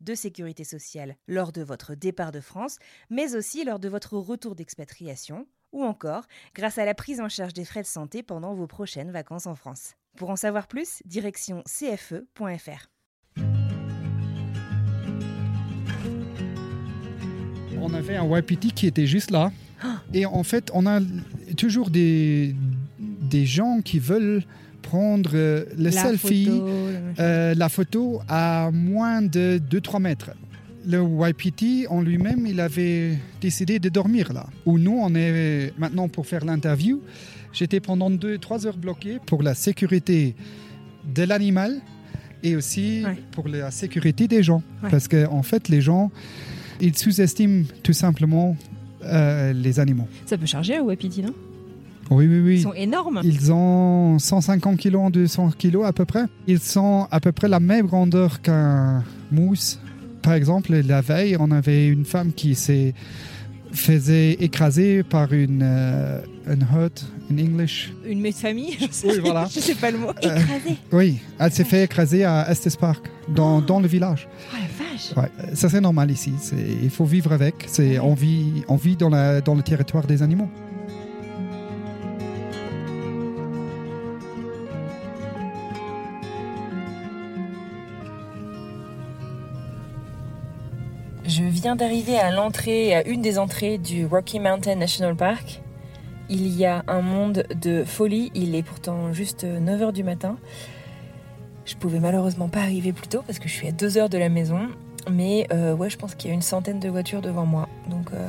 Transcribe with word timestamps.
de 0.00 0.14
sécurité 0.14 0.64
sociale 0.64 1.16
lors 1.28 1.52
de 1.52 1.62
votre 1.62 1.94
départ 1.94 2.32
de 2.32 2.40
France, 2.40 2.78
mais 3.10 3.34
aussi 3.34 3.64
lors 3.64 3.78
de 3.78 3.88
votre 3.88 4.16
retour 4.16 4.54
d'expatriation, 4.54 5.46
ou 5.72 5.84
encore 5.84 6.24
grâce 6.54 6.78
à 6.78 6.84
la 6.84 6.94
prise 6.94 7.20
en 7.20 7.28
charge 7.28 7.52
des 7.52 7.64
frais 7.64 7.82
de 7.82 7.86
santé 7.86 8.22
pendant 8.22 8.54
vos 8.54 8.66
prochaines 8.66 9.10
vacances 9.10 9.46
en 9.46 9.54
France. 9.54 9.94
Pour 10.16 10.30
en 10.30 10.36
savoir 10.36 10.66
plus, 10.66 11.02
direction 11.04 11.62
cfe.fr. 11.66 12.90
On 17.82 17.94
avait 17.94 18.16
un 18.16 18.38
YPT 18.38 18.74
qui 18.74 18.86
était 18.86 19.06
juste 19.06 19.30
là. 19.30 19.52
Et 20.12 20.26
en 20.26 20.42
fait, 20.42 20.70
on 20.74 20.86
a 20.86 21.00
toujours 21.56 21.90
des, 21.90 22.54
des 22.98 23.46
gens 23.46 23.80
qui 23.80 23.98
veulent 23.98 24.44
prendre 24.90 25.30
euh, 25.34 25.64
le 25.78 25.90
selfie, 25.92 26.50
euh, 27.20 27.54
la 27.54 27.68
photo 27.68 28.20
à 28.28 28.70
moins 28.72 29.22
de 29.22 29.60
2-3 29.70 30.00
mètres. 30.00 30.30
Le 30.84 30.98
YPT 31.28 31.86
en 31.88 32.00
lui-même, 32.02 32.44
il 32.46 32.58
avait 32.58 33.16
décidé 33.40 33.78
de 33.78 33.88
dormir 33.88 34.32
là. 34.32 34.46
Où 34.66 34.78
nous, 34.78 34.98
on 35.00 35.14
est 35.14 35.72
maintenant 35.78 36.08
pour 36.08 36.26
faire 36.26 36.44
l'interview. 36.44 37.00
J'étais 37.52 37.78
pendant 37.80 38.10
2-3 38.10 38.66
heures 38.66 38.76
bloqué 38.78 39.18
pour 39.26 39.42
la 39.44 39.54
sécurité 39.54 40.34
de 41.14 41.22
l'animal 41.22 41.80
et 42.42 42.56
aussi 42.56 43.02
Ouais. 43.04 43.16
pour 43.30 43.46
la 43.46 43.70
sécurité 43.70 44.26
des 44.26 44.42
gens. 44.42 44.62
Ouais. 44.82 44.90
Parce 44.90 45.06
qu'en 45.06 45.32
en 45.34 45.42
fait, 45.44 45.68
les 45.68 45.80
gens, 45.82 46.10
ils 46.80 46.96
sous-estiment 46.96 47.64
tout 47.84 47.92
simplement 47.92 48.56
euh, 49.04 49.52
les 49.52 49.78
animaux. 49.78 50.08
Ça 50.26 50.36
peut 50.36 50.46
charger 50.46 50.76
à 50.76 50.82
Wapiti, 50.82 51.22
non? 51.22 51.34
Oui, 52.10 52.26
oui, 52.26 52.40
oui. 52.40 52.54
Ils 52.56 52.62
sont 52.62 52.74
énormes. 52.74 53.20
Ils 53.22 53.52
ont 53.52 54.18
150 54.18 54.76
kilos, 54.78 55.12
200 55.12 55.50
kilos 55.56 55.86
à 55.86 55.92
peu 55.92 56.04
près. 56.04 56.24
Ils 56.46 56.58
sont 56.60 57.06
à 57.10 57.20
peu 57.20 57.32
près 57.32 57.48
la 57.48 57.60
même 57.60 57.86
grandeur 57.86 58.40
qu'un 58.42 59.04
mousse. 59.30 59.78
Par 60.22 60.34
exemple, 60.34 60.74
la 60.74 61.00
veille, 61.00 61.36
on 61.38 61.50
avait 61.50 61.86
une 61.86 62.04
femme 62.04 62.32
qui 62.32 62.54
s'est 62.54 62.94
faisait 63.72 64.32
écraser 64.32 65.04
par 65.04 65.32
une 65.32 65.60
euh, 65.62 66.20
une 66.48 66.62
hurt 66.74 67.06
in 67.30 67.38
English. 67.38 67.92
Une 68.04 68.32
famille, 68.32 68.76
je 68.80 68.86
sais, 68.90 69.06
Oui, 69.06 69.18
voilà. 69.20 69.46
je 69.54 69.60
sais 69.60 69.76
pas 69.76 69.92
le 69.92 69.98
mot. 69.98 70.08
Euh. 70.24 70.38
Oui, 70.92 71.20
elle 71.38 71.52
s'est 71.52 71.62
fait 71.64 71.84
écraser 71.84 72.24
à 72.24 72.50
Estes 72.50 72.76
Park, 72.78 73.06
dans, 73.28 73.60
dans 73.60 73.78
le 73.78 73.86
village. 73.86 74.28
Oh 74.52 74.56
la 74.56 74.84
vache. 74.84 75.16
Ouais, 75.16 75.54
ça 75.54 75.68
c'est 75.68 75.80
normal 75.80 76.10
ici. 76.10 76.32
C'est- 76.40 76.56
Il 76.82 76.90
faut 76.90 77.04
vivre 77.04 77.32
avec. 77.32 77.54
C'est 77.68 78.00
on 78.00 78.14
vit, 78.14 78.64
on 78.68 78.74
vit 78.76 78.96
dans, 78.96 79.08
la, 79.08 79.40
dans 79.40 79.54
le 79.54 79.62
territoire 79.62 80.04
des 80.06 80.22
animaux. 80.22 80.48
Je 91.60 91.64
viens 91.64 91.76
d'arriver 91.76 92.18
à 92.18 92.30
l'entrée, 92.30 92.94
à 92.94 93.06
une 93.06 93.20
des 93.20 93.38
entrées 93.38 93.76
du 93.76 94.06
Rocky 94.06 94.40
Mountain 94.40 94.76
National 94.76 95.14
Park. 95.14 95.60
Il 96.30 96.48
y 96.56 96.64
a 96.64 96.82
un 96.88 97.02
monde 97.02 97.44
de 97.54 97.84
folie. 97.84 98.32
Il 98.34 98.54
est 98.54 98.62
pourtant 98.62 99.12
juste 99.12 99.44
9h 99.44 99.92
du 99.92 100.02
matin. 100.02 100.38
Je 101.66 101.74
pouvais 101.74 102.00
malheureusement 102.00 102.48
pas 102.48 102.60
arriver 102.60 102.94
plus 102.94 103.08
tôt 103.08 103.22
parce 103.26 103.38
que 103.38 103.46
je 103.46 103.52
suis 103.52 103.68
à 103.68 103.72
2 103.72 103.98
heures 103.98 104.08
de 104.08 104.16
la 104.16 104.30
maison. 104.30 104.68
Mais 105.10 105.46
euh, 105.52 105.76
ouais, 105.76 105.90
je 105.90 105.98
pense 105.98 106.14
qu'il 106.14 106.30
y 106.30 106.32
a 106.32 106.34
une 106.34 106.40
centaine 106.40 106.80
de 106.80 106.88
voitures 106.88 107.20
devant 107.20 107.44
moi. 107.44 107.68
Donc 107.90 108.06
euh, 108.14 108.26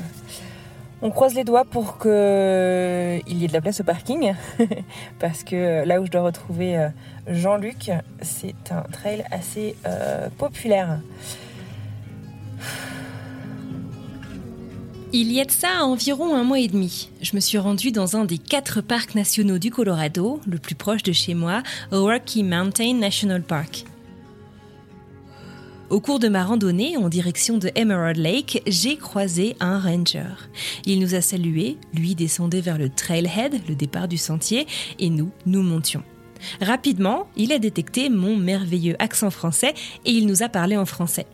on 1.01 1.09
croise 1.09 1.33
les 1.33 1.45
doigts 1.45 1.63
pour 1.63 1.99
qu'il 1.99 2.09
y 2.11 3.45
ait 3.45 3.47
de 3.47 3.53
la 3.53 3.61
place 3.61 3.79
au 3.79 3.85
parking. 3.85 4.33
parce 5.19 5.45
que 5.45 5.85
là 5.85 6.01
où 6.01 6.05
je 6.05 6.11
dois 6.11 6.23
retrouver 6.23 6.77
euh, 6.77 6.89
Jean-Luc, 7.27 7.91
c'est 8.21 8.73
un 8.73 8.81
trail 8.91 9.23
assez 9.31 9.77
euh, 9.85 10.27
populaire. 10.37 10.99
Il 15.13 15.29
y 15.33 15.41
a 15.41 15.45
de 15.45 15.51
ça 15.51 15.83
environ 15.83 16.35
un 16.35 16.45
mois 16.45 16.59
et 16.61 16.69
demi. 16.69 17.09
Je 17.21 17.35
me 17.35 17.41
suis 17.41 17.57
rendue 17.57 17.91
dans 17.91 18.15
un 18.15 18.23
des 18.23 18.37
quatre 18.37 18.79
parcs 18.79 19.13
nationaux 19.13 19.57
du 19.57 19.69
Colorado, 19.69 20.39
le 20.47 20.57
plus 20.57 20.75
proche 20.75 21.03
de 21.03 21.11
chez 21.11 21.33
moi, 21.33 21.63
Rocky 21.91 22.43
Mountain 22.43 22.93
National 22.93 23.43
Park. 23.43 23.83
Au 25.89 25.99
cours 25.99 26.19
de 26.19 26.29
ma 26.29 26.45
randonnée 26.45 26.95
en 26.95 27.09
direction 27.09 27.57
de 27.57 27.69
Emerald 27.75 28.15
Lake, 28.15 28.63
j'ai 28.67 28.95
croisé 28.95 29.57
un 29.59 29.81
ranger. 29.81 30.47
Il 30.85 31.01
nous 31.01 31.13
a 31.13 31.19
salués, 31.19 31.77
lui 31.93 32.15
descendait 32.15 32.61
vers 32.61 32.77
le 32.77 32.87
trailhead, 32.87 33.59
le 33.67 33.75
départ 33.75 34.07
du 34.07 34.17
sentier, 34.17 34.65
et 34.97 35.09
nous, 35.09 35.31
nous 35.45 35.61
montions. 35.61 36.03
Rapidement, 36.61 37.27
il 37.35 37.51
a 37.51 37.59
détecté 37.59 38.09
mon 38.09 38.37
merveilleux 38.37 38.95
accent 38.99 39.29
français 39.29 39.73
et 40.05 40.11
il 40.11 40.25
nous 40.25 40.41
a 40.41 40.47
parlé 40.47 40.77
en 40.77 40.85
français. 40.85 41.25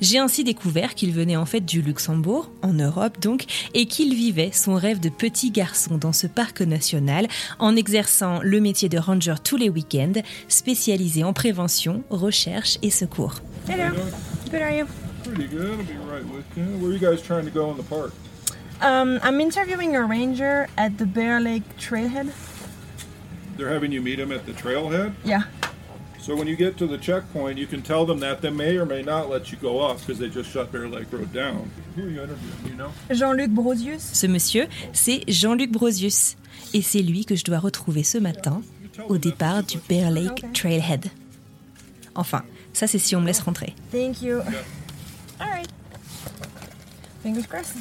J'ai 0.00 0.18
ainsi 0.18 0.44
découvert 0.44 0.94
qu'il 0.94 1.12
venait 1.12 1.36
en 1.36 1.46
fait 1.46 1.60
du 1.60 1.82
Luxembourg, 1.82 2.50
en 2.62 2.72
Europe 2.72 3.20
donc, 3.20 3.44
et 3.74 3.86
qu'il 3.86 4.14
vivait 4.14 4.50
son 4.52 4.74
rêve 4.74 5.00
de 5.00 5.08
petit 5.08 5.50
garçon 5.50 5.98
dans 5.98 6.12
ce 6.12 6.26
parc 6.26 6.60
national 6.60 7.26
en 7.58 7.76
exerçant 7.76 8.40
le 8.42 8.60
métier 8.60 8.88
de 8.88 8.98
ranger 8.98 9.34
tous 9.42 9.56
les 9.56 9.68
week-ends, 9.68 10.20
spécialisé 10.48 11.24
en 11.24 11.32
prévention, 11.32 12.02
recherche 12.10 12.78
et 12.82 12.90
secours. 12.90 13.40
Hello. 13.68 13.94
Good 14.50 14.62
are 14.62 14.70
you? 14.70 14.86
Pretty 15.24 15.48
good. 15.48 15.78
I'll 15.80 15.86
be 15.86 15.96
right 16.10 16.24
with 16.24 16.44
you. 16.56 16.64
Where 16.78 16.90
are 16.90 16.92
you 16.92 16.98
guys 16.98 17.22
trying 17.22 17.44
to 17.44 17.50
go 17.50 17.70
in 17.70 17.76
the 17.76 17.82
park? 17.82 18.12
Um, 18.82 19.18
I'm 19.22 19.40
interviewing 19.40 19.96
a 19.96 20.04
ranger 20.04 20.68
at 20.76 20.98
the 20.98 21.06
Bear 21.06 21.40
Lake 21.40 21.62
Trailhead. 21.78 22.30
They're 23.56 23.72
having 23.72 23.92
you 23.92 24.02
meet 24.02 24.16
them 24.16 24.32
at 24.32 24.44
the 24.46 24.52
trailhead? 24.52 25.14
Yeah. 25.24 25.44
So 26.24 26.34
when 26.34 26.46
you 26.46 26.56
get 26.56 26.78
to 26.78 26.86
the 26.86 26.96
checkpoint, 26.96 27.58
you 27.58 27.66
can 27.66 27.82
tell 27.82 28.06
them 28.06 28.20
that 28.20 28.40
they 28.40 28.48
may 28.48 28.78
or 28.78 28.86
may 28.86 29.02
not 29.02 29.28
let 29.28 29.52
you 29.52 29.58
go 29.60 29.80
up 29.80 29.98
because 29.98 30.18
they 30.18 30.30
just 30.30 30.50
shut 30.50 30.72
Bear 30.72 30.88
Lake 30.88 31.12
Road 31.12 31.30
down. 31.34 31.70
Who 31.96 32.04
are 32.04 32.08
you 32.08 32.22
interviewing? 32.22 32.66
You 32.66 32.76
know? 32.78 32.92
Jean-Luc 33.10 33.50
Brosius. 33.50 34.00
Ce 34.14 34.26
monsieur, 34.26 34.66
c'est 34.94 35.20
Jean-Luc 35.28 35.70
Brosius, 35.70 36.36
et 36.72 36.80
c'est 36.80 37.02
lui 37.02 37.26
que 37.26 37.36
je 37.36 37.44
dois 37.44 37.58
retrouver 37.58 38.04
ce 38.04 38.16
matin 38.16 38.62
au 39.08 39.18
départ 39.18 39.64
du 39.64 39.76
Bear 39.86 40.10
Lake 40.10 40.46
Trailhead. 40.54 41.10
Enfin, 42.14 42.42
ça 42.72 42.86
c'est 42.86 42.98
si 42.98 43.14
on 43.14 43.20
me 43.20 43.26
laisse 43.26 43.40
rentrer. 43.40 43.74
Thank 43.92 44.22
you. 44.22 44.38
All 45.38 45.50
right. 45.50 45.68
Fingers 47.22 47.46
crossed. 47.46 47.76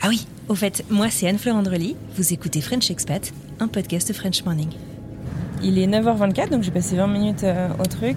Ah 0.00 0.08
oui, 0.08 0.26
au 0.48 0.54
fait, 0.54 0.82
moi 0.88 1.10
c'est 1.10 1.28
Anne-Fleur 1.28 1.56
Andrely, 1.56 1.94
vous 2.16 2.32
écoutez 2.32 2.62
French 2.62 2.90
Expat, 2.90 3.34
un 3.58 3.68
podcast 3.68 4.08
de 4.08 4.14
French 4.14 4.44
Morning. 4.46 4.70
Il 5.62 5.78
est 5.78 5.86
9h24, 5.86 6.48
donc 6.48 6.62
j'ai 6.62 6.70
passé 6.70 6.96
20 6.96 7.06
minutes 7.06 7.44
euh, 7.44 7.68
au 7.78 7.84
truc. 7.84 8.16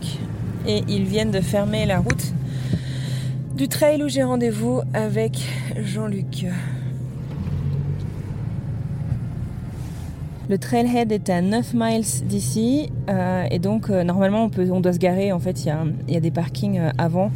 Et 0.65 0.81
ils 0.87 1.03
viennent 1.03 1.31
de 1.31 1.41
fermer 1.41 1.85
la 1.85 1.99
route 1.99 2.33
du 3.55 3.67
trail 3.67 4.01
où 4.01 4.07
j'ai 4.07 4.23
rendez-vous 4.23 4.81
avec 4.93 5.37
Jean-Luc. 5.77 6.45
Le 10.49 10.57
trailhead 10.57 11.11
est 11.11 11.29
à 11.29 11.41
9 11.41 11.73
miles 11.73 12.05
d'ici. 12.25 12.89
euh, 13.09 13.45
et 13.51 13.59
donc, 13.59 13.89
euh, 13.89 14.05
normalement, 14.05 14.49
on, 14.71 14.79
doit 14.79 14.93
se 14.93 14.99
garer. 14.99 15.33
En 15.33 15.39
fait, 15.39 15.65
il 15.65 16.13
y 16.13 16.15
a, 16.15 16.19
des 16.21 16.31
parkings 16.31 16.79
avant 16.97 17.29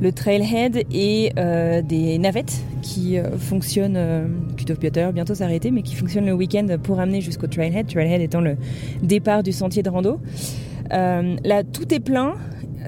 le 0.00 0.12
trailhead 0.12 0.84
et 0.92 1.32
euh, 1.38 1.82
des 1.82 2.18
navettes 2.18 2.62
qui 2.82 3.18
euh, 3.18 3.36
fonctionnent, 3.38 3.96
euh, 3.96 4.26
qui 4.56 4.64
doivent 4.64 5.12
bientôt, 5.12 5.34
s'arrêter, 5.34 5.70
mais 5.70 5.82
qui 5.82 5.94
fonctionnent 5.94 6.26
le 6.26 6.32
week-end 6.32 6.66
pour 6.82 7.00
amener 7.00 7.20
jusqu'au 7.20 7.46
trailhead. 7.46 7.86
Trailhead 7.86 8.20
étant 8.20 8.40
le 8.40 8.56
départ 9.02 9.42
du 9.42 9.52
sentier 9.52 9.82
de 9.82 9.90
rando. 9.90 10.20
Euh, 10.92 11.36
là, 11.44 11.64
tout 11.64 11.92
est 11.92 12.00
plein, 12.00 12.34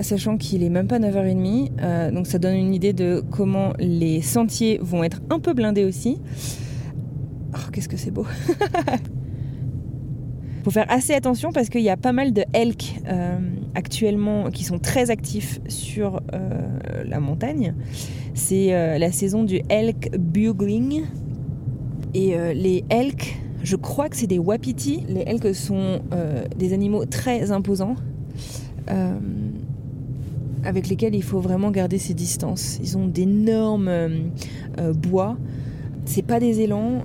sachant 0.01 0.37
qu'il 0.37 0.63
est 0.63 0.71
même 0.71 0.87
pas 0.87 0.99
9h30. 0.99 1.71
euh, 1.83 2.11
donc 2.11 2.27
ça 2.27 2.39
donne 2.39 2.57
une 2.57 2.75
idée 2.75 2.93
de 2.93 3.23
comment 3.31 3.73
les 3.79 4.23
sentiers 4.23 4.79
vont 4.81 5.05
être 5.05 5.21
un 5.31 5.39
peu 5.39 5.53
blindés 5.53 5.85
aussi. 5.85 6.21
Oh, 7.55 7.71
qu'est-ce 7.73 7.89
que 7.89 7.97
c'est 7.97 8.13
beau. 8.13 8.27
faut 10.63 10.71
faire 10.71 10.91
assez 10.91 11.15
attention 11.15 11.53
parce 11.53 11.69
qu'il 11.69 11.83
y 11.83 11.91
a 11.91 11.97
pas 11.97 12.13
mal 12.13 12.33
de 12.33 12.45
elk 12.53 13.01
euh, 13.09 13.39
actuellement 13.75 14.51
qui 14.51 14.65
sont 14.65 14.79
très 14.79 15.11
actifs 15.11 15.61
sur 15.69 16.21
euh, 16.35 17.03
la 17.05 17.21
montagne. 17.21 17.75
C'est 18.35 18.75
euh, 18.75 18.99
la 18.99 19.13
saison 19.13 19.43
du 19.43 19.63
elk 19.69 20.11
bugling. 20.19 21.05
Et 22.13 22.35
les 22.55 22.83
elks, 22.91 23.41
je 23.63 23.77
crois 23.77 24.09
que 24.09 24.17
c'est 24.17 24.27
des 24.27 24.41
wapiti. 24.41 25.05
Les 25.09 25.21
elks 25.21 25.55
sont 25.55 26.01
des 26.57 26.73
animaux 26.73 27.05
très 27.05 27.53
imposants 27.53 27.95
avec 30.65 30.89
lesquels 30.89 31.15
il 31.15 31.23
faut 31.23 31.39
vraiment 31.39 31.71
garder 31.71 31.99
ses 31.99 32.13
distances. 32.13 32.81
Ils 32.83 32.99
ont 32.99 33.07
d'énormes 33.07 33.89
bois. 34.93 35.37
C'est 36.05 36.27
pas 36.27 36.41
des 36.41 36.63
élans. 36.63 37.05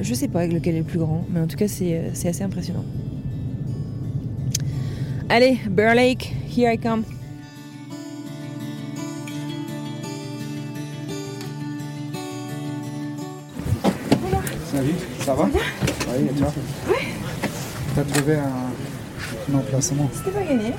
Je 0.00 0.14
sais 0.14 0.28
pas 0.28 0.46
lequel 0.46 0.74
est 0.76 0.78
le 0.78 0.84
plus 0.84 0.98
grand, 0.98 1.24
mais 1.30 1.40
en 1.40 1.46
tout 1.46 1.56
cas, 1.56 1.68
c'est 1.68 1.94
euh, 1.98 2.10
assez 2.28 2.42
impressionnant. 2.42 2.84
Allez, 5.28 5.58
Bear 5.68 5.94
Lake, 5.94 6.32
here 6.56 6.72
I 6.72 6.78
come. 6.78 7.02
Salut, 14.70 14.94
ça 15.20 15.34
va? 15.34 15.44
Oui, 15.44 16.26
et 16.28 16.38
toi? 16.38 16.52
Oui. 16.88 16.94
T'as 17.94 18.04
trouvé 18.04 18.34
un, 18.34 19.52
un 19.52 19.58
emplacement 19.58 20.10
C'était 20.12 20.30
pas 20.30 20.44
gagné. 20.44 20.74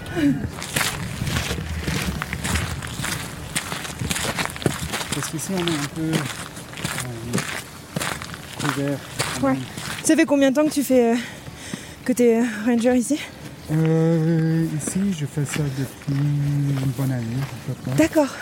Parce 5.16 5.30
qu'ici, 5.32 5.52
on 5.56 5.58
est 5.58 5.62
un 5.62 5.88
peu 5.96 6.12
Ouais. 9.42 9.56
Ça 10.04 10.16
fait 10.16 10.26
combien 10.26 10.52
de 10.52 10.56
temps 10.56 10.66
que 10.68 10.74
tu 10.74 10.84
fais 10.84 11.14
euh, 11.14 11.16
que 12.06 12.14
tu 12.14 12.24
es 12.24 12.42
ranger 12.66 12.96
ici? 12.98 13.20
Euh, 13.72 14.66
Ici, 14.78 15.00
je 15.20 15.26
fais 15.26 15.44
ça 15.46 15.60
depuis 15.78 16.14
une 16.14 16.92
bonne 16.98 17.12
année. 17.12 17.26
D'accord. 17.98 18.34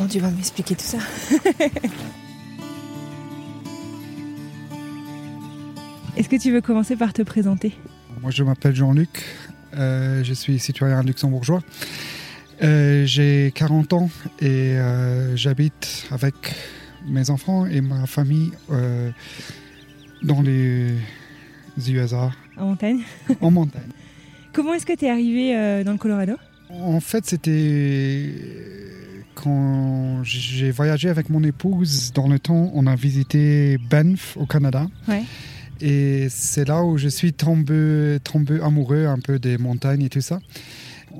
Oh, 0.00 0.06
tu 0.10 0.18
vas 0.18 0.30
m'expliquer 0.30 0.74
tout 0.74 0.84
ça. 0.84 0.98
Est-ce 6.16 6.28
que 6.28 6.36
tu 6.36 6.52
veux 6.52 6.60
commencer 6.60 6.96
par 6.96 7.12
te 7.12 7.22
présenter? 7.22 7.72
Moi, 8.20 8.30
je 8.30 8.42
m'appelle 8.44 8.74
Jean-Luc. 8.74 9.24
Euh, 9.76 10.22
je 10.24 10.32
suis 10.32 10.58
citoyen 10.58 11.02
luxembourgeois. 11.02 11.62
Euh, 12.62 13.04
j'ai 13.04 13.52
40 13.54 13.92
ans 13.94 14.10
et 14.40 14.76
j'habite 15.34 16.06
avec 16.10 16.34
mes 17.04 17.30
enfants 17.30 17.66
et 17.66 17.80
ma 17.80 18.06
famille 18.06 18.52
euh, 18.70 19.10
dans 20.22 20.42
les 20.42 20.94
USA. 21.88 22.32
En 22.56 22.66
montagne 22.66 23.00
En 23.40 23.50
montagne. 23.50 23.82
Comment 24.52 24.74
est-ce 24.74 24.86
que 24.86 24.96
tu 24.96 25.06
es 25.06 25.10
arrivé 25.10 25.56
euh, 25.56 25.84
dans 25.84 25.92
le 25.92 25.98
Colorado? 25.98 26.34
En 26.70 27.00
fait, 27.00 27.26
c'était 27.26 28.30
quand 29.34 30.22
j'ai 30.22 30.70
voyagé 30.70 31.08
avec 31.08 31.28
mon 31.28 31.42
épouse 31.42 32.12
dans 32.12 32.28
le 32.28 32.38
temps, 32.38 32.70
on 32.74 32.86
a 32.86 32.94
visité 32.94 33.78
Banff 33.90 34.36
au 34.36 34.46
Canada. 34.46 34.86
Ouais. 35.08 35.24
Et 35.80 36.28
c'est 36.30 36.66
là 36.68 36.82
où 36.84 36.96
je 36.98 37.08
suis 37.08 37.32
tombé, 37.32 38.18
tombé 38.22 38.60
amoureux 38.62 39.06
un 39.06 39.18
peu 39.18 39.38
des 39.38 39.58
montagnes 39.58 40.02
et 40.02 40.08
tout 40.08 40.20
ça 40.20 40.38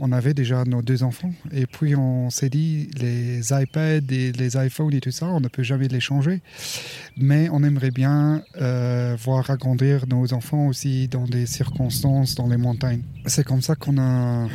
on 0.00 0.12
avait 0.12 0.34
déjà 0.34 0.64
nos 0.64 0.82
deux 0.82 1.02
enfants. 1.02 1.32
Et 1.52 1.66
puis 1.66 1.94
on 1.94 2.30
s'est 2.30 2.48
dit, 2.48 2.90
les 3.00 3.52
iPads 3.52 4.12
et 4.12 4.32
les 4.32 4.56
iPhones 4.56 4.94
et 4.94 5.00
tout 5.00 5.10
ça, 5.10 5.26
on 5.26 5.40
ne 5.40 5.48
peut 5.48 5.62
jamais 5.62 5.88
les 5.88 6.00
changer. 6.00 6.40
Mais 7.16 7.48
on 7.50 7.62
aimerait 7.62 7.90
bien 7.90 8.42
euh, 8.60 9.16
voir 9.22 9.50
agrandir 9.50 10.06
nos 10.08 10.32
enfants 10.32 10.66
aussi 10.66 11.08
dans 11.08 11.24
des 11.24 11.46
circonstances 11.46 12.34
dans 12.34 12.48
les 12.48 12.56
montagnes. 12.56 13.02
C'est 13.26 13.44
comme 13.44 13.62
ça 13.62 13.74
qu'on 13.76 13.98
a, 13.98 14.48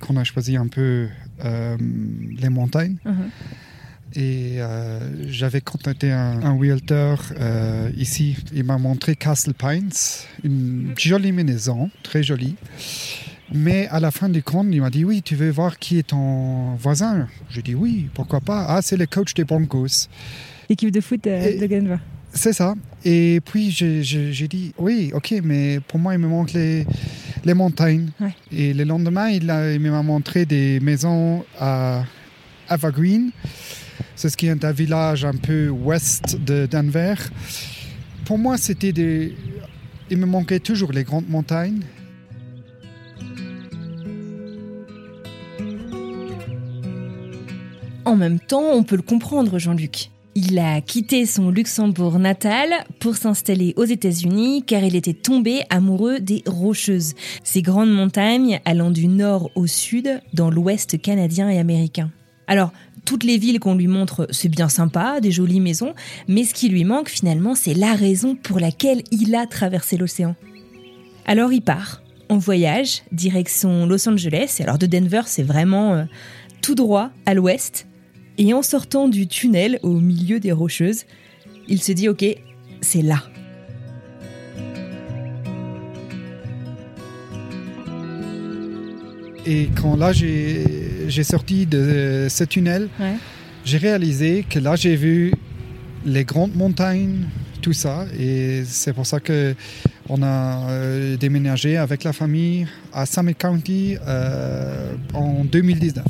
qu'on 0.00 0.16
a 0.16 0.24
choisi 0.24 0.56
un 0.56 0.68
peu 0.68 1.08
euh, 1.44 1.76
les 2.38 2.48
montagnes. 2.48 2.96
Uh-huh. 3.04 3.12
Et 4.14 4.54
euh, 4.58 5.00
j'avais 5.28 5.60
contacté 5.60 6.10
un, 6.10 6.42
un 6.42 6.58
realtor 6.58 7.22
ici. 7.94 8.36
Il 8.54 8.64
m'a 8.64 8.78
montré 8.78 9.16
Castle 9.16 9.52
Pines, 9.52 9.90
une 10.42 10.94
jolie 10.96 11.32
maison, 11.32 11.90
très 12.02 12.22
jolie. 12.22 12.56
Mais 13.52 13.88
à 13.88 13.98
la 13.98 14.10
fin 14.10 14.28
du 14.28 14.42
compte, 14.42 14.66
il 14.70 14.80
m'a 14.80 14.90
dit 14.90 15.04
Oui, 15.04 15.22
tu 15.22 15.34
veux 15.34 15.50
voir 15.50 15.78
qui 15.78 15.98
est 15.98 16.08
ton 16.08 16.74
voisin 16.74 17.28
J'ai 17.48 17.62
dit 17.62 17.74
Oui, 17.74 18.08
pourquoi 18.12 18.40
pas 18.40 18.66
Ah, 18.68 18.82
c'est 18.82 18.96
le 18.96 19.06
coach 19.06 19.34
des 19.34 19.44
Broncos. 19.44 20.08
L'équipe 20.68 20.90
de 20.90 21.00
foot 21.00 21.24
de, 21.24 21.66
Denver. 21.66 21.96
C'est 22.32 22.52
ça. 22.52 22.74
Et 23.04 23.40
puis 23.44 23.70
j'ai 23.70 24.48
dit 24.48 24.74
Oui, 24.78 25.10
ok, 25.14 25.34
mais 25.42 25.80
pour 25.80 25.98
moi, 25.98 26.14
il 26.14 26.18
me 26.18 26.28
manque 26.28 26.52
les, 26.52 26.86
les 27.44 27.54
montagnes. 27.54 28.10
Et 28.52 28.74
le 28.74 28.84
lendemain, 28.84 29.30
il, 29.30 29.44
il 29.44 29.90
m'a 29.90 30.02
montré 30.02 30.44
des 30.44 30.78
maisons 30.80 31.44
à 31.58 32.04
Evergreen. 32.70 33.30
C'est 34.14 34.28
ce 34.28 34.36
qui 34.36 34.46
est 34.46 34.64
un 34.64 34.72
village 34.72 35.24
un 35.24 35.34
peu 35.34 35.68
ouest 35.70 36.38
de 36.38 36.66
Denver. 36.66 37.14
Pour 38.26 38.36
moi, 38.36 38.58
c'était 38.58 38.92
des. 38.92 39.34
Il 40.10 40.18
me 40.18 40.26
manquait 40.26 40.60
toujours 40.60 40.92
les 40.92 41.04
grandes 41.04 41.28
montagnes 41.28 41.80
En 48.08 48.16
même 48.16 48.40
temps, 48.40 48.72
on 48.72 48.84
peut 48.84 48.96
le 48.96 49.02
comprendre, 49.02 49.58
Jean-Luc. 49.58 50.08
Il 50.34 50.58
a 50.58 50.80
quitté 50.80 51.26
son 51.26 51.50
Luxembourg 51.50 52.18
natal 52.18 52.70
pour 53.00 53.16
s'installer 53.16 53.74
aux 53.76 53.84
États-Unis 53.84 54.62
car 54.66 54.82
il 54.82 54.96
était 54.96 55.12
tombé 55.12 55.60
amoureux 55.68 56.18
des 56.18 56.42
Rocheuses, 56.46 57.12
ces 57.44 57.60
grandes 57.60 57.92
montagnes 57.92 58.60
allant 58.64 58.90
du 58.90 59.08
nord 59.08 59.50
au 59.56 59.66
sud 59.66 60.22
dans 60.32 60.48
l'ouest 60.48 60.98
canadien 61.02 61.50
et 61.50 61.58
américain. 61.58 62.10
Alors, 62.46 62.72
toutes 63.04 63.24
les 63.24 63.36
villes 63.36 63.60
qu'on 63.60 63.74
lui 63.74 63.88
montre, 63.88 64.26
c'est 64.30 64.48
bien 64.48 64.70
sympa, 64.70 65.20
des 65.20 65.30
jolies 65.30 65.60
maisons, 65.60 65.92
mais 66.28 66.44
ce 66.44 66.54
qui 66.54 66.70
lui 66.70 66.84
manque 66.84 67.10
finalement, 67.10 67.54
c'est 67.54 67.74
la 67.74 67.92
raison 67.92 68.34
pour 68.36 68.58
laquelle 68.58 69.02
il 69.10 69.34
a 69.34 69.44
traversé 69.44 69.98
l'océan. 69.98 70.34
Alors 71.26 71.52
il 71.52 71.60
part, 71.60 72.00
en 72.30 72.38
voyage, 72.38 73.02
direction 73.12 73.84
Los 73.84 74.08
Angeles, 74.08 74.60
alors 74.60 74.78
de 74.78 74.86
Denver, 74.86 75.22
c'est 75.26 75.42
vraiment 75.42 75.92
euh, 75.92 76.04
tout 76.62 76.74
droit 76.74 77.10
à 77.26 77.34
l'ouest, 77.34 77.87
et 78.38 78.54
en 78.54 78.62
sortant 78.62 79.08
du 79.08 79.26
tunnel 79.26 79.78
au 79.82 79.94
milieu 79.94 80.40
des 80.40 80.52
rocheuses, 80.52 81.04
il 81.66 81.82
se 81.82 81.92
dit 81.92 82.08
ok, 82.08 82.24
c'est 82.80 83.02
là. 83.02 83.22
Et 89.44 89.68
quand 89.80 89.96
là 89.96 90.12
j'ai 90.12 91.24
sorti 91.24 91.66
de 91.66 92.26
ce 92.30 92.44
tunnel, 92.44 92.88
j'ai 93.64 93.78
réalisé 93.78 94.44
que 94.48 94.58
là 94.58 94.76
j'ai 94.76 94.94
vu 94.94 95.32
les 96.06 96.24
grandes 96.24 96.54
montagnes, 96.54 97.24
tout 97.60 97.72
ça. 97.72 98.06
Et 98.18 98.62
c'est 98.64 98.92
pour 98.92 99.06
ça 99.06 99.20
que 99.20 99.54
on 100.08 100.22
a 100.22 100.68
euh, 100.70 101.16
déménagé 101.16 101.76
avec 101.76 102.04
la 102.04 102.12
famille 102.12 102.66
à 102.92 103.04
Summit 103.04 103.34
County 103.34 103.96
euh, 104.06 104.94
en 105.12 105.44
2019. 105.44 106.04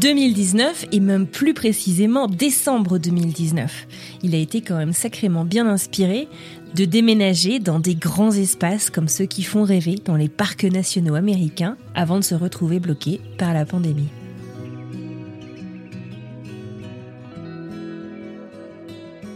2019 0.00 0.86
et 0.92 1.00
même 1.00 1.26
plus 1.26 1.52
précisément 1.52 2.26
décembre 2.26 2.98
2019. 2.98 3.86
Il 4.22 4.34
a 4.34 4.38
été 4.38 4.62
quand 4.62 4.78
même 4.78 4.94
sacrément 4.94 5.44
bien 5.44 5.66
inspiré 5.66 6.26
de 6.74 6.86
déménager 6.86 7.58
dans 7.58 7.80
des 7.80 7.96
grands 7.96 8.32
espaces 8.32 8.88
comme 8.88 9.08
ceux 9.08 9.26
qui 9.26 9.42
font 9.42 9.62
rêver 9.62 9.96
dans 10.02 10.16
les 10.16 10.30
parcs 10.30 10.64
nationaux 10.64 11.16
américains 11.16 11.76
avant 11.94 12.16
de 12.16 12.24
se 12.24 12.34
retrouver 12.34 12.80
bloqué 12.80 13.20
par 13.36 13.52
la 13.52 13.66
pandémie. 13.66 14.08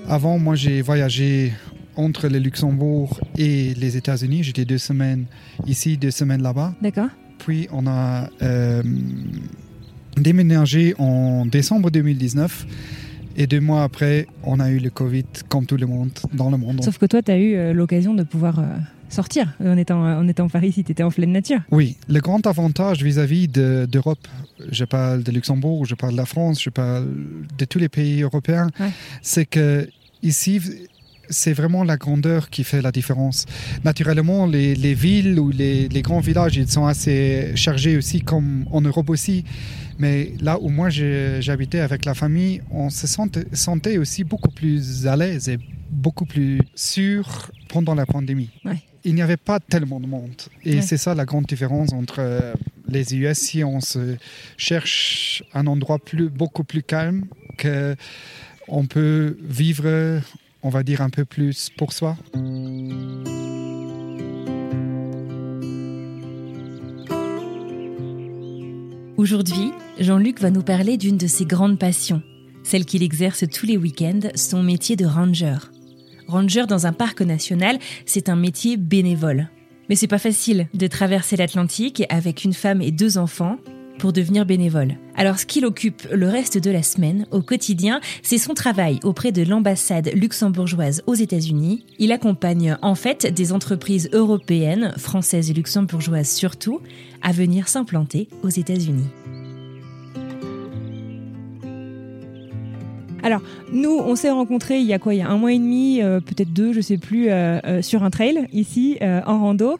Avant, 0.08 0.38
moi 0.38 0.54
j'ai 0.54 0.80
voyagé 0.80 1.52
entre 1.94 2.28
le 2.28 2.38
Luxembourg 2.38 3.20
et 3.36 3.74
les 3.74 3.98
États-Unis. 3.98 4.44
J'étais 4.44 4.64
deux 4.64 4.78
semaines 4.78 5.26
ici, 5.66 5.98
deux 5.98 6.10
semaines 6.10 6.42
là-bas. 6.42 6.74
D'accord. 6.80 7.10
Puis 7.38 7.68
on 7.70 7.86
a 7.86 8.30
euh, 8.40 8.82
déménagé 10.16 10.94
en 10.98 11.46
décembre 11.46 11.90
2019. 11.90 12.66
Et 13.36 13.46
deux 13.46 13.60
mois 13.60 13.82
après, 13.82 14.28
on 14.44 14.60
a 14.60 14.70
eu 14.70 14.78
le 14.78 14.90
Covid, 14.90 15.24
comme 15.48 15.66
tout 15.66 15.76
le 15.76 15.86
monde, 15.86 16.10
dans 16.32 16.50
le 16.50 16.56
monde. 16.56 16.84
Sauf 16.84 16.98
que 16.98 17.06
toi, 17.06 17.20
tu 17.20 17.32
as 17.32 17.38
eu 17.38 17.54
euh, 17.54 17.72
l'occasion 17.72 18.14
de 18.14 18.22
pouvoir 18.22 18.60
euh, 18.60 18.62
sortir 19.08 19.54
en 19.60 19.76
étant, 19.76 20.00
en 20.02 20.28
étant 20.28 20.44
en 20.44 20.48
Paris 20.48 20.70
si 20.70 20.84
tu 20.84 20.92
étais 20.92 21.02
en 21.02 21.10
pleine 21.10 21.32
nature. 21.32 21.60
Oui, 21.72 21.96
le 22.08 22.20
grand 22.20 22.46
avantage 22.46 23.02
vis-à-vis 23.02 23.48
d'Europe, 23.48 24.28
je 24.70 24.84
parle 24.84 25.24
de 25.24 25.32
Luxembourg, 25.32 25.84
je 25.84 25.96
parle 25.96 26.12
de 26.12 26.18
la 26.18 26.26
France, 26.26 26.62
je 26.62 26.70
parle 26.70 27.08
de 27.58 27.64
tous 27.64 27.80
les 27.80 27.88
pays 27.88 28.22
européens, 28.22 28.68
c'est 29.20 29.46
que 29.46 29.88
ici, 30.22 30.60
c'est 31.28 31.52
vraiment 31.52 31.84
la 31.84 31.96
grandeur 31.96 32.50
qui 32.50 32.64
fait 32.64 32.82
la 32.82 32.92
différence. 32.92 33.46
Naturellement, 33.84 34.46
les, 34.46 34.74
les 34.74 34.94
villes 34.94 35.38
ou 35.38 35.50
les, 35.50 35.88
les, 35.88 36.02
grands 36.02 36.20
villages, 36.20 36.56
ils 36.56 36.70
sont 36.70 36.86
assez 36.86 37.52
chargés 37.54 37.96
aussi, 37.96 38.20
comme 38.20 38.66
en 38.70 38.80
Europe 38.80 39.10
aussi. 39.10 39.44
Mais 39.98 40.32
là 40.40 40.58
où 40.60 40.68
moi 40.68 40.88
j'habitais 40.90 41.80
avec 41.80 42.04
la 42.04 42.14
famille, 42.14 42.60
on 42.70 42.90
se 42.90 43.06
sentait, 43.06 43.98
aussi 43.98 44.24
beaucoup 44.24 44.50
plus 44.50 45.06
à 45.06 45.16
l'aise 45.16 45.48
et 45.48 45.58
beaucoup 45.90 46.26
plus 46.26 46.60
sûr 46.74 47.50
pendant 47.68 47.94
la 47.94 48.06
pandémie. 48.06 48.50
Ouais. 48.64 48.82
Il 49.04 49.14
n'y 49.14 49.22
avait 49.22 49.36
pas 49.36 49.60
tellement 49.60 50.00
de 50.00 50.06
monde. 50.06 50.42
Et 50.64 50.76
ouais. 50.76 50.82
c'est 50.82 50.96
ça 50.96 51.14
la 51.14 51.24
grande 51.24 51.44
différence 51.44 51.92
entre 51.92 52.16
euh, 52.20 52.54
les 52.88 53.14
US. 53.14 53.38
Si 53.38 53.62
on 53.62 53.80
se 53.80 54.16
cherche 54.56 55.44
un 55.52 55.66
endroit 55.66 55.98
plus, 55.98 56.30
beaucoup 56.30 56.64
plus 56.64 56.82
calme, 56.82 57.26
que 57.58 57.94
on 58.66 58.86
peut 58.86 59.36
vivre, 59.42 60.20
on 60.64 60.70
va 60.70 60.82
dire, 60.82 61.02
un 61.02 61.10
peu 61.10 61.24
plus 61.24 61.70
pour 61.76 61.92
soi. 61.92 62.16
Aujourd'hui, 69.16 69.72
Jean-Luc 70.00 70.40
va 70.40 70.50
nous 70.50 70.62
parler 70.62 70.96
d'une 70.96 71.18
de 71.18 71.26
ses 71.26 71.44
grandes 71.44 71.78
passions, 71.78 72.22
celle 72.64 72.84
qu'il 72.84 73.02
exerce 73.02 73.44
tous 73.48 73.66
les 73.66 73.76
week-ends, 73.76 74.28
son 74.34 74.62
métier 74.62 74.96
de 74.96 75.06
ranger. 75.06 75.56
Ranger 76.26 76.64
dans 76.66 76.86
un 76.86 76.92
parc 76.92 77.20
national, 77.20 77.78
c'est 78.06 78.28
un 78.28 78.36
métier 78.36 78.76
bénévole. 78.76 79.50
Mais 79.88 79.96
c'est 79.96 80.08
pas 80.08 80.18
facile 80.18 80.66
de 80.72 80.86
traverser 80.86 81.36
l'Atlantique 81.36 82.02
avec 82.08 82.44
une 82.44 82.54
femme 82.54 82.80
et 82.80 82.90
deux 82.90 83.18
enfants 83.18 83.58
pour 83.98 84.12
devenir 84.12 84.46
bénévole. 84.46 84.96
Alors 85.16 85.38
ce 85.38 85.46
qu'il 85.46 85.64
occupe 85.64 86.06
le 86.12 86.28
reste 86.28 86.58
de 86.58 86.70
la 86.70 86.82
semaine, 86.82 87.26
au 87.30 87.40
quotidien, 87.40 88.00
c'est 88.22 88.38
son 88.38 88.54
travail 88.54 89.00
auprès 89.04 89.32
de 89.32 89.42
l'ambassade 89.42 90.10
luxembourgeoise 90.14 91.02
aux 91.06 91.14
États-Unis. 91.14 91.84
Il 91.98 92.12
accompagne 92.12 92.76
en 92.82 92.94
fait 92.94 93.26
des 93.26 93.52
entreprises 93.52 94.10
européennes, 94.12 94.94
françaises 94.98 95.50
et 95.50 95.54
luxembourgeoises 95.54 96.30
surtout, 96.30 96.80
à 97.22 97.32
venir 97.32 97.68
s'implanter 97.68 98.28
aux 98.42 98.50
États-Unis. 98.50 99.06
Alors, 103.24 103.40
nous, 103.72 103.90
on 103.90 104.16
s'est 104.16 104.30
rencontrés 104.30 104.80
il 104.80 104.86
y 104.86 104.92
a 104.92 104.98
quoi 104.98 105.14
Il 105.14 105.18
y 105.18 105.22
a 105.22 105.28
un 105.30 105.38
mois 105.38 105.50
et 105.50 105.58
demi, 105.58 106.02
euh, 106.02 106.20
peut-être 106.20 106.52
deux, 106.52 106.74
je 106.74 106.82
sais 106.82 106.98
plus, 106.98 107.30
euh, 107.30 107.58
euh, 107.64 107.80
sur 107.80 108.02
un 108.02 108.10
trail 108.10 108.46
ici, 108.52 108.98
en 109.00 109.40
rando. 109.40 109.78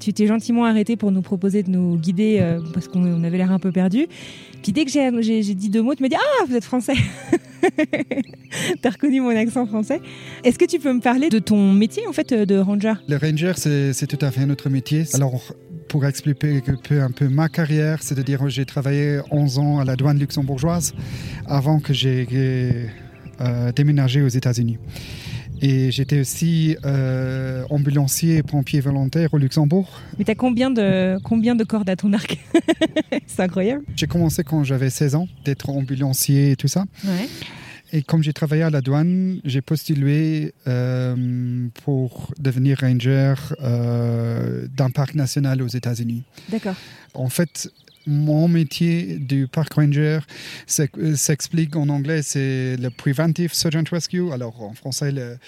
tu 0.00 0.12
t'es 0.14 0.26
gentiment 0.26 0.64
arrêté 0.64 0.96
pour 0.96 1.12
nous 1.12 1.20
proposer 1.20 1.62
de 1.62 1.70
nous 1.70 1.96
guider 1.96 2.42
parce 2.72 2.88
qu'on 2.88 3.22
avait 3.22 3.36
l'air 3.36 3.52
un 3.52 3.58
peu 3.58 3.70
perdu. 3.70 4.06
Puis 4.62 4.72
dès 4.72 4.86
que 4.86 4.90
j'ai 4.90 5.54
dit 5.54 5.68
deux 5.68 5.82
mots, 5.82 5.94
tu 5.94 6.02
m'as 6.02 6.08
dit 6.08 6.16
Ah, 6.16 6.44
vous 6.48 6.56
êtes 6.56 6.64
français 6.64 6.94
T'as 8.82 8.90
reconnu 8.90 9.20
mon 9.20 9.36
accent 9.36 9.66
français. 9.66 10.00
Est-ce 10.42 10.58
que 10.58 10.64
tu 10.64 10.78
peux 10.78 10.92
me 10.92 11.00
parler 11.00 11.28
de 11.28 11.38
ton 11.38 11.72
métier 11.72 12.06
en 12.06 12.12
fait 12.12 12.32
de 12.32 12.58
ranger? 12.58 12.94
Le 13.08 13.16
ranger, 13.16 13.52
c'est 13.56 14.06
tout 14.06 14.24
à 14.24 14.30
fait 14.30 14.46
notre 14.46 14.70
métier. 14.70 15.04
Alors, 15.12 15.52
pour 15.94 16.06
expliquer 16.06 16.60
un 17.00 17.12
peu, 17.12 17.28
ma 17.28 17.48
carrière, 17.48 18.02
c'est-à-dire 18.02 18.40
que 18.40 18.48
j'ai 18.48 18.64
travaillé 18.64 19.20
11 19.30 19.58
ans 19.60 19.78
à 19.78 19.84
la 19.84 19.94
douane 19.94 20.18
luxembourgeoise 20.18 20.92
avant 21.46 21.78
que 21.78 21.92
j'ai 21.92 22.26
euh, 23.40 23.70
déménagé 23.70 24.20
aux 24.20 24.26
États-Unis. 24.26 24.78
Et 25.62 25.92
j'étais 25.92 26.18
aussi 26.18 26.76
euh, 26.84 27.62
ambulancier 27.70 28.38
et 28.38 28.42
pompier 28.42 28.80
volontaire 28.80 29.32
au 29.34 29.38
Luxembourg. 29.38 29.88
Mais 30.18 30.24
tu 30.24 30.32
as 30.32 30.34
combien 30.34 30.72
de, 30.72 31.16
combien 31.22 31.54
de 31.54 31.62
cordes 31.62 31.88
à 31.88 31.94
ton 31.94 32.12
arc? 32.12 32.40
C'est 33.28 33.42
incroyable. 33.42 33.84
J'ai 33.94 34.08
commencé 34.08 34.42
quand 34.42 34.64
j'avais 34.64 34.90
16 34.90 35.14
ans 35.14 35.28
d'être 35.44 35.70
ambulancier 35.70 36.50
et 36.50 36.56
tout 36.56 36.66
ça. 36.66 36.86
Ouais. 37.04 37.28
Et 37.94 38.02
comme 38.02 38.24
j'ai 38.24 38.32
travaillé 38.32 38.64
à 38.64 38.70
la 38.70 38.80
douane, 38.80 39.40
j'ai 39.44 39.60
postulé 39.62 40.52
euh, 40.66 41.68
pour 41.84 42.34
devenir 42.40 42.80
ranger 42.80 43.34
euh, 43.62 44.66
d'un 44.66 44.90
parc 44.90 45.14
national 45.14 45.62
aux 45.62 45.68
États-Unis. 45.68 46.24
D'accord. 46.48 46.74
En 47.14 47.28
fait, 47.28 47.70
mon 48.04 48.48
métier 48.48 49.18
du 49.18 49.46
park 49.46 49.74
ranger 49.74 50.18
s'explique 50.66 51.76
en 51.76 51.88
anglais, 51.88 52.22
c'est 52.22 52.76
le 52.78 52.90
preventive 52.90 53.54
search 53.54 53.76
and 53.76 53.84
rescue. 53.92 54.32
Alors 54.32 54.60
en 54.60 54.74
français, 54.74 55.12
le 55.12 55.38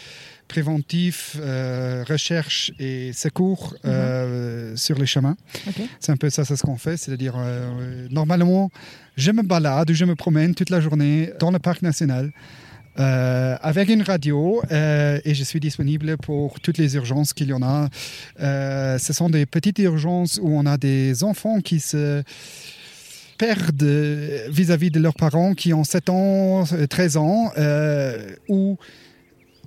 préventif, 0.49 1.37
euh, 1.41 2.05
recherche 2.09 2.73
et 2.79 3.13
secours 3.13 3.75
euh, 3.85 4.77
sur 4.77 4.99
les 4.99 5.07
chemins. 5.07 5.37
Okay. 5.69 5.89
C'est 6.01 6.13
un 6.13 6.17
peu 6.17 6.31
ça, 6.31 6.45
c'est 6.45 6.57
ce 6.57 6.63
qu'on 6.63 6.77
fait. 6.77 6.97
C'est-à-dire, 6.97 7.35
euh, 7.37 8.07
normalement, 8.11 8.71
je 9.17 9.33
me 9.33 9.43
balade, 9.43 9.93
je 9.93 10.05
me 10.05 10.15
promène 10.15 10.55
toute 10.55 10.71
la 10.71 10.81
journée 10.81 11.31
dans 11.39 11.51
le 11.51 11.59
parc 11.59 11.83
national. 11.83 12.33
Euh, 12.99 13.57
avec 13.61 13.91
une 13.91 14.01
radio 14.01 14.63
euh, 14.73 15.21
et 15.27 15.35
je 15.35 15.45
suis 15.45 15.61
disponible 15.61 16.17
pour 16.17 16.61
toutes 16.61 16.79
les 16.79 16.95
urgences 16.97 17.35
qu'il 17.35 17.49
y 17.49 17.53
en 17.53 17.63
a. 17.63 17.89
Euh, 18.41 18.99
ce 18.99 19.13
sont 19.13 19.29
des 19.29 19.45
petites 19.45 19.79
urgences 19.81 20.41
où 20.43 20.49
on 20.49 20.65
a 20.65 20.79
des 20.79 21.23
enfants 21.23 21.61
qui 21.61 21.79
se 21.79 22.23
perdent 23.37 23.83
vis-à-vis 24.49 24.89
-vis 24.89 24.93
de 24.93 25.01
leurs 25.01 25.15
parents 25.15 25.53
qui 25.53 25.75
ont 25.75 25.85
7 25.85 26.09
ans, 26.09 26.65
13 26.89 27.19
ans, 27.19 27.53
où 28.49 28.79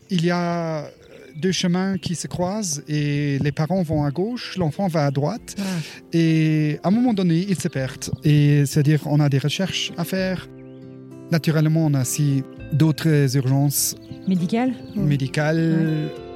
il 0.09 0.25
y 0.25 0.31
a 0.31 0.85
deux 1.35 1.51
chemins 1.51 1.97
qui 1.97 2.15
se 2.15 2.27
croisent 2.27 2.83
et 2.87 3.39
les 3.39 3.51
parents 3.51 3.81
vont 3.81 4.03
à 4.03 4.11
gauche, 4.11 4.57
l'enfant 4.57 4.87
va 4.87 5.05
à 5.05 5.11
droite. 5.11 5.55
Ah. 5.57 5.63
Et 6.11 6.79
à 6.83 6.89
un 6.89 6.91
moment 6.91 7.13
donné, 7.13 7.45
ils 7.47 7.59
se 7.59 7.67
perdent. 7.67 8.09
Et 8.23 8.65
c'est-à-dire, 8.65 9.01
on 9.05 9.19
a 9.19 9.29
des 9.29 9.39
recherches 9.39 9.91
à 9.97 10.03
faire. 10.03 10.47
Naturellement, 11.31 11.85
on 11.85 11.93
a 11.93 12.01
aussi 12.01 12.43
d'autres 12.73 13.35
urgences 13.35 13.95
médicales. 14.27 14.73
Médicales. 14.95 16.09
Ouais. 16.11 16.28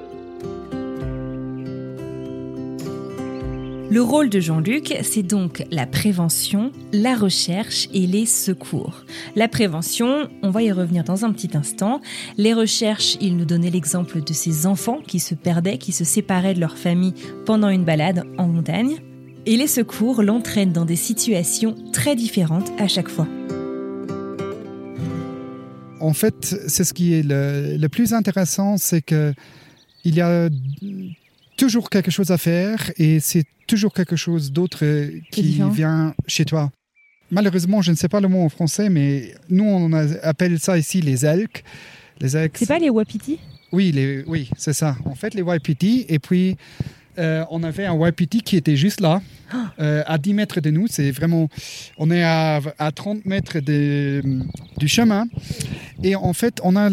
Le 3.89 4.01
rôle 4.01 4.29
de 4.29 4.39
Jean-Luc, 4.39 4.95
c'est 5.03 5.23
donc 5.23 5.65
la 5.69 5.85
prévention, 5.85 6.71
la 6.91 7.15
recherche 7.15 7.89
et 7.93 8.07
les 8.07 8.25
secours. 8.25 9.05
La 9.35 9.47
prévention, 9.47 10.29
on 10.41 10.49
va 10.49 10.63
y 10.63 10.71
revenir 10.71 11.03
dans 11.03 11.25
un 11.25 11.31
petit 11.31 11.55
instant. 11.55 12.01
Les 12.37 12.53
recherches, 12.53 13.17
il 13.21 13.37
nous 13.37 13.45
donnait 13.45 13.69
l'exemple 13.69 14.23
de 14.23 14.33
ces 14.33 14.65
enfants 14.65 14.99
qui 15.05 15.19
se 15.19 15.35
perdaient, 15.35 15.77
qui 15.77 15.91
se 15.91 16.03
séparaient 16.03 16.53
de 16.53 16.59
leur 16.59 16.77
famille 16.77 17.13
pendant 17.45 17.69
une 17.69 17.83
balade 17.83 18.25
en 18.37 18.47
montagne. 18.47 18.97
Et 19.45 19.57
les 19.57 19.67
secours 19.67 20.23
l'entraînent 20.23 20.73
dans 20.73 20.85
des 20.85 20.95
situations 20.95 21.75
très 21.91 22.15
différentes 22.15 22.71
à 22.79 22.87
chaque 22.87 23.09
fois. 23.09 23.27
En 25.99 26.13
fait, 26.13 26.55
c'est 26.67 26.83
ce 26.83 26.93
qui 26.93 27.13
est 27.13 27.23
le, 27.23 27.77
le 27.77 27.89
plus 27.89 28.13
intéressant, 28.13 28.77
c'est 28.77 29.01
que 29.01 29.33
il 30.05 30.15
y 30.15 30.21
a 30.21 30.49
toujours 31.57 31.89
quelque 31.89 32.11
chose 32.11 32.31
à 32.31 32.37
faire 32.37 32.91
et 32.97 33.19
c'est 33.19 33.45
toujours 33.67 33.93
quelque 33.93 34.15
chose 34.15 34.51
d'autre 34.51 34.83
qui 35.31 35.61
vient 35.71 36.13
chez 36.27 36.45
toi. 36.45 36.71
Malheureusement, 37.31 37.81
je 37.81 37.91
ne 37.91 37.95
sais 37.95 38.09
pas 38.09 38.19
le 38.19 38.27
mot 38.27 38.43
en 38.43 38.49
français, 38.49 38.89
mais 38.89 39.33
nous, 39.49 39.63
on 39.65 39.91
appelle 39.93 40.59
ça 40.59 40.77
ici 40.77 41.01
les 41.01 41.25
elks. 41.25 41.63
Les 42.19 42.37
elks. 42.37 42.57
C'est 42.57 42.67
pas 42.67 42.77
les 42.77 42.91
wapiti 42.91 43.39
Oui, 43.71 43.91
les, 43.91 44.23
oui 44.27 44.49
c'est 44.55 44.73
ça. 44.73 44.95
En 45.05 45.15
fait, 45.15 45.33
les 45.33 45.41
wapiti. 45.41 46.05
Et 46.09 46.19
puis, 46.19 46.57
euh, 47.17 47.43
on 47.49 47.63
avait 47.63 47.85
un 47.85 47.93
wapiti 47.93 48.41
qui 48.41 48.55
était 48.55 48.75
juste 48.75 48.99
là, 49.01 49.21
euh, 49.79 50.03
à 50.05 50.17
10 50.17 50.33
mètres 50.33 50.61
de 50.61 50.69
nous. 50.69 50.87
C'est 50.87 51.11
vraiment. 51.11 51.47
On 51.97 52.11
est 52.11 52.23
à, 52.23 52.61
à 52.77 52.91
30 52.91 53.25
mètres 53.25 53.59
de, 53.59 54.21
du 54.77 54.87
chemin. 54.87 55.25
Et 56.03 56.15
en 56.15 56.33
fait, 56.33 56.59
on 56.63 56.75
a 56.75 56.89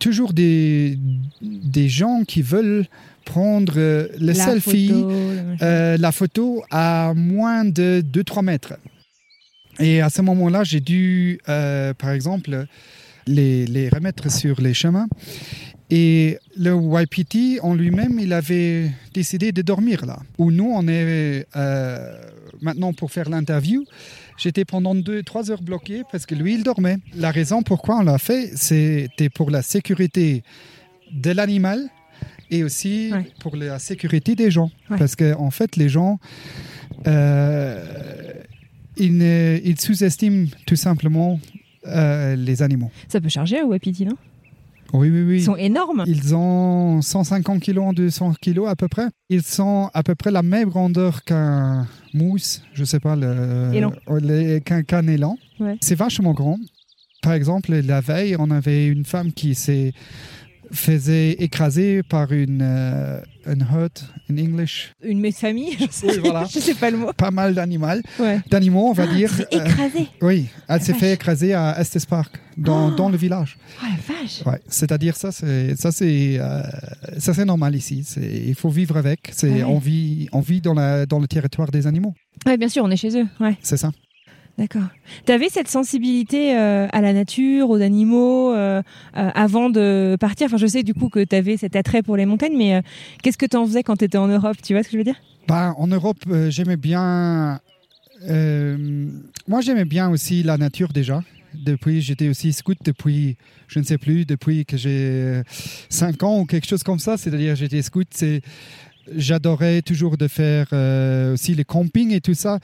toujours 0.00 0.32
des, 0.32 0.98
des 1.40 1.88
gens 1.88 2.22
qui 2.26 2.42
veulent 2.42 2.86
prendre 3.26 3.74
le 3.76 4.10
la 4.18 4.34
selfie, 4.34 4.88
photo, 4.88 5.10
euh, 5.62 5.96
la 5.98 6.12
photo 6.12 6.64
à 6.70 7.12
moins 7.14 7.66
de 7.66 8.02
2-3 8.02 8.42
mètres. 8.42 8.74
Et 9.78 10.00
à 10.00 10.08
ce 10.08 10.22
moment-là, 10.22 10.64
j'ai 10.64 10.80
dû, 10.80 11.38
euh, 11.50 11.92
par 11.92 12.10
exemple, 12.10 12.64
les, 13.26 13.66
les, 13.66 13.90
remettre 13.90 14.30
sur 14.30 14.60
les 14.62 14.72
chemins. 14.72 15.08
Et 15.90 16.38
le 16.56 16.74
YPT 16.74 17.60
en 17.62 17.74
lui-même, 17.74 18.18
il 18.18 18.32
avait 18.32 18.90
décidé 19.12 19.52
de 19.52 19.62
dormir 19.62 20.06
là. 20.06 20.18
Où 20.38 20.50
nous, 20.50 20.72
on 20.72 20.88
est 20.88 21.46
euh, 21.56 22.16
maintenant 22.62 22.92
pour 22.92 23.10
faire 23.12 23.28
l'interview. 23.28 23.84
J'étais 24.38 24.64
pendant 24.64 24.94
2-3 24.94 25.50
heures 25.50 25.62
bloqué 25.62 26.02
parce 26.10 26.26
que 26.26 26.34
lui, 26.34 26.54
il 26.54 26.62
dormait. 26.62 26.98
La 27.14 27.30
raison 27.30 27.62
pourquoi 27.62 27.98
on 27.98 28.02
l'a 28.02 28.18
fait, 28.18 28.50
c'était 28.56 29.28
pour 29.28 29.50
la 29.50 29.62
sécurité 29.62 30.42
de 31.12 31.30
l'animal 31.30 31.88
et 32.50 32.64
aussi 32.64 33.10
Ouais. 33.12 33.24
pour 33.40 33.56
la 33.56 33.78
sécurité 33.78 34.34
des 34.34 34.50
gens. 34.50 34.70
Ouais. 34.90 34.98
Parce 34.98 35.16
qu'en 35.16 35.40
en 35.40 35.50
fait, 35.50 35.76
les 35.76 35.88
gens, 35.88 36.18
euh, 37.06 37.84
ils, 38.96 39.16
ne- 39.16 39.58
ils 39.64 39.80
sous-estiment 39.80 40.46
tout 40.66 40.76
simplement 40.76 41.40
euh, 41.86 42.34
les 42.36 42.62
animaux. 42.62 42.90
Ça 43.08 43.20
peut 43.20 43.28
charger 43.28 43.60
un 43.60 43.64
wapiti, 43.66 44.04
non? 44.04 44.16
Oui, 44.92 45.10
oui, 45.10 45.22
oui. 45.22 45.36
Ils 45.38 45.44
sont 45.44 45.56
énormes. 45.56 46.04
Ils 46.06 46.34
ont 46.34 47.02
150 47.02 47.60
kilos, 47.60 47.92
200 47.94 48.34
kilos 48.40 48.68
à 48.68 48.76
peu 48.76 48.86
près. 48.88 49.06
Ils 49.28 49.42
sont 49.42 49.90
à 49.92 50.02
peu 50.04 50.14
près 50.14 50.30
la 50.30 50.42
même 50.42 50.68
grandeur 50.68 51.24
qu'un 51.24 51.86
mousse, 52.14 52.62
je 52.72 52.84
sais 52.84 53.00
pas, 53.00 53.16
le- 53.16 54.60
qu'un 54.60 54.82
qu'un 54.84 55.06
élan. 55.08 55.36
Ouais. 55.58 55.76
C'est 55.80 55.96
vachement 55.96 56.32
grand. 56.34 56.58
Par 57.22 57.32
exemple, 57.32 57.74
la 57.74 58.00
veille, 58.00 58.36
on 58.38 58.50
avait 58.52 58.86
une 58.86 59.04
femme 59.04 59.32
qui 59.32 59.56
s'est 59.56 59.92
faisait 60.72 61.32
écraser 61.32 62.02
par 62.02 62.32
une, 62.32 62.60
euh, 62.62 63.20
une 63.46 63.62
herd 63.62 63.92
in 64.30 64.38
English. 64.38 64.92
Une 65.02 65.30
famille 65.32 65.72
je 65.78 65.86
sais, 65.90 66.06
Oui, 66.06 66.18
voilà. 66.18 66.44
je 66.50 66.58
sais 66.58 66.74
pas 66.74 66.90
le 66.90 66.98
mot. 66.98 67.12
Pas 67.12 67.30
mal 67.30 67.54
d'animaux, 67.54 67.86
Ouais. 68.18 68.40
d'animaux, 68.50 68.88
on 68.88 68.92
va 68.92 69.06
dire. 69.06 69.30
C'est 69.36 69.54
Euh, 69.54 69.64
écrasé. 69.64 70.08
oui, 70.22 70.46
elle 70.68 70.80
s'est 70.82 70.94
fait 70.94 71.12
écraser 71.12 71.54
à 71.54 71.78
Estes 71.80 72.06
Park, 72.06 72.36
dans, 72.56 72.88
Oh. 72.92 72.94
dans 72.96 73.08
le 73.08 73.16
village. 73.16 73.56
Oh 73.82 73.86
la 73.86 74.14
vache. 74.14 74.42
Ouais, 74.46 74.60
c'est-à-dire 74.68 75.16
ça, 75.16 75.32
c'est 75.32 75.76
ça, 75.76 75.92
c'est 75.92 76.38
euh, 76.40 76.62
ça, 77.18 77.34
c'est 77.34 77.44
normal 77.44 77.74
ici. 77.76 78.04
Il 78.20 78.54
faut 78.54 78.70
vivre 78.70 78.96
avec. 78.96 79.30
C'est 79.32 79.50
Ouais. 79.50 79.64
on 79.64 79.78
vit 79.78 80.28
on 80.32 80.40
vit 80.40 80.60
dans 80.60 80.74
la 80.74 81.06
dans 81.06 81.18
le 81.20 81.26
territoire 81.28 81.70
des 81.70 81.86
animaux. 81.86 82.14
Ouais, 82.46 82.56
bien 82.56 82.68
sûr, 82.68 82.82
on 82.84 82.90
est 82.90 82.96
chez 82.96 83.16
eux. 83.20 83.26
Ouais. 83.40 83.56
C'est 83.62 83.76
ça. 83.76 83.90
D'accord. 84.58 84.88
Tu 85.26 85.32
avais 85.32 85.50
cette 85.50 85.68
sensibilité 85.68 86.56
euh, 86.56 86.88
à 86.90 87.02
la 87.02 87.12
nature, 87.12 87.68
aux 87.68 87.82
animaux, 87.82 88.54
euh, 88.54 88.80
euh, 89.16 89.30
avant 89.34 89.68
de 89.68 90.16
partir? 90.18 90.46
Enfin, 90.46 90.56
je 90.56 90.66
sais 90.66 90.82
du 90.82 90.94
coup 90.94 91.10
que 91.10 91.22
tu 91.22 91.36
avais 91.36 91.58
cet 91.58 91.76
attrait 91.76 92.02
pour 92.02 92.16
les 92.16 92.24
montagnes, 92.24 92.56
mais 92.56 92.82
qu'est-ce 93.22 93.36
que 93.36 93.44
tu 93.44 93.56
en 93.56 93.66
faisais 93.66 93.82
quand 93.82 93.96
tu 93.96 94.06
étais 94.06 94.16
en 94.16 94.28
Europe? 94.28 94.56
Tu 94.62 94.72
vois 94.72 94.82
ce 94.82 94.88
que 94.88 94.92
je 94.92 94.98
veux 94.98 95.04
dire? 95.04 95.20
Bah, 95.46 95.74
en 95.76 95.86
Europe, 95.88 96.24
j'aimais 96.48 96.78
bien. 96.78 97.60
moi, 98.26 99.60
j'aimais 99.60 99.84
bien 99.84 100.08
aussi 100.08 100.42
la 100.42 100.56
nature 100.56 100.88
déjà. 100.92 101.22
Depuis, 101.52 102.00
j'étais 102.00 102.28
aussi 102.28 102.52
scout 102.52 102.78
depuis, 102.84 103.36
je 103.68 103.78
ne 103.78 103.84
sais 103.84 103.98
plus, 103.98 104.24
depuis 104.24 104.64
que 104.64 104.76
j'ai 104.78 105.42
5 105.90 106.22
ans 106.22 106.40
ou 106.40 106.46
quelque 106.46 106.66
chose 106.66 106.82
comme 106.82 106.98
ça. 106.98 107.18
C'est-à-dire, 107.18 107.56
j'étais 107.56 107.82
scout. 107.82 108.08
J'adorais 109.14 109.82
toujours 109.82 110.16
de 110.16 110.28
faire 110.28 110.72
aussi 111.34 111.54
les 111.54 111.64
campings 111.64 112.12
et 112.12 112.22
tout 112.22 112.34
ça. 112.34 112.58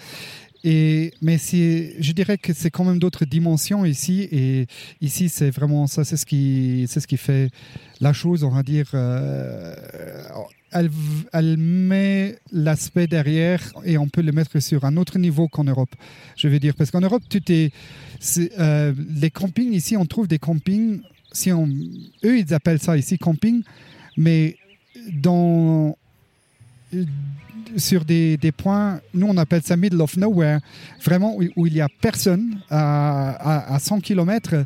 Mais 0.64 1.38
je 1.38 2.12
dirais 2.12 2.38
que 2.38 2.52
c'est 2.52 2.70
quand 2.70 2.84
même 2.84 2.98
d'autres 2.98 3.24
dimensions 3.24 3.84
ici. 3.84 4.28
Et 4.30 4.66
ici, 5.00 5.28
c'est 5.28 5.50
vraiment 5.50 5.86
ça, 5.86 6.04
c'est 6.04 6.16
ce 6.16 6.26
qui, 6.26 6.86
ce 6.88 7.06
qui 7.06 7.16
fait 7.16 7.50
la 8.00 8.12
chose, 8.12 8.44
on 8.44 8.50
va 8.50 8.62
dire. 8.62 8.90
euh, 8.94 9.74
elle, 11.32 11.56
met 11.56 12.38
l'aspect 12.50 13.06
derrière 13.06 13.60
et 13.84 13.98
on 13.98 14.08
peut 14.08 14.22
le 14.22 14.32
mettre 14.32 14.58
sur 14.60 14.84
un 14.84 14.96
autre 14.96 15.18
niveau 15.18 15.48
qu'en 15.48 15.64
Europe. 15.64 15.94
Je 16.36 16.48
veux 16.48 16.58
dire, 16.58 16.74
parce 16.74 16.90
qu'en 16.90 17.00
Europe, 17.00 17.22
euh, 18.58 18.92
les 19.20 19.30
campings 19.30 19.72
ici, 19.72 19.96
on 19.96 20.06
trouve 20.06 20.28
des 20.28 20.38
campings. 20.38 21.00
Si 21.32 21.52
on, 21.52 21.66
eux, 22.24 22.38
ils 22.38 22.54
appellent 22.54 22.80
ça 22.80 22.96
ici 22.96 23.18
camping, 23.18 23.62
mais 24.16 24.56
dans 25.12 25.96
sur 27.76 28.04
des, 28.04 28.38
points, 28.56 29.00
nous 29.14 29.26
on 29.28 29.36
appelle 29.36 29.62
ça 29.62 29.76
middle 29.76 30.00
of 30.00 30.16
nowhere, 30.16 30.60
vraiment 31.04 31.36
où, 31.56 31.66
il 31.66 31.72
n'y 31.72 31.80
a 31.80 31.88
personne 32.00 32.58
à, 32.70 33.30
à, 33.30 33.74
à 33.74 33.78
100 33.78 34.00
km. 34.00 34.64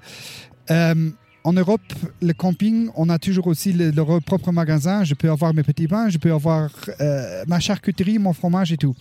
en 0.71 1.53
Europe, 1.53 1.81
le 2.21 2.33
camping, 2.33 2.88
on 2.97 3.09
a 3.09 3.19
toujours 3.21 3.47
aussi 3.47 3.73
le- 3.73 3.93
leur 3.93 4.21
propre 4.23 4.50
magasin. 4.50 5.05
Je 5.05 5.15
peux 5.15 5.31
avoir 5.31 5.55
mes 5.55 5.62
petits 5.62 5.87
pains, 5.87 6.09
je 6.09 6.19
peux 6.19 6.33
avoir 6.33 6.71
euh, 7.00 7.45
ma 7.47 7.61
charcuterie, 7.61 8.19
mon 8.19 8.33
fromage 8.33 8.73
et 8.73 8.76
tout. 8.76 8.97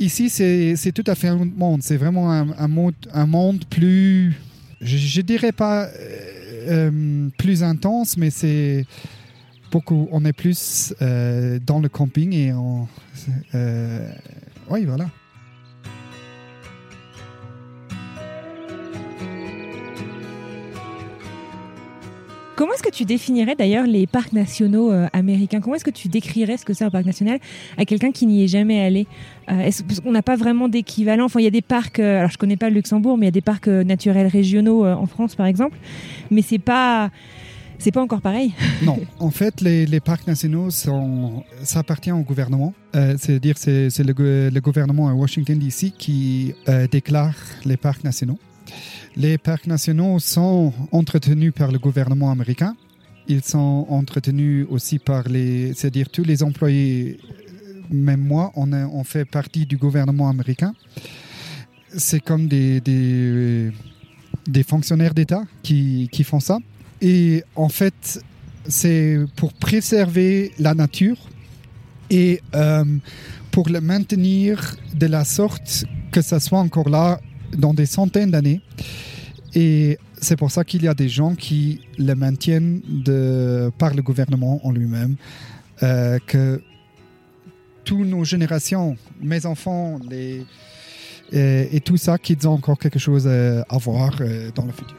Ici, 0.00 0.28
c'est 0.28 0.92
tout 0.92 1.04
à 1.06 1.14
fait 1.14 1.28
un 1.28 1.36
autre 1.40 1.56
monde. 1.56 1.82
C'est 1.82 1.96
vraiment 1.96 2.32
un, 2.32 2.68
monde, 2.68 2.94
un 3.12 3.26
monde 3.26 3.64
plus, 3.70 4.34
je, 4.80 4.96
je 4.96 5.20
dirais 5.20 5.52
pas 5.52 5.84
euh, 5.84 5.90
euh, 6.90 7.28
plus 7.38 7.62
intense, 7.62 8.16
mais 8.16 8.30
c'est 8.30 8.84
beaucoup. 9.70 10.08
On 10.12 10.24
est 10.24 10.32
plus 10.32 10.94
euh, 11.02 11.58
dans 11.64 11.80
le 11.80 11.88
camping 11.88 12.32
et 12.32 12.52
on. 12.52 12.88
euh, 13.54 14.10
oui, 14.70 14.84
voilà. 14.84 15.06
Comment 22.56 22.72
est-ce 22.72 22.82
que 22.82 22.90
tu 22.90 23.04
définirais 23.04 23.54
d'ailleurs 23.54 23.86
les 23.86 24.08
parcs 24.08 24.32
nationaux 24.32 24.90
euh, 24.90 25.06
américains? 25.12 25.60
Comment 25.60 25.76
est-ce 25.76 25.84
que 25.84 25.90
tu 25.90 26.08
décrirais 26.08 26.56
ce 26.56 26.64
que 26.64 26.74
c'est 26.74 26.84
un 26.84 26.90
parc 26.90 27.06
national 27.06 27.38
à 27.76 27.84
quelqu'un 27.84 28.10
qui 28.10 28.26
n'y 28.26 28.42
est 28.42 28.48
jamais 28.48 28.80
allé? 28.80 29.06
Parce 29.46 30.00
qu'on 30.02 30.10
n'a 30.10 30.22
pas 30.22 30.34
vraiment 30.34 30.68
d'équivalent? 30.68 31.26
Enfin, 31.26 31.38
il 31.38 31.44
y 31.44 31.46
a 31.46 31.50
des 31.50 31.62
parcs. 31.62 32.00
alors, 32.00 32.30
je 32.30 32.36
connais 32.36 32.56
pas 32.56 32.68
le 32.68 32.74
Luxembourg, 32.74 33.16
mais 33.16 33.26
il 33.26 33.28
y 33.28 33.30
a 33.30 33.32
des 33.32 33.42
parcs 33.42 33.68
naturels 33.68 34.26
régionaux 34.26 34.84
en 34.84 35.06
France, 35.06 35.36
par 35.36 35.46
exemple. 35.46 35.78
Mais 36.32 36.42
c'est 36.42 36.58
pas, 36.58 37.12
c'est 37.78 37.92
pas 37.92 38.02
encore 38.02 38.20
pareil? 38.20 38.52
Non, 38.82 38.98
en 39.18 39.30
fait, 39.30 39.60
les, 39.60 40.00
parcs 40.00 40.26
nationaux, 40.26 40.70
ça 40.70 41.78
appartient 41.80 42.12
au 42.12 42.22
gouvernement. 42.22 42.74
Euh, 42.94 43.16
C'est-à-dire, 43.18 43.56
c'est 43.58 43.88
le, 43.98 44.12
gou- 44.12 44.52
le 44.54 44.60
gouvernement 44.60 45.08
à 45.08 45.14
Washington, 45.14 45.58
D.C. 45.58 45.92
qui 45.96 46.54
euh, 46.68 46.86
déclare 46.86 47.34
les 47.64 47.76
parcs 47.76 48.04
nationaux. 48.04 48.38
Les 49.16 49.38
parcs 49.38 49.66
nationaux 49.66 50.18
sont 50.20 50.72
entretenus 50.92 51.52
par 51.52 51.72
le 51.72 51.78
gouvernement 51.78 52.30
américain. 52.30 52.76
Ils 53.26 53.42
sont 53.44 53.86
entretenus 53.90 54.66
aussi 54.70 54.98
par 54.98 55.24
les, 55.28 55.74
c'est-à-dire 55.74 56.08
tous 56.08 56.24
les 56.24 56.42
employés. 56.42 57.18
euh, 57.30 57.82
Même 57.90 58.20
moi, 58.20 58.52
on, 58.54 59.04
fait 59.04 59.24
partie 59.24 59.66
du 59.66 59.76
gouvernement 59.76 60.28
américain. 60.28 60.72
C'est 61.96 62.20
comme 62.20 62.46
des, 62.48 63.72
fonctionnaires 64.66 65.14
d'État 65.14 65.42
qui 65.62 66.24
font 66.24 66.40
ça. 66.40 66.58
Et 67.00 67.44
en 67.54 67.68
fait, 67.68 68.22
c'est 68.66 69.18
pour 69.36 69.52
préserver 69.52 70.52
la 70.58 70.74
nature 70.74 71.16
et 72.10 72.40
euh, 72.54 72.84
pour 73.50 73.68
le 73.68 73.80
maintenir 73.80 74.76
de 74.94 75.06
la 75.06 75.24
sorte 75.24 75.84
que 76.10 76.22
ça 76.22 76.40
soit 76.40 76.58
encore 76.58 76.88
là 76.88 77.20
dans 77.56 77.74
des 77.74 77.86
centaines 77.86 78.30
d'années. 78.30 78.60
Et 79.54 79.98
c'est 80.20 80.36
pour 80.36 80.50
ça 80.50 80.64
qu'il 80.64 80.82
y 80.82 80.88
a 80.88 80.94
des 80.94 81.08
gens 81.08 81.34
qui 81.34 81.80
le 81.98 82.14
maintiennent 82.14 82.80
de, 82.88 83.70
par 83.78 83.94
le 83.94 84.02
gouvernement 84.02 84.60
en 84.66 84.72
lui-même, 84.72 85.16
euh, 85.82 86.18
que 86.26 86.60
toutes 87.84 88.06
nos 88.06 88.24
générations, 88.24 88.96
mes 89.22 89.46
enfants, 89.46 89.98
les, 90.10 90.44
et, 91.32 91.76
et 91.76 91.80
tout 91.80 91.96
ça, 91.96 92.18
qu'ils 92.18 92.46
ont 92.48 92.52
encore 92.52 92.78
quelque 92.78 92.98
chose 92.98 93.24
euh, 93.26 93.62
à 93.68 93.78
voir 93.78 94.16
euh, 94.20 94.50
dans 94.54 94.64
le 94.64 94.72
futur. 94.72 94.96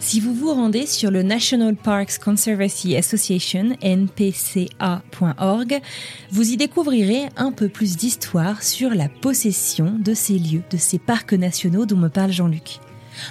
Si 0.00 0.18
vous 0.18 0.32
vous 0.32 0.54
rendez 0.54 0.86
sur 0.86 1.10
le 1.10 1.22
National 1.22 1.76
Parks 1.76 2.18
Conservancy 2.18 2.96
Association, 2.96 3.76
npca.org, 3.82 5.78
vous 6.30 6.50
y 6.50 6.56
découvrirez 6.56 7.28
un 7.36 7.52
peu 7.52 7.68
plus 7.68 7.98
d'histoire 7.98 8.62
sur 8.62 8.94
la 8.94 9.10
possession 9.10 9.98
de 9.98 10.14
ces 10.14 10.38
lieux, 10.38 10.62
de 10.70 10.78
ces 10.78 10.98
parcs 10.98 11.34
nationaux 11.34 11.84
dont 11.84 11.98
me 11.98 12.08
parle 12.08 12.32
Jean-Luc. 12.32 12.78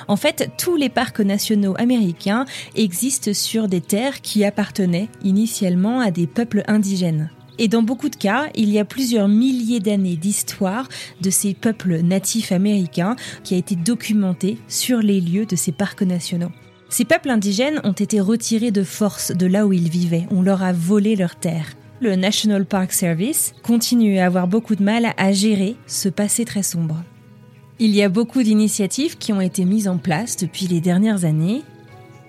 En 0.08 0.15
fait, 0.15 0.51
tous 0.60 0.75
les 0.75 0.89
parcs 0.89 1.21
nationaux 1.21 1.73
américains 1.79 2.45
existent 2.75 3.34
sur 3.34 3.67
des 3.67 3.82
terres 3.82 4.21
qui 4.21 4.45
appartenaient 4.45 5.10
initialement 5.23 5.99
à 6.01 6.12
des 6.12 6.27
peuples 6.27 6.63
indigènes. 6.67 7.32
Et 7.62 7.67
dans 7.67 7.84
beaucoup 7.84 8.08
de 8.08 8.15
cas, 8.15 8.48
il 8.56 8.69
y 8.69 8.80
a 8.80 8.86
plusieurs 8.86 9.28
milliers 9.28 9.82
d'années 9.82 10.15
d'histoire 10.15 10.88
de 11.19 11.30
ces 11.30 11.54
peuples 11.54 12.02
natifs 12.02 12.54
américains 12.54 13.17
qui 13.43 13.54
a 13.54 13.58
été 13.58 13.76
documentée 13.76 14.58
sur 14.69 15.00
les 15.00 15.19
lieux 15.19 15.45
de 15.45 15.58
ces 15.58 15.74
parcs 15.74 16.02
nationaux. 16.02 16.52
Ces 16.88 17.04
peuples 17.04 17.30
indigènes 17.30 17.82
ont 17.84 17.91
été 17.91 18.22
retirés 18.22 18.72
de 18.72 18.84
force 18.84 19.32
de 19.32 19.45
là 19.45 19.67
où 19.67 19.74
ils 19.74 19.89
vivaient, 19.89 20.26
on 20.32 20.41
leur 20.41 20.63
a 20.63 20.72
volé 20.72 21.17
leurs 21.17 21.36
terres. 21.36 21.76
Le 22.00 22.15
National 22.15 22.65
Park 22.65 22.93
Service 22.93 23.54
continue 23.62 24.19
à 24.19 24.26
avoir 24.26 24.48
beaucoup 24.48 24.76
de 24.76 24.84
mal 24.84 25.13
à 25.17 25.32
gérer 25.34 25.76
ce 25.86 26.08
passé 26.08 26.45
très 26.45 26.63
sombre. 26.63 27.04
Il 27.78 27.93
y 27.93 28.02
a 28.02 28.10
beaucoup 28.10 28.41
d'initiatives 28.41 29.17
qui 29.17 29.34
ont 29.34 29.41
été 29.41 29.65
mises 29.65 29.89
en 29.89 29.98
place 29.98 30.38
depuis 30.38 30.67
les 30.67 30.80
dernières 30.80 31.26
années. 31.26 31.63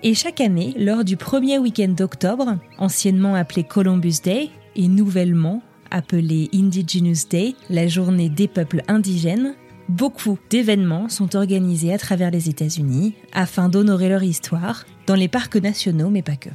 Et 0.03 0.13
chaque 0.13 0.41
année, 0.41 0.73
lors 0.77 1.05
du 1.05 1.15
premier 1.15 1.57
week-end 1.57 1.93
d'octobre, 1.97 2.57
anciennement 2.77 3.35
appelé 3.35 3.63
Columbus 3.63 4.15
Day 4.23 4.49
et 4.75 4.87
nouvellement 4.87 5.61
appelé 5.89 6.49
Indigenous 6.53 7.27
Day, 7.29 7.55
la 7.69 7.87
journée 7.87 8.29
des 8.29 8.47
peuples 8.47 8.81
indigènes, 8.87 9.55
beaucoup 9.89 10.37
d'événements 10.49 11.09
sont 11.09 11.35
organisés 11.35 11.93
à 11.93 11.97
travers 11.97 12.31
les 12.31 12.49
États-Unis 12.49 13.13
afin 13.33 13.69
d'honorer 13.69 14.09
leur 14.09 14.23
histoire 14.23 14.85
dans 15.05 15.15
les 15.15 15.27
parcs 15.27 15.57
nationaux, 15.57 16.09
mais 16.09 16.21
pas 16.21 16.37
que. 16.37 16.49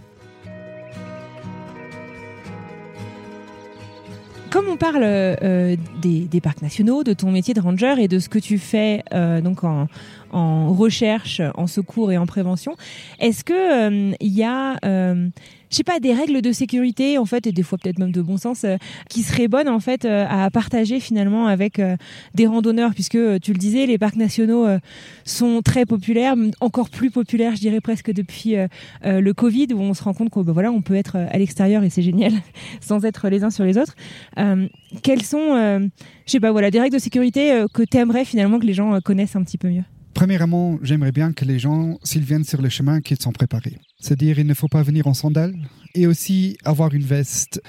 Comme 4.51 4.69
on 4.69 4.77
parle 4.79 5.03
euh, 5.03 5.77
des, 6.01 6.41
parcs 6.41 6.63
nationaux, 6.63 7.05
de 7.05 7.13
ton 7.13 7.31
métier 7.31 7.53
de 7.53 7.61
ranger 7.61 7.97
et 7.99 8.09
de 8.09 8.19
ce 8.19 8.31
que 8.31 8.39
tu 8.39 8.59
fais 8.59 9.03
euh, 9.13 9.43
donc 9.43 9.65
en, 9.65 9.89
recherche, 10.73 11.43
en 11.57 11.67
secours 11.67 12.11
et 12.11 12.17
en 12.17 12.25
prévention, 12.25 12.75
est-ce 13.19 13.45
que 13.45 14.15
il 14.19 14.33
y 14.33 14.45
a, 14.45 14.79
euh, 14.85 15.29
je 15.71 15.77
sais 15.77 15.85
pas, 15.85 16.01
des 16.01 16.15
règles 16.15 16.43
de 16.43 16.53
sécurité 16.53 17.19
en 17.19 17.25
fait 17.25 17.47
et 17.47 17.53
des 17.53 17.63
fois 17.63 17.79
peut-être 17.79 17.99
même 17.99 18.13
de 18.13 18.23
bon 18.23 18.37
sens 18.37 18.65
euh, 18.65 18.77
qui 19.09 19.23
seraient 19.23 19.49
bonnes 19.49 19.69
en 19.69 19.81
fait 19.81 20.05
euh, 20.05 20.27
à 20.29 20.51
partager 20.51 21.01
finalement 21.01 21.47
avec 21.47 21.79
euh, 21.79 21.97
des 22.35 22.47
randonneurs 22.47 22.95
puisque 22.95 23.19
tu 23.41 23.53
le 23.53 23.59
disais, 23.59 23.87
les 23.87 23.99
parcs 23.99 24.17
nationaux 24.17 24.67
sont 25.25 25.61
très 25.63 25.87
populaires, 25.87 26.35
encore 26.61 26.91
plus 26.91 27.11
populaires, 27.11 27.55
je 27.57 27.61
dirais 27.61 27.81
presque 27.81 28.13
depuis 28.13 28.57
le 29.05 29.33
Covid 29.33 29.69
où 29.75 29.81
on 29.81 29.95
se 29.95 30.03
rend 30.03 30.15
compte 30.15 30.31
qu'on 30.31 30.43
ben 30.43 30.53
voilà, 30.53 30.71
on 30.71 30.83
peut 30.83 30.95
être 30.95 31.17
à 31.17 31.39
l'extérieur 31.39 31.83
et 31.83 31.91
c'est 31.91 32.03
génial 32.03 32.33
sans 32.81 33.05
être 33.05 33.29
les 33.29 33.45
uns 33.45 33.51
sur 33.51 33.65
les 33.65 33.79
autres. 33.79 33.95
Quelles 35.03 35.23
sont, 35.23 35.57
je 36.27 36.31
sais 36.31 36.41
pas, 36.41 36.53
voilà, 36.53 36.71
des 36.71 36.81
règles 36.81 36.95
de 36.95 37.01
sécurité 37.01 37.65
que 37.73 37.83
tu 37.83 37.97
aimerais 37.97 38.25
finalement 38.25 38.59
que 38.59 38.67
les 38.67 38.75
gens 38.75 39.01
connaissent 39.01 39.37
un 39.37 39.43
petit 39.43 39.59
peu 39.59 39.69
mieux? 39.69 39.85
Premièrement, 40.15 40.79
j'aimerais 40.83 41.13
bien 41.13 41.33
que 41.33 41.45
les 41.45 41.59
gens, 41.59 41.99
s'ils 42.03 42.25
viennent 42.25 42.45
sur 42.45 42.63
le 42.63 42.69
chemin, 42.69 43.01
qu'ils 43.01 43.21
sont 43.21 43.33
préparés. 43.33 43.77
C'est-à-dire, 43.99 44.39
il 44.39 44.47
ne 44.47 44.55
faut 44.55 44.69
pas 44.69 44.83
venir 44.83 45.07
en 45.07 45.15
sandales 45.15 45.57
et 45.95 46.07
aussi 46.07 46.57
avoir 46.65 46.95
une 46.95 47.05
veste. 47.05 47.61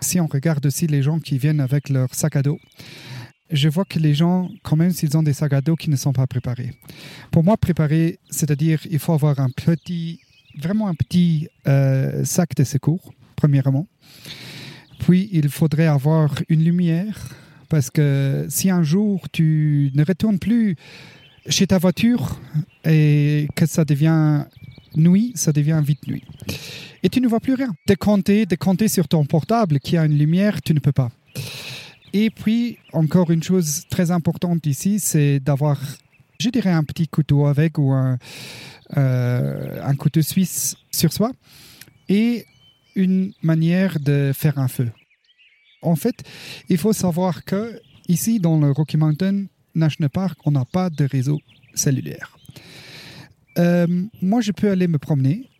Si 0.00 0.20
on 0.20 0.26
regarde 0.26 0.66
aussi 0.66 0.86
les 0.86 1.02
gens 1.02 1.18
qui 1.18 1.38
viennent 1.38 1.60
avec 1.60 1.88
leur 1.88 2.14
sac 2.14 2.36
à 2.36 2.42
dos, 2.42 2.58
je 3.50 3.68
vois 3.68 3.84
que 3.84 3.98
les 3.98 4.14
gens, 4.14 4.50
quand 4.62 4.76
même, 4.76 4.90
s'ils 4.90 5.16
ont 5.16 5.22
des 5.22 5.32
sacs 5.32 5.52
à 5.52 5.60
dos 5.60 5.76
qui 5.76 5.90
ne 5.90 5.96
sont 5.96 6.12
pas 6.12 6.26
préparés. 6.26 6.72
Pour 7.30 7.44
moi, 7.44 7.56
préparer, 7.56 8.18
c'est-à-dire, 8.30 8.80
il 8.90 8.98
faut 8.98 9.12
avoir 9.12 9.40
un 9.40 9.48
petit, 9.50 10.20
vraiment 10.58 10.88
un 10.88 10.94
petit 10.94 11.48
euh, 11.66 12.24
sac 12.24 12.54
de 12.54 12.64
secours, 12.64 13.14
premièrement. 13.36 13.86
Puis, 14.98 15.28
il 15.32 15.48
faudrait 15.48 15.86
avoir 15.86 16.34
une 16.48 16.62
lumière, 16.62 17.30
parce 17.68 17.90
que 17.90 18.46
si 18.48 18.70
un 18.70 18.82
jour 18.82 19.28
tu 19.30 19.90
ne 19.94 20.04
retournes 20.04 20.38
plus 20.38 20.76
chez 21.48 21.66
ta 21.66 21.78
voiture 21.78 22.38
et 22.84 23.48
que 23.54 23.66
ça 23.66 23.84
devient 23.84 24.44
nuit, 24.96 25.32
ça 25.34 25.52
devient 25.52 25.80
vite 25.84 26.06
nuit. 26.06 26.24
Et 27.02 27.08
tu 27.08 27.20
ne 27.20 27.28
vois 27.28 27.40
plus 27.40 27.54
rien. 27.54 27.74
Décompter, 27.86 28.46
décompter 28.46 28.88
sur 28.88 29.08
ton 29.08 29.24
portable 29.24 29.78
qui 29.78 29.96
a 29.96 30.04
une 30.04 30.18
lumière, 30.18 30.60
tu 30.62 30.74
ne 30.74 30.80
peux 30.80 30.92
pas. 30.92 31.10
Et 32.12 32.30
puis, 32.30 32.78
encore 32.92 33.30
une 33.30 33.42
chose 33.42 33.84
très 33.90 34.10
importante 34.10 34.66
ici, 34.66 34.98
c'est 34.98 35.40
d'avoir, 35.40 35.80
je 36.40 36.48
dirais, 36.48 36.70
un 36.70 36.84
petit 36.84 37.06
couteau 37.06 37.46
avec 37.46 37.78
ou 37.78 37.92
un, 37.92 38.18
euh, 38.96 39.80
un 39.82 39.94
couteau 39.94 40.22
suisse 40.22 40.76
sur 40.90 41.12
soi 41.12 41.32
et 42.08 42.46
une 42.94 43.32
manière 43.42 44.00
de 44.00 44.32
faire 44.34 44.58
un 44.58 44.68
feu. 44.68 44.90
En 45.82 45.94
fait, 45.94 46.24
il 46.68 46.78
faut 46.78 46.92
savoir 46.92 47.44
que 47.44 47.80
ici, 48.08 48.40
dans 48.40 48.58
le 48.58 48.72
Rocky 48.72 48.96
Mountain 48.96 49.44
National 49.74 50.10
Park, 50.10 50.38
on 50.44 50.50
n'a 50.50 50.64
pas 50.64 50.90
de 50.90 51.04
réseau 51.04 51.38
cellulaire. 51.74 52.36
Euh, 53.58 53.86
moi, 54.22 54.40
je 54.40 54.52
peux 54.52 54.70
aller 54.70 54.88
me 54.88 54.98
promener. 54.98 55.50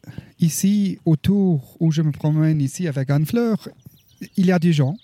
Ici, 0.41 0.99
autour 1.05 1.77
où 1.81 1.91
je 1.91 2.03
me 2.03 2.13
promène 2.13 2.61
ici 2.61 2.87
avec 2.87 3.11
Anne 3.11 3.27
Fleur, 3.27 3.69
il 4.37 4.47
y 4.47 4.53
a 4.53 4.59
des 4.59 4.73
gens. 4.73 4.97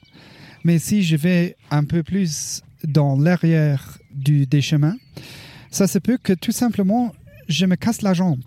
Mais 0.65 0.79
si 0.79 1.03
je 1.03 1.17
vais 1.17 1.57
un 1.71 1.85
peu 1.85 2.03
plus 2.03 2.63
dans 2.85 3.19
l'arrière 3.19 3.99
des 4.13 4.61
chemins, 4.63 4.97
ça 5.71 5.87
se 5.87 5.99
peut 5.99 6.19
que 6.23 6.33
tout 6.33 6.53
simplement, 6.53 7.13
je 7.49 7.67
me 7.67 7.77
casse 7.77 8.03
la 8.03 8.15
jambe. 8.15 8.43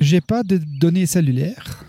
J'ai 0.00 0.20
pas 0.20 0.42
de 0.42 0.58
données 0.58 1.06
cellulaires. 1.06 1.84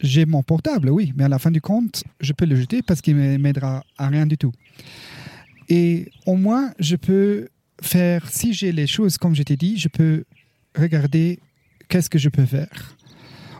J'ai 0.00 0.26
mon 0.26 0.42
portable, 0.42 0.90
oui, 0.90 1.12
mais 1.16 1.24
à 1.24 1.28
la 1.28 1.38
fin 1.38 1.50
du 1.50 1.60
compte, 1.60 2.04
je 2.20 2.32
peux 2.32 2.44
le 2.44 2.56
jeter 2.56 2.82
parce 2.82 3.00
qu'il 3.00 3.16
m'aidera 3.16 3.84
à 3.96 4.08
rien 4.08 4.26
du 4.26 4.36
tout. 4.36 4.52
Et 5.68 6.10
au 6.26 6.36
moins, 6.36 6.72
je 6.78 6.96
peux 6.96 7.48
faire, 7.80 8.28
si 8.28 8.52
j'ai 8.52 8.72
les 8.72 8.86
choses 8.86 9.16
comme 9.16 9.34
je 9.34 9.42
t'ai 9.42 9.56
dit, 9.56 9.78
je 9.78 9.88
peux 9.88 10.24
regarder 10.76 11.38
qu'est-ce 11.88 12.10
que 12.10 12.18
je 12.18 12.28
peux 12.28 12.46
faire? 12.46 12.96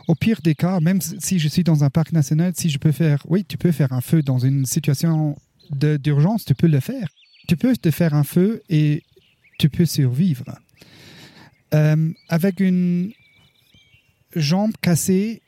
Au 0.07 0.15
pire 0.15 0.41
des 0.43 0.55
cas, 0.55 0.79
même 0.79 0.99
si 1.01 1.39
je 1.39 1.47
suis 1.47 1.63
dans 1.63 1.83
un 1.83 1.89
parc 1.89 2.11
national, 2.11 2.53
si 2.55 2.69
je 2.69 2.77
peux 2.77 2.91
faire, 2.91 3.23
oui, 3.29 3.45
tu 3.45 3.57
peux 3.57 3.71
faire 3.71 3.93
un 3.93 4.01
feu 4.01 4.21
dans 4.21 4.39
une 4.39 4.65
situation 4.65 5.37
d'urgence, 5.71 6.45
tu 6.45 6.55
peux 6.55 6.67
le 6.67 6.79
faire. 6.79 7.07
Tu 7.47 7.55
peux 7.55 7.75
te 7.75 7.91
faire 7.91 8.13
un 8.13 8.23
feu 8.23 8.61
et 8.69 9.03
tu 9.59 9.69
peux 9.69 9.85
survivre. 9.85 10.45
Euh, 11.73 12.11
avec 12.29 12.59
une 12.59 13.11
jambe 14.35 14.73
cassée, 14.81 15.41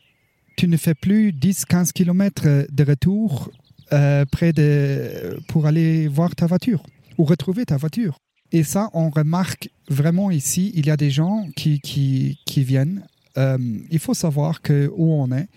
tu 0.58 0.68
ne 0.68 0.78
fais 0.78 0.96
plus 0.96 1.32
10-15 1.32 1.92
km 1.92 2.68
de 2.70 2.84
retour 2.84 3.52
euh, 3.94 4.26
près 4.26 4.54
de, 4.54 5.40
pour 5.48 5.66
aller 5.66 6.08
voir 6.08 6.36
ta 6.36 6.48
voiture 6.48 6.84
ou 7.18 7.26
retrouver 7.26 7.66
ta 7.66 7.78
voiture. 7.78 8.18
Et 8.52 8.64
ça, 8.64 8.90
on 8.94 9.10
remarque 9.10 9.70
vraiment 9.90 10.32
ici, 10.32 10.72
il 10.76 10.86
y 10.86 10.90
a 10.90 10.98
des 10.98 11.12
gens 11.12 11.48
qui, 11.56 11.80
qui, 11.80 12.40
qui 12.46 12.64
viennent 12.64 13.04
euh, 13.38 13.58
il 13.92 14.00
faut 14.00 14.14
savoir 14.14 14.62
que 14.62 14.90
où 14.96 15.12
on 15.14 15.32
est, 15.32 15.48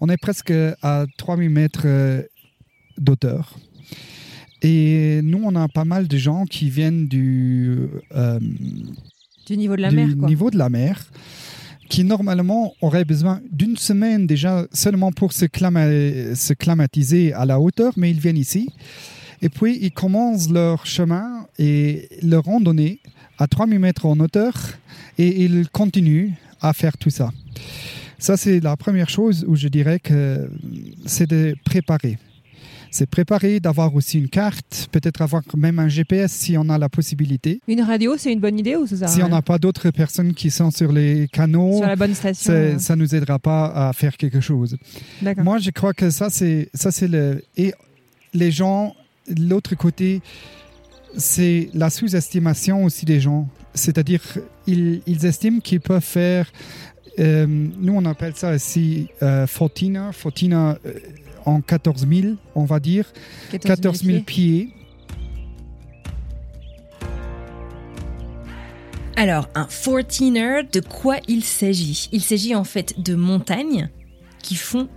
on 0.00 0.08
est 0.08 0.16
presque 0.16 0.52
à 0.82 1.06
3000 1.16 1.50
mètres 1.50 1.82
euh, 1.86 2.22
d'auteur. 2.98 3.58
Et 4.60 5.20
nous, 5.22 5.40
on 5.42 5.54
a 5.56 5.66
pas 5.68 5.84
mal 5.84 6.08
de 6.08 6.16
gens 6.16 6.44
qui 6.44 6.70
viennent 6.70 7.08
du, 7.08 7.88
euh, 8.14 8.38
du 9.46 9.56
niveau 9.56 9.76
de 9.76 9.82
la 9.82 9.90
mer. 9.90 10.08
niveau 10.08 10.50
de 10.50 10.58
la 10.58 10.68
mer 10.68 11.10
qui 11.88 12.04
normalement 12.04 12.72
auraient 12.80 13.04
besoin 13.04 13.40
d'une 13.50 13.76
semaine 13.76 14.26
déjà 14.26 14.66
seulement 14.72 15.12
pour 15.12 15.32
se, 15.32 15.44
se, 15.44 16.52
climatiser 16.54 17.34
à 17.34 17.44
la 17.44 17.60
hauteur, 17.60 17.92
mais 17.96 18.10
ils 18.10 18.20
viennent 18.20 18.38
ici. 18.38 18.70
Et 19.42 19.48
puis, 19.48 19.78
ils 19.82 19.92
commencent 19.92 20.48
leur 20.50 20.86
chemin 20.86 21.46
et 21.58 22.08
leur 22.22 22.44
randonnée 22.44 23.00
à 23.38 23.46
3000 23.46 23.78
mètres 23.80 24.06
en 24.06 24.18
hauteur 24.20 24.54
et 25.18 25.42
ils 25.44 25.68
continuent 25.68 26.30
à 26.60 26.72
faire 26.72 26.96
tout 26.96 27.10
ça. 27.10 27.30
Ça, 28.18 28.36
c'est 28.36 28.60
la 28.60 28.76
première 28.76 29.10
chose 29.10 29.44
où 29.48 29.56
je 29.56 29.66
dirais 29.66 29.98
que 29.98 30.48
c'est 31.06 31.28
de 31.28 31.56
préparer. 31.64 32.18
C'est 32.92 33.06
préparer, 33.06 33.58
d'avoir 33.58 33.94
aussi 33.94 34.18
une 34.18 34.28
carte, 34.28 34.86
peut-être 34.92 35.22
avoir 35.22 35.42
même 35.56 35.78
un 35.78 35.88
GPS 35.88 36.30
si 36.30 36.56
on 36.58 36.68
a 36.68 36.76
la 36.76 36.90
possibilité. 36.90 37.60
Une 37.66 37.80
radio, 37.80 38.16
c'est 38.18 38.32
une 38.32 38.38
bonne 38.38 38.58
idée 38.58 38.76
ou 38.76 38.86
ça 38.86 39.08
Si 39.08 39.22
on 39.22 39.28
n'a 39.28 39.40
pas 39.40 39.58
d'autres 39.58 39.90
personnes 39.90 40.34
qui 40.34 40.50
sont 40.50 40.70
sur 40.70 40.92
les 40.92 41.26
canaux, 41.32 41.78
sur 41.78 41.86
la 41.86 41.96
bonne 41.96 42.14
station, 42.14 42.52
hein. 42.52 42.78
ça 42.78 42.94
nous 42.94 43.14
aidera 43.14 43.38
pas 43.38 43.88
à 43.88 43.92
faire 43.94 44.16
quelque 44.16 44.40
chose. 44.40 44.76
Moi, 45.38 45.58
je 45.58 45.70
crois 45.70 45.94
que 45.94 46.10
ça, 46.10 46.28
c'est 46.28 46.68
ça, 46.74 46.92
c'est 46.92 47.08
le 47.08 47.42
et 47.56 47.72
les 48.34 48.50
gens, 48.50 48.94
l'autre 49.28 49.74
côté, 49.74 50.20
c'est 51.16 51.68
la 51.74 51.90
sous-estimation 51.90 52.84
aussi 52.84 53.04
des 53.04 53.20
gens. 53.20 53.48
C'est-à-dire, 53.74 54.20
ils, 54.66 55.02
ils, 55.06 55.24
estiment 55.24 55.60
qu'ils 55.60 55.80
peuvent 55.80 56.02
faire, 56.02 56.50
euh, 57.18 57.46
nous 57.46 57.94
on 57.94 58.04
appelle 58.04 58.34
ça 58.34 58.54
ici 58.54 59.08
euh, 59.22 59.46
Fortina, 59.46 60.12
Fortina 60.12 60.78
euh, 60.86 60.94
en 61.44 61.60
14 61.60 62.06
000, 62.08 62.34
on 62.54 62.64
va 62.64 62.80
dire, 62.80 63.06
14 63.50 64.02
000, 64.02 64.22
pieds. 64.22 64.70
Alors, 69.16 69.48
un 69.54 69.64
14er, 69.64 70.70
de 70.72 70.80
quoi 70.80 71.18
il 71.28 71.44
s'agit? 71.44 72.08
Il 72.12 72.22
s'agit 72.22 72.54
en 72.54 72.64
fait 72.64 73.00
de 73.00 73.14
montagnes 73.14 73.90
qui 74.42 74.54
font 74.54 74.88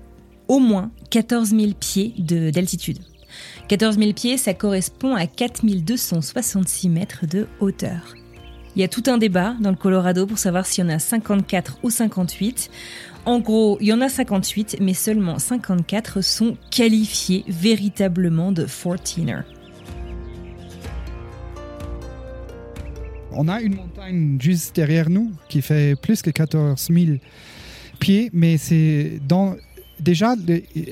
au 0.47 0.59
moins 0.59 0.91
14 1.09 1.49
000 1.49 1.73
pieds 1.79 2.13
d'altitude. 2.17 2.99
14 3.67 3.97
000 3.97 4.13
pieds, 4.13 4.37
ça 4.37 4.53
correspond 4.53 5.15
à 5.15 5.25
4 5.25 5.65
266 5.65 6.89
mètres 6.89 7.25
de 7.25 7.47
hauteur. 7.59 8.15
Il 8.75 8.81
y 8.81 8.83
a 8.83 8.87
tout 8.87 9.03
un 9.07 9.17
débat 9.17 9.55
dans 9.59 9.71
le 9.71 9.75
Colorado 9.75 10.27
pour 10.27 10.37
savoir 10.37 10.67
s'il 10.67 10.83
y 10.83 10.87
en 10.87 10.91
a 10.91 10.99
54 10.99 11.79
ou 11.81 11.89
58. 11.89 12.69
En 13.25 13.39
gros, 13.39 13.77
il 13.81 13.87
y 13.87 13.93
en 13.93 14.01
a 14.01 14.09
58, 14.09 14.77
mais 14.81 14.93
seulement 14.93 15.39
54 15.39 16.21
sont 16.21 16.57
qualifiés 16.69 17.43
véritablement 17.47 18.51
de 18.51 18.65
14er. 18.65 19.43
On 23.31 23.47
a 23.47 23.61
une 23.61 23.75
montagne 23.75 24.37
juste 24.39 24.75
derrière 24.75 25.09
nous 25.09 25.31
qui 25.49 25.61
fait 25.61 25.99
plus 25.99 26.21
que 26.21 26.29
14 26.29 26.87
000 26.91 27.17
pieds, 27.99 28.29
mais 28.31 28.57
c'est 28.57 29.19
dans 29.27 29.55
déjà 29.99 30.35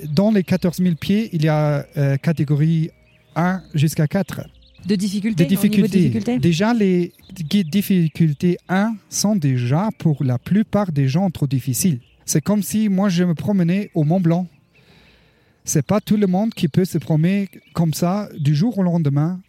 dans 0.09 0.31
les 0.31 0.43
14 0.43 0.77
000 0.77 0.95
pieds, 0.95 1.29
il 1.33 1.43
y 1.43 1.47
a 1.47 1.85
euh, 1.97 2.17
catégorie 2.17 2.91
1 3.35 3.61
jusqu'à 3.73 4.07
4. 4.07 4.41
De 4.85 4.95
difficulté, 4.95 5.43
de 5.45 5.49
difficulté. 5.49 6.39
Déjà, 6.39 6.73
les 6.73 7.13
difficultés 7.31 8.57
1 8.67 8.95
sont 9.09 9.35
déjà 9.35 9.89
pour 9.97 10.23
la 10.23 10.37
plupart 10.37 10.91
des 10.91 11.07
gens 11.07 11.29
trop 11.29 11.47
difficiles. 11.47 11.99
C'est 12.25 12.41
comme 12.41 12.61
si 12.61 12.89
moi 12.89 13.07
je 13.09 13.23
me 13.23 13.33
promenais 13.33 13.91
au 13.93 14.03
Mont 14.03 14.19
Blanc. 14.19 14.47
C'est 15.63 15.85
pas 15.85 16.01
tout 16.01 16.17
le 16.17 16.27
monde 16.27 16.53
qui 16.53 16.67
peut 16.67 16.83
se 16.83 16.97
promener 16.97 17.49
comme 17.73 17.93
ça 17.93 18.27
du 18.37 18.53
jour 18.53 18.77
au 18.77 18.83
lendemain, 18.83 19.39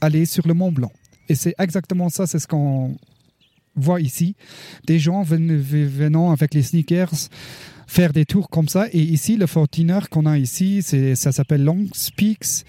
aller 0.00 0.24
sur 0.24 0.48
le 0.48 0.54
Mont 0.54 0.72
Blanc. 0.72 0.92
Et 1.28 1.34
c'est 1.34 1.54
exactement 1.58 2.08
ça, 2.08 2.26
c'est 2.26 2.38
ce 2.38 2.46
qu'on 2.46 2.96
voit 3.76 4.00
ici. 4.00 4.34
Des 4.86 4.98
gens 4.98 5.22
venant 5.22 6.30
avec 6.30 6.54
les 6.54 6.62
sneakers 6.62 7.28
faire 7.92 8.12
des 8.12 8.24
tours 8.24 8.48
comme 8.48 8.68
ça. 8.68 8.86
Et 8.92 9.02
ici, 9.02 9.36
le 9.36 9.46
Fortiner 9.46 10.00
qu'on 10.10 10.24
a 10.24 10.38
ici, 10.38 10.82
ça 11.14 11.30
s'appelle 11.30 11.62
Long 11.62 11.86
Peaks. 12.16 12.64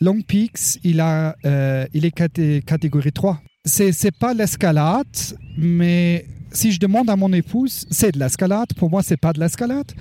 Long 0.00 0.22
Peaks, 0.22 0.78
il, 0.84 1.00
a, 1.00 1.36
euh, 1.44 1.86
il 1.92 2.06
est 2.06 2.12
catégorie 2.64 3.12
3. 3.12 3.40
C'est 3.64 3.92
n'est 4.04 4.10
pas 4.10 4.32
l'escalade, 4.32 5.06
mais 5.58 6.24
si 6.50 6.72
je 6.72 6.80
demande 6.80 7.10
à 7.10 7.16
mon 7.16 7.32
épouse, 7.32 7.86
c'est 7.90 8.12
de 8.12 8.18
l'escalade. 8.18 8.68
Pour 8.76 8.88
moi, 8.90 9.02
c'est 9.02 9.18
pas 9.18 9.34
de 9.34 9.40
l'escalade. 9.40 9.92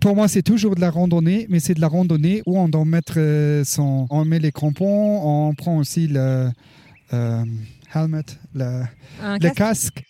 Pour 0.00 0.16
moi, 0.16 0.26
c'est 0.26 0.42
toujours 0.42 0.74
de 0.74 0.80
la 0.80 0.90
randonnée, 0.90 1.46
mais 1.48 1.60
c'est 1.60 1.74
de 1.74 1.80
la 1.80 1.88
randonnée 1.88 2.42
où 2.46 2.58
on 2.58 2.68
doit 2.68 2.84
mettre 2.84 3.14
euh, 3.18 3.62
son, 3.64 4.08
on 4.10 4.24
met 4.24 4.40
les 4.40 4.50
crampons, 4.50 5.20
on 5.22 5.54
prend 5.54 5.76
aussi 5.76 6.08
le 6.08 6.50
euh, 7.12 7.44
helmet, 7.94 8.24
le, 8.54 8.82
le 9.22 9.54
casque. 9.54 10.02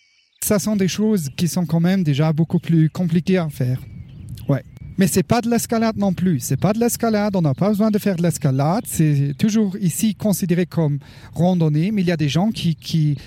Ça 0.43 0.59
sont 0.59 0.75
des 0.75 0.87
choses 0.87 1.29
qui 1.35 1.47
sont 1.47 1.65
quand 1.65 1.79
même 1.79 2.03
déjà 2.03 2.33
beaucoup 2.33 2.59
plus 2.59 2.89
compliquées 2.89 3.37
à 3.37 3.47
faire. 3.49 3.79
Ouais. 4.49 4.63
Mais 4.97 5.07
c'est 5.07 5.23
pas 5.23 5.41
de 5.41 5.49
l'escalade 5.49 5.97
non 5.97 6.13
plus. 6.13 6.39
C'est 6.39 6.59
pas 6.59 6.73
de 6.73 6.79
l'escalade. 6.79 7.35
On 7.35 7.41
n'a 7.41 7.53
pas 7.53 7.69
besoin 7.69 7.91
de 7.91 7.97
faire 7.97 8.15
de 8.15 8.23
l'escalade. 8.23 8.83
C'est 8.85 9.33
toujours 9.37 9.77
ici 9.79 10.15
considéré 10.15 10.65
comme 10.65 10.99
randonnée. 11.33 11.91
Mais 11.91 12.01
il 12.01 12.07
y 12.07 12.11
a 12.11 12.17
des 12.17 12.29
gens 12.29 12.49
qui, 12.49 12.75
qui, 12.75 13.17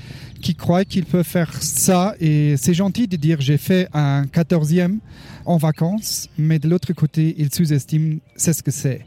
croient 0.56 0.84
qu'ils 0.84 1.06
peuvent 1.06 1.24
faire 1.24 1.52
ça. 1.62 2.14
Et 2.20 2.56
c'est 2.56 2.74
gentil 2.74 3.06
de 3.08 3.16
dire 3.16 3.40
j'ai 3.40 3.58
fait 3.58 3.88
un 3.92 4.24
14e 4.24 4.98
en 5.46 5.56
vacances. 5.56 6.28
Mais 6.36 6.58
de 6.58 6.68
l'autre 6.68 6.92
côté, 6.92 7.34
ils 7.38 7.52
sous-estiment 7.54 8.18
c'est 8.36 8.52
ce 8.52 8.62
que 8.62 8.70
c'est. 8.70 9.04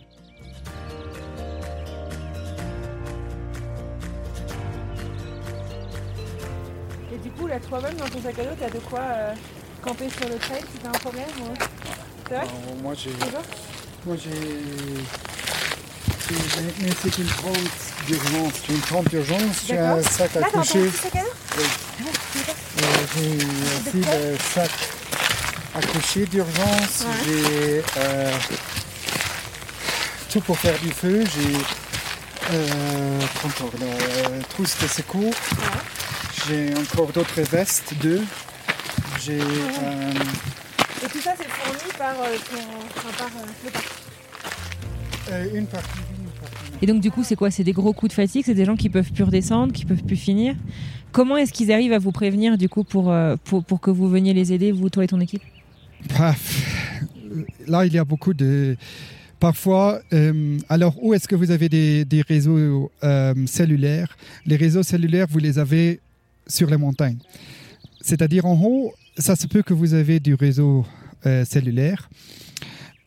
Toi-même, 7.69 7.95
dans 7.95 8.07
ton 8.07 8.21
sac 8.21 8.39
à 8.39 8.43
dos, 8.43 8.55
t'as 8.59 8.69
de 8.69 8.79
quoi 8.79 8.99
euh, 9.01 9.33
camper 9.83 10.09
sur 10.09 10.29
le 10.29 10.35
trail 10.37 10.61
si 10.61 10.79
t'as 10.81 10.89
un 10.89 10.91
problème 10.93 11.25
ou... 11.41 11.53
C'est 12.29 12.35
vrai 12.35 12.47
moi, 12.81 12.93
j'ai. 12.95 13.11
Moi, 14.05 14.15
j'ai. 14.21 14.29
Mais 16.81 16.89
c'est 17.01 17.17
une 17.19 17.27
trente 17.27 17.57
d'urgence. 18.05 18.53
J'ai 18.67 18.73
une 18.73 18.81
trente 18.81 19.09
d'urgence. 19.09 19.63
J'ai 19.65 19.77
un 19.77 19.95
D'accord. 19.95 20.11
sac 20.11 20.35
à 20.35 20.39
Là, 20.41 20.47
t'as 20.51 20.59
un 20.59 20.61
coucher. 20.61 20.87
petit 20.87 20.97
sac 20.97 21.15
à 21.15 21.19
dos 21.21 21.27
Oui. 21.57 21.63
Ah. 21.99 22.81
Euh, 22.81 22.83
J'ai 23.15 23.35
aussi 23.37 24.07
le 24.11 24.37
sac 24.53 24.71
à 25.75 25.81
coucher 25.81 26.25
d'urgence. 26.25 27.05
Ouais. 27.05 27.23
J'ai 27.25 27.83
euh, 27.97 28.31
tout 30.31 30.41
pour 30.41 30.59
faire 30.59 30.77
du 30.79 30.91
feu. 30.91 31.23
J'ai 31.33 31.55
euh, 32.53 33.19
encore, 33.45 33.71
la 33.79 34.43
trousse 34.49 34.77
de 34.81 34.87
secours. 34.87 35.33
J'ai 36.47 36.73
encore 36.75 37.11
d'autres 37.11 37.41
vestes, 37.41 37.93
deux. 38.01 38.21
J'ai 39.23 39.39
euh, 39.41 40.11
Et 41.03 41.09
tout 41.09 41.19
ça, 41.19 41.33
c'est 41.37 41.49
fourni 41.49 41.91
par, 41.97 42.15
euh, 42.21 42.35
ton... 42.49 42.57
enfin, 42.95 43.09
par 43.17 43.27
euh, 43.27 43.45
le 43.65 43.71
parc. 43.71 43.85
euh, 45.31 45.57
une 45.57 45.67
partie. 45.67 45.99
Et 46.81 46.85
donc, 46.85 47.01
du 47.01 47.11
coup, 47.11 47.23
c'est 47.23 47.35
quoi? 47.35 47.51
C'est 47.51 47.63
des 47.63 47.73
gros 47.73 47.91
coups 47.91 48.11
de 48.11 48.13
fatigue? 48.13 48.43
C'est 48.45 48.53
des 48.53 48.65
gens 48.65 48.75
qui 48.75 48.89
peuvent 48.89 49.11
plus 49.11 49.23
redescendre, 49.23 49.73
qui 49.73 49.83
peuvent 49.85 50.03
plus 50.03 50.15
finir? 50.15 50.55
Comment 51.11 51.35
est-ce 51.35 51.51
qu'ils 51.51 51.71
arrivent 51.71 51.93
à 51.93 51.99
vous 51.99 52.11
prévenir, 52.11 52.57
du 52.57 52.69
coup, 52.69 52.83
pour, 52.83 53.11
euh, 53.11 53.35
pour, 53.43 53.65
pour 53.65 53.81
que 53.81 53.89
vous 53.89 54.07
veniez 54.07 54.33
les 54.33 54.53
aider, 54.53 54.71
vous, 54.71 54.89
toi 54.89 55.03
et 55.03 55.07
ton 55.07 55.19
équipe? 55.19 55.41
Paf. 56.15 57.01
Là, 57.67 57.85
il 57.85 57.93
y 57.93 57.97
a 57.97 58.05
beaucoup 58.05 58.33
de. 58.33 58.77
Parfois, 59.39 59.99
euh, 60.13 60.57
alors 60.69 60.95
où 61.03 61.13
est-ce 61.13 61.27
que 61.27 61.35
vous 61.35 61.51
avez 61.51 61.69
des, 61.69 62.05
des 62.05 62.21
réseaux 62.21 62.91
euh, 63.03 63.33
cellulaires? 63.45 64.15
Les 64.45 64.55
réseaux 64.55 64.83
cellulaires, 64.83 65.27
vous 65.29 65.39
les 65.39 65.59
avez 65.59 65.99
sur 66.47 66.69
les 66.69 66.77
montagnes. 66.77 67.17
C'est-à-dire 68.01 68.45
en 68.45 68.59
haut, 68.63 68.93
ça 69.17 69.35
se 69.35 69.47
peut 69.47 69.63
que 69.63 69.73
vous 69.73 69.93
avez 69.93 70.19
du 70.19 70.33
réseau 70.35 70.85
euh, 71.25 71.43
cellulaire. 71.45 72.09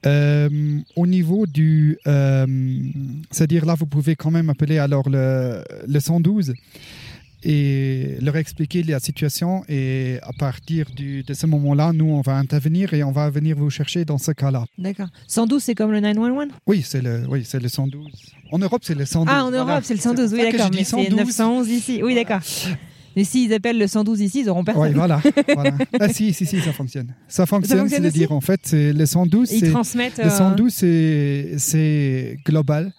Euh, 0.07 0.79
au 0.97 1.07
niveau 1.07 1.47
du, 1.47 1.99
euh, 2.07 2.47
c'est-à-dire 3.31 3.67
là, 3.67 3.75
vous 3.75 3.87
pouvez 3.87 4.17
quand 4.17 4.31
même 4.31 4.49
appeler 4.49 4.79
alors 4.79 5.09
le, 5.11 5.63
le 5.87 6.01
112 6.01 6.55
et 7.43 8.17
leur 8.21 8.37
expliquer 8.37 8.83
la 8.83 8.99
situation 9.01 9.63
et 9.69 10.19
à 10.23 10.33
partir 10.39 10.87
du- 10.95 11.23
de 11.23 11.33
ce 11.35 11.47
moment-là, 11.47 11.93
nous, 11.95 12.09
on 12.11 12.21
va 12.23 12.37
intervenir 12.37 12.93
et 12.95 13.03
on 13.03 13.13
va 13.13 13.29
venir 13.31 13.57
vous 13.57 13.71
chercher 13.71 14.05
dans 14.07 14.19
ce 14.19 14.33
cas-là. 14.33 14.65
D'accord. 14.79 15.09
112, 15.27 15.63
c'est 15.63 15.75
comme 15.75 15.93
le 15.93 16.01
911 16.01 16.49
Oui, 16.67 16.83
c'est 16.85 17.01
le, 17.03 17.25
oui, 17.29 17.43
c'est 17.45 17.61
le 17.61 17.69
112. 17.69 18.07
En 18.53 18.59
Europe, 18.59 18.83
c'est 18.85 18.95
le 18.95 19.05
112. 19.07 19.29
Ah, 19.35 19.45
en 19.45 19.51
voilà. 19.51 19.65
Europe, 19.73 19.85
c'est 19.85 19.95
le 19.95 20.01
112, 20.01 20.31
pour 20.31 20.39
oui, 20.39 20.51
d'accord. 20.51 20.71
Mais 20.73 20.85
c'est 20.85 20.91
112. 20.91 21.17
911 21.17 21.69
ici. 21.69 22.03
Oui, 22.03 22.15
d'accord. 22.15 22.41
Mais 23.17 23.25
s'ils 23.25 23.53
appellent 23.53 23.79
le 23.79 23.87
112 23.87 24.21
ici, 24.21 24.41
ils 24.43 24.49
auront 24.49 24.63
personne. 24.65 24.85
Oui, 24.85 24.91
voilà. 24.95 25.21
voilà. 25.55 25.73
Ah, 25.99 26.09
si, 26.09 26.33
si, 26.33 26.47
si, 26.47 26.61
ça 26.61 26.73
fonctionne. 26.73 27.13
Ça 27.29 27.45
fonctionne, 27.47 27.81
fonctionne 27.81 28.03
c'est 28.05 28.09
de 28.09 28.13
dire, 28.13 28.31
aussi 28.31 28.37
en 28.37 28.41
fait, 28.41 28.71
le 28.73 29.05
112, 29.07 29.53
Et 29.53 29.57
ils 29.57 29.71
transmettent. 29.71 30.19
Le 30.19 30.27
euh, 30.27 30.31
112, 30.31 30.73
c'est- 30.73 31.55
c'est 31.59 32.39
global. 32.47 32.93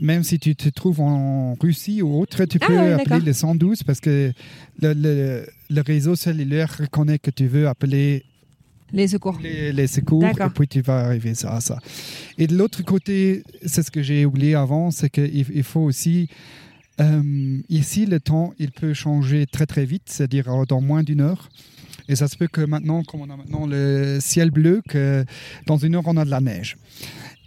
Même 0.00 0.24
si 0.24 0.38
tu 0.40 0.56
te 0.56 0.68
trouves 0.68 1.00
en 1.00 1.54
Russie 1.60 2.02
ou 2.02 2.20
autre, 2.20 2.44
tu 2.46 2.58
Ah 2.60 2.66
peux 2.66 2.76
ouais, 2.76 2.92
appeler 2.94 3.20
le 3.20 3.32
112 3.32 3.82
parce 3.84 4.00
que 4.00 4.32
le, 4.82 4.92
le- 4.92 5.46
le 5.70 5.80
réseau 5.82 6.16
cellulaire 6.16 6.76
reconnaît 6.80 7.18
que 7.20 7.30
tu 7.30 7.46
veux 7.46 7.68
appeler 7.68 8.24
les 8.92 9.06
secours. 9.08 9.38
les, 9.42 9.72
les 9.72 9.86
secours 9.86 10.24
et 10.24 10.32
puis 10.54 10.68
tu 10.68 10.80
vas 10.80 11.00
arriver 11.06 11.34
ça, 11.34 11.54
à 11.56 11.60
ça. 11.60 11.78
Et 12.38 12.46
de 12.48 12.56
l'autre 12.56 12.84
côté, 12.84 13.42
c'est 13.64 13.82
ce 13.84 13.90
que 13.90 14.02
j'ai 14.02 14.24
oublié 14.24 14.54
avant, 14.56 14.90
c'est 14.90 15.10
qu'il 15.10 15.44
il 15.52 15.62
faut 15.62 15.80
aussi... 15.80 16.28
euh, 17.00 17.60
ici, 17.68 18.06
le 18.06 18.20
temps, 18.20 18.54
il 18.58 18.70
peut 18.70 18.94
changer 18.94 19.46
très 19.46 19.66
très 19.66 19.84
vite, 19.84 20.04
c'est-à-dire 20.06 20.48
euh, 20.48 20.64
dans 20.64 20.80
moins 20.80 21.02
d'une 21.02 21.20
heure. 21.20 21.48
Et 22.08 22.16
ça 22.16 22.28
se 22.28 22.36
peut 22.36 22.48
que 22.48 22.60
maintenant, 22.60 23.02
comme 23.02 23.22
on 23.22 23.30
a 23.30 23.36
maintenant 23.36 23.66
le 23.66 24.18
ciel 24.20 24.50
bleu, 24.50 24.82
que 24.88 25.24
dans 25.66 25.78
une 25.78 25.94
heure, 25.94 26.06
on 26.06 26.16
a 26.16 26.24
de 26.24 26.30
la 26.30 26.40
neige. 26.40 26.76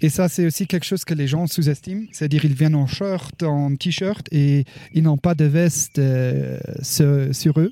Et 0.01 0.09
ça, 0.09 0.29
c'est 0.29 0.45
aussi 0.45 0.67
quelque 0.67 0.85
chose 0.85 1.05
que 1.05 1.13
les 1.13 1.27
gens 1.27 1.47
sous-estiment, 1.47 2.05
c'est-à-dire 2.11 2.45
ils 2.45 2.53
viennent 2.53 2.75
en 2.75 2.87
short, 2.87 3.41
en 3.43 3.75
t-shirt 3.75 4.27
et 4.31 4.65
ils 4.93 5.03
n'ont 5.03 5.17
pas 5.17 5.33
de 5.33 5.45
veste 5.45 5.97
euh, 5.97 6.59
sur, 6.81 7.33
sur 7.33 7.59
eux. 7.59 7.71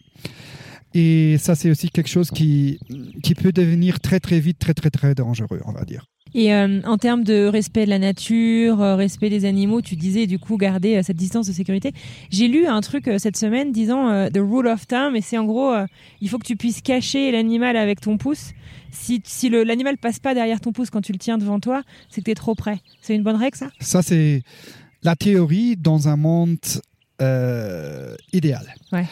Et 0.93 1.37
ça, 1.37 1.55
c'est 1.55 1.69
aussi 1.69 1.89
quelque 1.89 2.07
chose 2.07 2.31
qui, 2.31 2.79
qui 3.21 3.35
peut 3.35 3.51
devenir 3.51 3.99
très 3.99 4.19
très 4.19 4.39
vite, 4.39 4.59
très 4.59 4.73
très 4.73 4.89
très 4.89 5.13
dangereux, 5.13 5.61
on 5.65 5.71
va 5.71 5.83
dire. 5.83 6.05
Et 6.35 6.53
euh, 6.53 6.81
en 6.83 6.97
termes 6.97 7.23
de 7.23 7.45
respect 7.45 7.85
de 7.85 7.89
la 7.89 7.97
nature, 7.97 8.81
euh, 8.81 8.97
respect 8.97 9.29
des 9.29 9.45
animaux, 9.45 9.81
tu 9.81 9.95
disais 9.95 10.27
du 10.27 10.37
coup 10.37 10.57
garder 10.57 10.97
euh, 10.97 11.01
cette 11.01 11.15
distance 11.15 11.47
de 11.47 11.53
sécurité. 11.53 11.93
J'ai 12.29 12.49
lu 12.49 12.67
un 12.67 12.81
truc 12.81 13.09
cette 13.19 13.37
semaine 13.37 13.71
disant 13.71 14.29
the 14.29 14.39
rule 14.39 14.67
of 14.67 14.85
thumb, 14.85 15.15
et 15.15 15.21
c'est 15.21 15.37
en 15.37 15.45
gros, 15.45 15.73
il 16.19 16.27
faut 16.27 16.37
que 16.37 16.45
tu 16.45 16.57
puisses 16.57 16.81
cacher 16.81 17.31
l'animal 17.31 17.77
avec 17.77 18.01
ton 18.01 18.17
pouce. 18.17 18.51
Si, 18.91 19.21
si 19.23 19.49
l'animal 19.49 19.97
passe 19.97 20.19
pas 20.19 20.33
derrière 20.33 20.59
ton 20.59 20.73
pouce 20.73 20.89
quand 20.89 21.01
tu 21.01 21.13
le 21.13 21.19
tiens 21.19 21.37
devant 21.37 21.61
toi, 21.61 21.83
c'est 22.09 22.19
que 22.19 22.25
tu 22.25 22.31
es 22.31 22.35
trop 22.35 22.53
près. 22.53 22.79
C'est 23.01 23.15
une 23.15 23.23
bonne 23.23 23.37
règle 23.37 23.57
ça? 23.57 23.69
Ça, 23.79 24.01
c'est 24.01 24.43
la 25.03 25.15
théorie 25.15 25.77
dans 25.77 26.09
un 26.09 26.17
monde 26.17 26.57
euh, 27.21 28.13
idéal. 28.33 28.75
Ouais. 28.91 29.05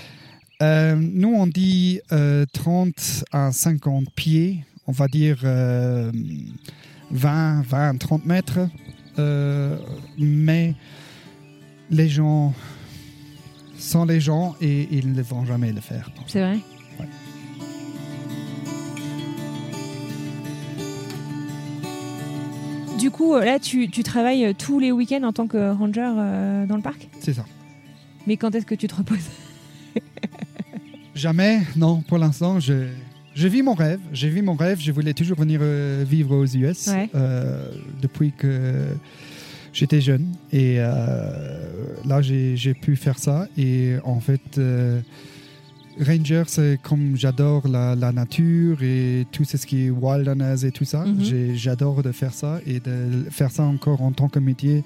Euh, 0.62 0.96
nous, 0.96 1.34
on 1.34 1.48
dit 1.48 2.02
euh, 2.12 2.46
30 2.52 3.24
à 3.32 3.54
50 3.54 4.12
pieds, 4.14 4.66
on 4.88 4.92
va 4.92 5.08
dire 5.08 5.46
20, 7.12 7.62
20, 7.64 7.98
30 7.98 8.26
mètres. 8.26 8.60
Euh, 9.20 9.78
mais 10.18 10.74
les 11.90 12.10
gens 12.10 12.54
sont 13.78 14.06
les 14.06 14.20
gens 14.20 14.56
et 14.62 14.88
ils 14.92 15.14
ne 15.14 15.22
vont 15.22 15.46
jamais 15.46 15.72
le 15.72 15.82
faire. 15.82 16.10
C'est 16.28 16.42
vrai? 16.42 16.60
Ouais. 17.00 17.08
Du 22.98 23.12
coup, 23.12 23.34
euh, 23.36 23.44
là, 23.44 23.60
tu, 23.60 23.90
tu 23.90 24.02
travailles 24.02 24.46
euh, 24.46 24.54
tous 24.58 24.80
les 24.80 24.92
week-ends 24.92 25.24
en 25.24 25.34
tant 25.34 25.46
que 25.46 25.74
ranger 25.74 26.14
euh, 26.18 26.66
dans 26.66 26.78
le 26.78 26.82
parc? 26.82 27.10
C'est 27.20 27.34
ça. 27.34 27.44
Mais 28.26 28.38
quand 28.38 28.56
est-ce 28.56 28.66
que 28.66 28.76
tu 28.76 28.88
te 28.88 28.96
reposes? 28.96 29.30
Jamais, 31.16 31.62
non, 31.76 32.02
pour 32.02 32.18
l'instant, 32.18 32.62
je, 32.62 32.88
je 33.36 33.48
vis 33.48 33.62
mon 33.64 33.74
rêve. 33.74 34.00
Je 34.14 34.28
vis 34.28 34.42
mon 34.42 34.56
rêve. 34.56 34.80
Je 34.80 34.92
voulais 34.92 35.14
toujours 35.14 35.38
venir 35.40 35.60
euh, 35.64 36.04
vivre 36.08 36.36
aux 36.36 36.46
US 36.46 36.88
Ouais. 36.88 37.10
euh, 37.16 37.68
depuis 38.02 38.32
que 38.32 38.86
j'étais 39.74 40.02
jeune. 40.02 40.28
Et 40.52 40.76
euh, 40.80 40.88
là, 42.06 42.22
j'ai 42.22 42.56
j'ai 42.58 42.74
pu 42.74 42.96
faire 42.96 43.18
ça. 43.20 43.48
Et 43.58 43.96
en 44.04 44.20
fait, 44.20 44.58
euh, 44.58 45.00
Ranger, 46.00 46.44
c'est 46.48 46.80
comme 46.82 47.16
j'adore 47.16 47.68
la, 47.68 47.96
la 47.96 48.12
nature 48.12 48.82
et 48.82 49.28
tout 49.32 49.44
ce 49.46 49.58
qui 49.66 49.86
est 49.86 49.90
wilderness 49.92 50.64
et 50.64 50.72
tout 50.72 50.86
ça. 50.86 51.06
J'ai- 51.20 51.56
J'adore 51.56 52.02
de 52.04 52.12
faire 52.12 52.34
ça 52.34 52.60
et 52.66 52.80
de 52.80 53.26
faire 53.30 53.52
ça 53.52 53.64
encore 53.64 54.02
en 54.02 54.12
tant 54.12 54.28
que 54.30 54.40
métier. 54.40 54.84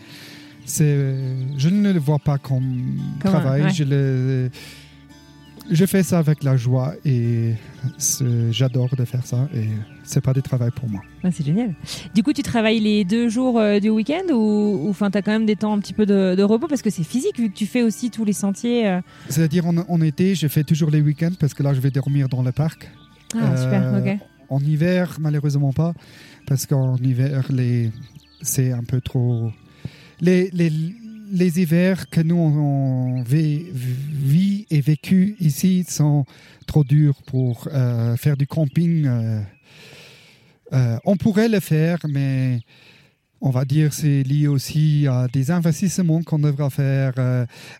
C'est, 0.66 1.16
je 1.58 1.70
ne 1.70 1.94
le 1.94 2.00
vois 2.00 2.20
pas 2.20 2.38
comme, 2.38 2.84
Comme 3.22 3.36
un- 3.36 3.40
travail. 3.40 3.62
ouais. 3.64 3.70
Je 3.74 3.86
le, 3.86 4.50
je 5.70 5.86
fais 5.86 6.04
ça 6.04 6.20
avec 6.20 6.44
la 6.44 6.56
joie 6.58 6.94
et 7.06 7.54
j'adore 8.52 8.96
de 8.96 9.06
faire 9.06 9.26
ça 9.26 9.48
et 9.54 9.68
c'est 10.04 10.22
pas 10.22 10.34
du 10.34 10.42
travail 10.42 10.72
pour 10.72 10.90
moi. 10.90 11.02
Ah, 11.24 11.32
c'est 11.32 11.46
génial. 11.46 11.74
Du 12.16 12.24
coup, 12.24 12.34
tu 12.34 12.44
travailles 12.44 12.80
les 12.80 13.04
deux 13.04 13.30
jours 13.30 13.60
euh, 13.60 13.80
du 13.80 13.90
week-end 13.90 14.34
ou 14.34 14.88
enfin 14.90 15.12
tu 15.12 15.18
as 15.18 15.22
quand 15.22 15.32
même 15.32 15.46
des 15.46 15.56
temps 15.56 15.74
un 15.74 15.80
petit 15.80 15.94
peu 15.94 16.06
de, 16.06 16.36
de 16.36 16.44
repos 16.44 16.68
parce 16.68 16.82
que 16.82 16.90
c'est 16.90 17.04
physique 17.04 17.38
vu 17.40 17.50
que 17.50 17.56
tu 17.56 17.66
fais 17.66 17.84
aussi 17.84 18.10
tous 18.10 18.26
les 18.26 18.34
sentiers. 18.34 18.88
euh. 18.88 19.02
C'est-à-dire 19.30 19.66
en, 19.68 19.78
en 19.78 20.02
été, 20.02 20.36
je 20.36 20.48
fais 20.48 20.64
toujours 20.64 20.90
les 20.92 21.02
week-ends 21.02 21.34
parce 21.40 21.54
que 21.54 21.64
là, 21.64 21.74
je 21.74 21.80
vais 21.80 21.92
dormir 21.92 22.30
dans 22.30 22.42
le 22.44 22.52
parc. 22.52 22.90
Ah, 23.36 23.58
super, 23.58 23.82
Euh, 23.84 24.00
ok. 24.14 24.20
En 24.50 24.60
hiver, 24.62 25.18
malheureusement 25.20 25.74
pas, 25.74 25.94
parce 26.46 26.66
qu'en 26.66 26.96
hiver, 26.98 27.46
les... 27.50 27.92
c'est 28.42 28.72
un 28.72 28.84
peu 28.84 29.02
trop. 29.02 29.52
Les, 30.22 30.50
les, 30.54 30.72
les 31.32 31.60
hivers 31.60 32.10
que 32.10 32.22
nous 32.22 32.36
on 32.36 33.22
vit, 33.22 34.66
et 34.70 34.82
vécu 34.82 35.36
ici 35.40 35.86
sont 35.88 36.26
trop 36.66 36.84
durs 36.84 37.22
pour 37.26 37.68
euh, 37.72 38.16
faire 38.18 38.38
du 38.38 38.48
camping. 38.48 39.06
euh. 39.06 39.42
Euh, 40.74 40.98
on 41.06 41.16
pourrait 41.16 41.48
le 41.48 41.62
faire, 41.62 42.00
mais 42.10 42.60
on 43.40 43.52
va 43.52 43.64
dire 43.64 43.94
c'est 43.94 44.24
lié 44.24 44.48
aussi 44.48 45.08
à 45.08 45.28
des 45.32 45.50
investissements 45.52 46.22
qu'on 46.24 46.40
devra 46.40 46.70
faire. 46.70 47.14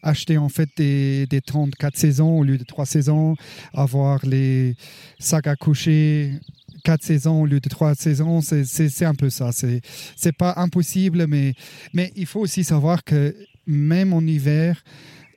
acheter 0.02 0.38
en 0.38 0.50
fait 0.50 0.70
des, 0.78 1.28
des 1.28 1.42
34 1.42 1.98
saisons 1.98 2.40
au 2.40 2.44
lieu 2.44 2.58
de 2.58 2.64
3 2.64 2.86
saisons, 2.86 3.36
avoir 3.74 4.26
les 4.26 4.76
sacs 5.20 5.48
à 5.48 5.56
coucher 5.56 6.40
quatre 6.84 7.04
saisons 7.04 7.42
au 7.42 7.46
lieu 7.46 7.60
de 7.60 7.70
trois 7.70 7.96
saisons. 7.96 8.42
C'est 8.42 9.06
un 9.06 9.16
peu 9.16 9.30
ça. 9.30 9.52
C'est 9.52 10.38
pas 10.38 10.54
impossible, 10.58 11.28
mais, 11.28 11.54
mais 11.94 12.12
il 12.16 12.26
faut 12.26 12.40
aussi 12.40 12.64
savoir 12.64 13.04
que 13.04 13.36
même 13.66 14.14
en 14.14 14.22
hiver, 14.22 14.84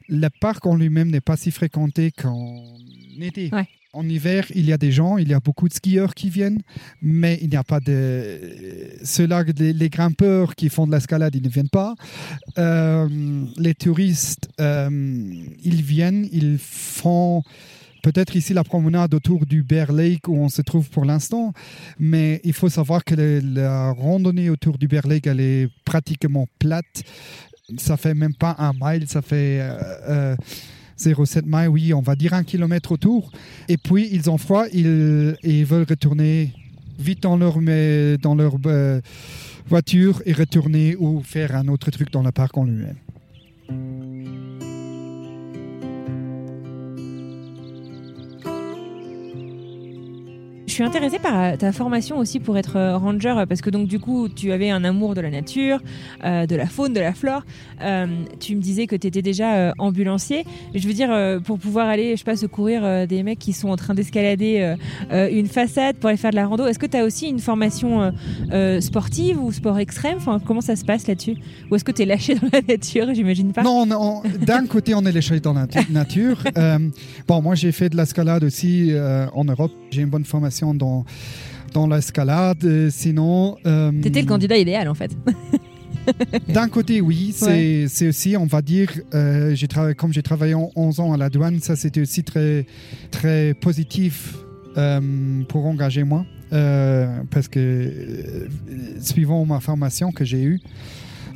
le 0.08 0.28
parc 0.28 0.66
en 0.66 0.76
lui-même 0.76 1.10
n'est 1.10 1.20
pas 1.20 1.36
si 1.36 1.50
fréquenté 1.50 2.10
qu'en 2.10 2.64
été. 3.20 3.50
En 3.92 4.08
hiver, 4.08 4.46
il 4.54 4.66
y 4.66 4.72
a 4.72 4.78
des 4.78 4.92
gens, 4.92 5.18
il 5.18 5.28
y 5.28 5.34
a 5.34 5.40
beaucoup 5.40 5.68
de 5.68 5.74
skieurs 5.74 6.14
qui 6.14 6.30
viennent, 6.30 6.62
mais 7.02 7.40
il 7.42 7.50
n'y 7.50 7.56
a 7.56 7.64
pas 7.64 7.80
de. 7.80 8.38
Ceux-là, 9.02 9.42
les, 9.58 9.88
grimpeurs 9.88 10.54
qui 10.54 10.68
font 10.68 10.86
de 10.86 10.92
l'escalade, 10.92 11.34
ils 11.34 11.42
ne 11.42 11.48
viennent 11.48 11.68
pas. 11.68 11.96
Euh, 12.56 13.08
les 13.56 13.74
touristes, 13.74 14.48
euh, 14.60 14.88
ils 15.64 15.82
viennent, 15.82 16.28
ils 16.30 16.58
font 16.58 17.42
peut-être 18.02 18.36
ici 18.36 18.54
la 18.54 18.64
promenade 18.64 19.14
autour 19.14 19.46
du 19.46 19.62
Bear 19.62 19.92
Lake 19.92 20.28
où 20.28 20.36
on 20.36 20.48
se 20.48 20.62
trouve 20.62 20.88
pour 20.90 21.04
l'instant, 21.04 21.52
mais 21.98 22.40
il 22.44 22.52
faut 22.52 22.68
savoir 22.68 23.04
que 23.04 23.14
la 23.14 23.92
randonnée 23.92 24.50
autour 24.50 24.78
du 24.78 24.88
Bear 24.88 25.06
Lake, 25.06 25.26
elle 25.26 25.40
est 25.40 25.68
pratiquement 25.84 26.46
plate. 26.58 27.02
Ça 27.78 27.96
fait 27.96 28.14
même 28.14 28.34
pas 28.34 28.56
un 28.58 28.72
mile, 28.80 29.08
ça 29.08 29.22
fait. 29.22 29.60
Euh, 29.60 30.36
0,7 30.98 31.44
miles, 31.46 31.68
oui, 31.68 31.94
on 31.94 32.02
va 32.02 32.14
dire 32.14 32.34
un 32.34 32.44
kilomètre 32.44 32.92
autour. 32.92 33.32
Et 33.68 33.78
puis, 33.78 34.08
ils 34.12 34.28
ont 34.28 34.36
froid, 34.36 34.66
ils, 34.70 35.64
veulent 35.64 35.86
retourner 35.88 36.52
vite 36.98 37.22
dans 37.22 37.38
leur, 37.38 37.54
dans 38.18 38.34
leur 38.34 38.56
euh, 38.66 39.00
voiture 39.66 40.20
et 40.26 40.34
retourner 40.34 40.96
ou 40.96 41.22
faire 41.22 41.56
un 41.56 41.68
autre 41.68 41.90
truc 41.90 42.10
dans 42.12 42.22
le 42.22 42.32
parc 42.32 42.58
en 42.58 42.64
lui-même. 42.64 42.96
Je 50.70 50.74
suis 50.76 50.84
intéressée 50.84 51.18
par 51.18 51.36
euh, 51.36 51.56
ta 51.56 51.72
formation 51.72 52.18
aussi 52.18 52.38
pour 52.38 52.56
être 52.56 52.76
euh, 52.76 52.96
ranger 52.96 53.42
parce 53.48 53.60
que 53.60 53.70
donc 53.70 53.88
du 53.88 53.98
coup 53.98 54.28
tu 54.28 54.52
avais 54.52 54.70
un 54.70 54.84
amour 54.84 55.16
de 55.16 55.20
la 55.20 55.28
nature, 55.28 55.80
euh, 56.24 56.46
de 56.46 56.54
la 56.54 56.66
faune, 56.66 56.92
de 56.92 57.00
la 57.00 57.12
flore. 57.12 57.42
tu 58.38 58.54
me 58.54 58.60
disais 58.60 58.86
que 58.86 58.94
tu 58.94 59.08
étais 59.08 59.20
déjà 59.20 59.74
ambulancier. 59.78 60.44
Je 60.72 60.86
veux 60.86 60.94
dire 60.94 61.10
pour 61.42 61.58
pouvoir 61.58 61.88
aller, 61.88 62.12
je 62.12 62.18
sais 62.18 62.24
pas, 62.24 62.36
secourir 62.36 63.08
des 63.08 63.24
mecs 63.24 63.40
qui 63.40 63.52
sont 63.52 63.68
en 63.68 63.76
train 63.76 63.94
d'escalader 63.94 64.76
une 65.10 65.48
façade 65.48 65.96
pour 65.96 66.08
aller 66.08 66.18
faire 66.18 66.30
de 66.30 66.36
la 66.36 66.46
rando. 66.46 66.66
Est-ce 66.66 66.78
que 66.78 66.86
tu 66.86 66.96
as 66.96 67.04
aussi 67.04 67.26
une 67.28 67.40
formation 67.40 68.12
sportive 68.80 69.42
ou 69.42 69.50
sport 69.50 69.78
extrême? 69.78 70.18
Comment 70.46 70.60
ça 70.60 70.76
se 70.76 70.84
passe 70.84 71.06
là-dessus? 71.08 71.36
Ou 71.70 71.76
est-ce 71.76 71.84
que 71.84 71.92
tu 71.92 72.02
es 72.02 72.06
lâché 72.06 72.34
dans 72.34 72.48
la 72.52 72.60
nature 72.60 73.12
J'imagine 73.14 73.52
pas? 73.52 73.62
Non, 73.62 73.86
d'un 74.46 74.66
côté 74.66 74.94
on 74.94 75.04
est 75.04 75.12
lâché 75.12 75.40
dans 75.40 75.54
la 75.54 75.66
nature. 75.90 76.44
bon, 77.26 77.42
moi 77.42 77.54
j'ai 77.54 77.72
fait 77.72 77.88
de 77.88 77.96
l'escalade 77.96 78.44
aussi 78.44 78.92
en 79.34 79.44
Europe. 79.44 79.72
J'ai 79.90 80.02
une 80.02 80.10
bonne 80.10 80.24
formation 80.24 80.59
dans, 80.74 81.04
dans 81.72 81.86
l'escalade. 81.86 82.64
Euh, 82.64 82.90
sinon. 82.90 83.56
Euh, 83.66 83.92
T'étais 84.02 84.22
le 84.22 84.28
candidat 84.28 84.56
idéal 84.56 84.88
en 84.88 84.94
fait. 84.94 85.16
D'un 86.48 86.68
côté, 86.68 87.00
oui, 87.00 87.34
c'est 87.36 88.08
aussi, 88.08 88.36
on 88.36 88.46
va 88.46 88.62
dire, 88.62 88.90
euh, 89.14 89.54
travaillé, 89.68 89.94
comme 89.94 90.12
j'ai 90.12 90.22
travaillé 90.22 90.54
en 90.54 90.70
11 90.74 90.98
ans 91.00 91.12
à 91.12 91.16
la 91.16 91.28
douane, 91.28 91.60
ça 91.60 91.76
c'était 91.76 92.00
aussi 92.00 92.24
très, 92.24 92.66
très 93.10 93.54
positif 93.54 94.36
euh, 94.76 95.42
pour 95.48 95.66
engager 95.66 96.02
moi, 96.02 96.24
parce 97.30 97.48
que 97.48 98.48
suivant 99.00 99.44
ma 99.44 99.60
formation 99.60 100.10
que 100.10 100.24
j'ai 100.24 100.42
eue, 100.42 100.60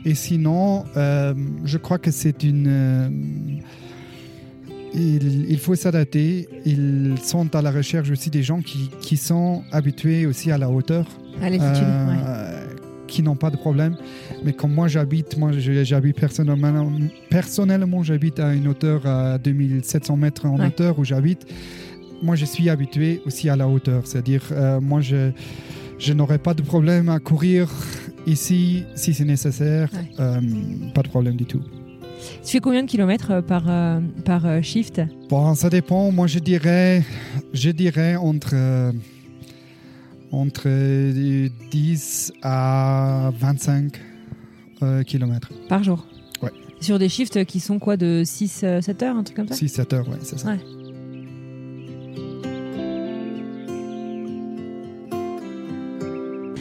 et 0.06 0.14
sinon, 0.14 0.84
je 0.96 1.76
crois 1.76 1.98
que 1.98 2.10
c'est 2.10 2.42
une 2.42 3.60
il, 4.94 5.58
faut 5.58 5.74
s'adapter. 5.74 6.48
Ils 6.64 7.14
sont 7.22 7.54
à 7.56 7.62
la 7.62 7.70
recherche 7.70 8.10
aussi 8.10 8.30
des 8.30 8.42
gens 8.42 8.60
qui, 8.60 8.90
qui 9.00 9.16
sont 9.16 9.62
habitués 9.72 10.26
aussi 10.26 10.50
à 10.50 10.58
la 10.58 10.70
hauteur. 10.70 11.06
euh, 11.62 12.66
Qui 13.06 13.22
n'ont 13.22 13.36
pas 13.36 13.50
de 13.50 13.56
problème. 13.56 13.96
Mais 14.44 14.52
comme 14.52 14.72
moi 14.72 14.88
j'habite, 14.88 15.36
moi 15.36 15.50
j'habite 15.52 16.16
personnellement, 16.18 16.90
personnellement 17.30 18.02
j'habite 18.02 18.38
à 18.40 18.54
une 18.54 18.68
hauteur 18.68 19.06
à 19.06 19.38
2700 19.38 20.16
mètres 20.16 20.46
en 20.46 20.58
hauteur 20.66 20.98
où 20.98 21.04
j'habite. 21.04 21.44
Moi 22.22 22.36
je 22.36 22.44
suis 22.44 22.68
habitué 22.70 23.20
aussi 23.26 23.48
à 23.48 23.56
la 23.56 23.68
hauteur. 23.68 24.06
C'est-à-dire, 24.06 24.42
euh, 24.52 24.80
moi 24.80 25.00
je, 25.00 25.30
je 25.98 26.12
n'aurais 26.12 26.38
pas 26.38 26.54
de 26.54 26.62
problème 26.62 27.08
à 27.08 27.18
courir 27.20 27.68
ici 28.26 28.84
si 28.94 29.12
c'est 29.12 29.24
nécessaire. 29.24 29.90
Euh, 30.20 30.40
pas 30.94 31.02
de 31.02 31.08
problème 31.08 31.36
du 31.36 31.44
tout. 31.46 31.60
Tu 32.44 32.52
fais 32.52 32.60
combien 32.60 32.82
de 32.82 32.88
kilomètres 32.88 33.30
euh, 33.30 33.42
par, 33.42 33.64
euh, 33.68 34.00
par 34.24 34.46
euh, 34.46 34.60
shift? 34.62 35.00
Bon, 35.28 35.54
ça 35.54 35.70
dépend. 35.70 36.10
Moi, 36.10 36.26
je 36.26 36.38
dirais, 36.38 37.02
je 37.52 37.70
dirais 37.70 38.16
entre, 38.16 38.54
entre 40.30 40.68
10 41.70 42.32
à 42.42 43.30
25 43.38 44.00
kilomètres. 45.06 45.50
Par 45.68 45.82
jour? 45.82 46.06
Ouais. 46.42 46.50
Sur 46.80 46.98
des 46.98 47.08
shifts 47.08 47.44
qui 47.46 47.60
sont 47.60 47.78
quoi, 47.78 47.96
de 47.96 48.22
6-7 48.24 49.04
heures, 49.04 49.16
un 49.16 49.22
truc 49.22 49.36
comme 49.36 49.48
ça? 49.48 49.54
6-7 49.54 49.94
heures, 49.94 50.08
ouais, 50.08 50.18
c'est 50.22 50.38
ça. 50.38 50.54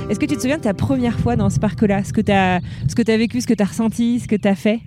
Est-ce 0.09 0.19
que 0.19 0.25
tu 0.25 0.35
te 0.35 0.41
souviens 0.41 0.57
de 0.57 0.63
ta 0.63 0.73
première 0.73 1.19
fois 1.19 1.35
dans 1.35 1.49
ce 1.49 1.59
parc-là? 1.59 2.03
Ce 2.03 2.13
que 2.13 2.21
tu 2.21 2.31
as, 2.31 2.57
as 2.57 3.17
vécu, 3.17 3.41
ce 3.41 3.47
que 3.47 3.53
tu 3.53 3.63
as 3.63 3.65
ressenti, 3.65 4.19
ce 4.19 4.27
que 4.27 4.35
tu 4.35 4.47
as 4.47 4.55
fait? 4.55 4.79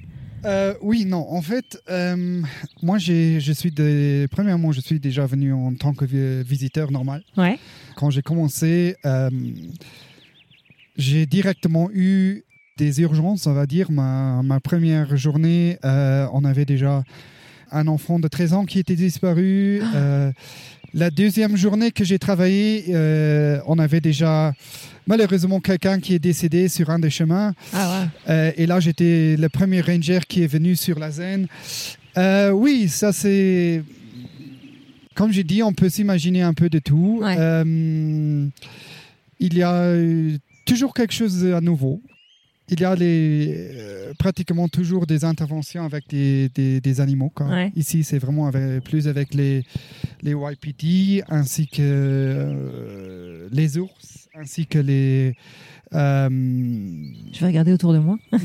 Euh, 0.47 0.75
oui, 0.81 1.05
non. 1.05 1.27
En 1.31 1.43
fait, 1.43 1.79
euh, 1.91 2.43
moi, 2.83 2.99
je 2.99 3.53
suis 3.53 3.71
de, 3.71 4.27
premièrement, 4.31 4.73
je 4.73 4.81
suis 4.81 5.01
déjà 5.01 5.27
venu 5.27 5.53
en 5.53 5.75
tant 5.75 5.93
que 5.93 6.05
visiteur 6.43 6.91
normal. 6.91 7.23
Ouais. 7.37 7.59
Quand 7.97 8.11
j'ai 8.11 8.23
commencé, 8.23 8.97
euh, 9.05 9.31
j'ai 10.97 11.27
directement 11.27 11.91
eu 11.93 12.45
des 12.77 13.01
urgences, 13.01 13.47
on 13.47 13.55
va 13.55 13.67
dire. 13.67 13.91
Ma, 13.91 14.43
ma 14.43 14.61
première 14.61 15.17
journée, 15.17 15.79
on 15.83 16.45
avait 16.45 16.65
déjà 16.67 17.03
un 17.73 17.89
enfant 17.89 18.19
de 18.19 18.29
13 18.29 18.53
ans 18.53 18.65
qui 18.65 18.79
était 18.79 18.95
disparu. 18.95 19.81
Ah. 19.83 20.31
La 20.97 21.11
deuxième 21.11 21.57
journée 21.57 21.93
que 21.93 22.03
j'ai 22.03 22.19
travaillé, 22.19 22.87
on 23.67 23.79
avait 23.79 24.01
déjà 24.01 24.53
malheureusement 25.07 25.61
quelqu'un 25.61 26.01
qui 26.01 26.15
est 26.15 26.19
décédé 26.19 26.69
sur 26.69 26.91
un 26.91 26.99
des 26.99 27.11
chemins. 27.11 27.55
Ah 27.73 28.09
euh, 28.29 28.53
et 28.57 28.67
là, 28.67 28.81
j'étais 28.81 29.37
le 29.37 29.49
premier 29.49 29.81
ranger 29.81 30.21
qui 30.29 30.43
est 30.43 30.47
venu 30.47 30.77
sur 30.77 30.99
la 30.99 31.13
Seine. 31.13 31.47
Euh, 32.19 32.51
oui, 32.51 32.89
ça 32.89 33.13
c'est. 33.13 33.83
Comme 35.15 35.33
j'ai 35.33 35.45
dit, 35.45 35.63
on 35.63 35.73
peut 35.73 35.89
s'imaginer 35.89 36.43
un 36.43 36.53
peu 36.53 36.69
de 36.69 36.79
tout. 36.79 37.23
Euh, 37.25 38.47
il 39.39 39.57
y 39.57 39.63
a 39.63 39.95
toujours 40.67 40.93
quelque 40.93 41.15
chose 41.15 41.47
à 41.47 41.61
nouveau. 41.61 42.03
Il 42.69 42.81
y 42.81 42.85
a 42.85 42.95
les, 42.95 44.13
pratiquement 44.19 44.69
toujours 44.69 45.07
des 45.07 45.25
interventions 45.25 45.85
avec 45.85 46.09
des, 46.09 46.49
des, 46.49 47.01
animaux. 47.01 47.33
Ici, 47.77 48.03
c'est 48.03 48.19
vraiment 48.19 48.47
avec, 48.49 48.83
plus 48.83 49.07
avec 49.07 49.35
les, 49.35 49.65
les 50.23 50.33
YPT 50.33 51.25
ainsi 51.29 51.69
que 51.69 53.49
les 53.53 53.79
ours 53.79 54.27
ainsi 54.39 54.67
que 54.67 54.79
les. 54.79 55.35
Euh, 55.95 56.29
je 57.33 57.41
vais 57.41 57.47
regarder 57.47 57.73
autour 57.73 57.93
de 57.93 57.99
moi. 57.99 58.19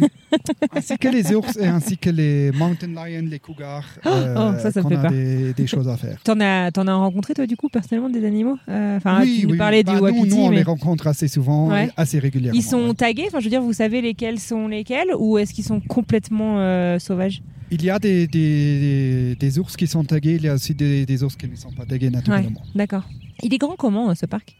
ainsi 0.75 0.97
que 0.97 1.07
les 1.07 1.33
ours 1.33 1.57
et 1.57 1.65
ainsi 1.65 1.97
que 1.97 2.09
les 2.09 2.51
mountain 2.51 2.87
lions, 2.87 3.27
les 3.29 3.39
cougars. 3.39 3.85
Oh, 4.05 4.09
euh, 4.09 4.59
ça, 4.59 4.71
ça 4.71 4.81
me 4.81 4.89
fait 4.89 4.95
a 4.95 5.01
peur. 5.01 5.11
Des, 5.11 5.53
des, 5.53 5.67
choses 5.67 5.87
à 5.87 5.97
faire. 5.97 6.19
T'en 6.23 6.39
as, 6.39 6.69
en 6.77 6.87
as 6.87 6.93
rencontré 6.93 7.33
toi 7.33 7.45
du 7.47 7.57
coup 7.57 7.69
personnellement 7.69 8.09
des 8.09 8.25
animaux? 8.25 8.57
Euh, 8.69 8.97
Enfin, 8.97 9.21
oui, 9.21 9.39
tu 9.41 9.47
nous 9.47 9.57
parlais 9.57 9.83
du 9.83 9.91
bah, 9.91 9.99
wapiti, 9.99 10.29
nous, 10.29 10.35
nous, 10.35 10.41
on 10.43 10.49
mais... 10.49 10.57
les 10.57 10.63
rencontre 10.63 11.07
assez 11.07 11.27
souvent, 11.27 11.71
assez 11.97 12.19
régulièrement. 12.19 12.57
Ils 12.57 12.63
sont 12.63 12.93
tagués? 12.93 13.25
Enfin, 13.27 13.39
je 13.39 13.45
veux 13.45 13.49
dire, 13.49 13.61
vous 13.61 13.73
savez 13.73 14.01
lesquels 14.01 14.39
sont 14.39 14.67
lesquels 14.67 15.09
ou 15.17 15.37
est-ce 15.37 15.53
qu'ils 15.53 15.63
sont 15.63 15.79
complètement 15.79 16.57
sauvages? 16.99 17.41
Il 17.71 17.83
y 17.83 17.89
a 17.89 17.99
des, 17.99 18.27
des, 18.27 19.35
des, 19.39 19.59
ours 19.59 19.77
qui 19.77 19.87
sont 19.87 20.03
tagués, 20.03 20.35
il 20.35 20.43
y 20.43 20.49
a 20.49 20.55
aussi 20.55 20.75
des, 20.75 21.05
des 21.05 21.23
ours 21.23 21.37
qui 21.37 21.47
ne 21.47 21.55
sont 21.55 21.71
pas 21.71 21.85
tagués 21.85 22.09
naturellement. 22.09 22.61
D'accord. 22.75 23.03
Il 23.43 23.53
est 23.53 23.57
grand 23.57 23.75
comment 23.77 24.13
ce 24.13 24.25
parc? 24.25 24.57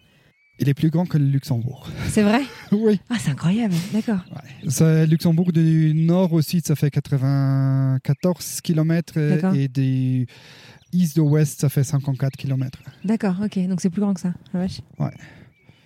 Il 0.61 0.69
est 0.69 0.73
plus 0.73 0.89
grand 0.91 1.05
que 1.05 1.17
le 1.17 1.25
Luxembourg. 1.25 1.89
C'est 2.07 2.21
vrai? 2.23 2.41
Oui. 2.71 3.01
Ah, 3.09 3.15
c'est 3.19 3.31
incroyable, 3.31 3.73
d'accord. 3.91 4.19
Ouais. 4.31 5.05
Luxembourg 5.05 5.51
du 5.51 5.93
nord 5.93 6.31
aussi, 6.31 6.61
ça 6.63 6.75
fait 6.75 6.89
94 6.89 8.61
km 8.61 9.17
et 9.53 9.67
du 9.67 10.25
east 10.93 11.17
au 11.17 11.23
ouest, 11.23 11.59
ça 11.59 11.67
fait 11.67 11.83
54 11.83 12.37
km. 12.37 12.79
D'accord, 13.03 13.35
ok, 13.43 13.59
donc 13.67 13.81
c'est 13.81 13.89
plus 13.89 13.99
grand 14.01 14.13
que 14.13 14.21
ça. 14.21 14.33
Ouais. 14.53 14.67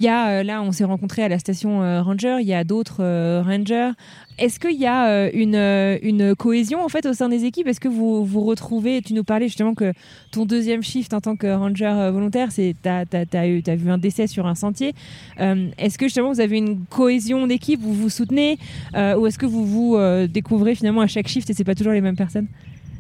Il 0.02 0.06
y 0.06 0.10
a, 0.10 0.28
euh, 0.28 0.44
là, 0.44 0.62
on 0.62 0.74
s'est 0.74 0.84
rencontrés 0.84 1.24
à 1.24 1.30
la 1.30 1.40
station 1.40 1.82
euh, 1.82 2.02
Ranger, 2.02 2.38
il 2.42 2.48
y 2.48 2.54
a 2.54 2.66
d'autres 2.66 3.02
euh, 3.02 3.42
Rangers. 3.42 3.92
Est-ce 4.38 4.60
qu'il 4.60 4.78
y 4.78 4.86
a 4.86 5.30
une, 5.32 6.36
cohésion 6.36 6.84
en 6.84 6.90
fait 6.90 7.06
au 7.06 7.14
sein 7.14 7.30
des 7.30 7.46
équipes? 7.46 7.68
Est-ce 7.68 7.80
que 7.80 7.88
vous 7.88 8.26
vous 8.26 8.42
retrouvez 8.42 9.02
Tu 9.02 9.14
nous 9.14 9.24
parlais 9.24 9.48
justement 9.48 9.74
que 9.74 9.94
ton 10.34 10.46
deuxième 10.46 10.84
shift 10.84 11.14
en 11.14 11.22
tant 11.22 11.38
que 11.38 11.48
ranger 11.48 12.10
volontaire, 12.12 12.52
c'est 12.52 12.76
tu 12.84 12.90
as, 12.90 13.76
vu 13.78 13.90
un 13.90 13.98
décès 13.98 14.28
sur 14.28 14.46
un 14.46 14.56
sentier. 14.56 14.94
est-ce 15.38 15.98
que 15.98 16.08
justement 16.08 16.34
vous 16.34 16.42
avez 16.42 16.58
une 16.58 16.84
cohésion 16.84 17.48
d'équipe? 17.48 17.80
Vous 17.82 17.94
vous 17.94 18.10
soutenez? 18.10 18.60
Ou 18.94 19.26
est-ce 19.26 19.40
que 19.40 19.46
vous 19.46 19.66
vous 19.66 19.98
découvrez 20.28 20.76
finalement 20.76 21.00
à 21.00 21.08
chaque 21.08 21.30
shift 21.30 21.50
et 21.50 21.54
c'est 21.54 21.64
pas 21.64 21.76
toujours 21.76 21.94
les 21.94 22.02
mêmes 22.02 22.18
personnes? 22.18 22.48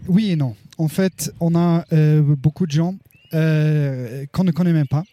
Oui 0.08 0.32
et 0.32 0.38
non. 0.38 0.56
En 0.78 0.88
fait, 0.88 1.34
on 1.42 1.54
a 1.54 1.84
beaucoup 2.38 2.66
de 2.66 2.72
gens 2.72 2.96
qu'on 3.34 4.44
ne 4.46 4.52
connaît 4.52 4.72
même 4.72 4.88
pas 4.88 5.04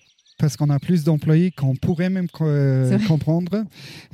parce 0.43 0.57
qu'on 0.57 0.70
a 0.70 0.80
plus 0.80 1.05
d'employés 1.05 1.53
qu'on 1.53 1.76
pourrait 1.76 2.11
même 2.11 2.26
euh, 2.40 2.99
comprendre. 3.07 3.64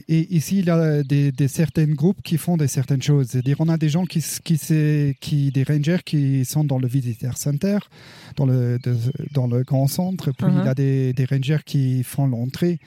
Et 0.08 0.26
ici, 0.36 0.58
il 0.58 0.66
y 0.66 0.70
a 0.70 1.02
des, 1.02 1.32
certains 1.48 1.86
groupes 1.86 2.20
qui 2.22 2.36
font 2.36 2.58
des 2.58 2.68
certaines 2.68 3.00
choses. 3.00 3.28
C'est-à-dire, 3.30 3.56
on 3.60 3.68
a 3.70 3.78
des 3.78 3.88
gens 3.88 4.04
qui, 4.04 4.22
qui, 4.44 5.14
qui, 5.22 5.50
des 5.50 5.62
rangers 5.62 6.00
qui 6.04 6.44
sont 6.44 6.64
dans 6.64 6.78
le 6.78 6.86
visitor 6.86 7.34
center, 7.38 7.78
dans 8.36 8.44
le, 8.44 8.78
dans 9.32 9.46
le 9.46 9.62
grand 9.62 9.86
centre. 9.86 10.30
Puis 10.32 10.48
il 10.50 10.54
y 10.54 10.68
a 10.68 10.72
uh-huh. 10.72 10.74
des, 10.74 11.12
des 11.14 11.24
rangers 11.24 11.64
qui 11.64 12.04
font 12.04 12.26
l'entrée. 12.26 12.78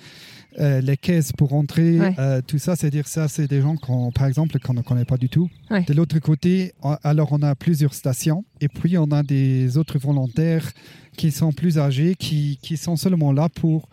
Euh, 0.60 0.82
les 0.82 0.98
caisses 0.98 1.32
pour 1.32 1.54
entrer, 1.54 1.98
euh, 2.20 2.42
tout 2.46 2.60
ça, 2.60 2.76
c'est-à-dire 2.76 3.08
ça, 3.08 3.30
c'est 3.30 3.48
des 3.48 3.62
gens, 3.62 3.78
qu'on, 3.78 4.12
par 4.12 4.28
exemple, 4.28 4.60
qu'on 4.60 4.74
ne 4.74 4.82
connaît 4.82 5.06
pas 5.06 5.18
du 5.18 5.30
tout. 5.30 5.50
De 5.70 5.94
l'autre 5.94 6.20
côté, 6.20 6.74
alors 7.04 7.30
on 7.32 7.42
a 7.42 7.56
plusieurs 7.56 7.94
stations 7.94 8.44
et 8.60 8.68
puis 8.68 8.98
on 8.98 9.10
a 9.12 9.24
des 9.24 9.78
autres 9.78 9.98
volontaires 9.98 10.70
qui 11.18 11.32
sont 11.32 11.51
plus 11.51 11.78
âgés, 11.78 12.16
qui, 12.16 12.57
qui 12.62 12.78
sont 12.78 12.95
seulement 12.95 13.32
là 13.32 13.49
pour 13.49 13.89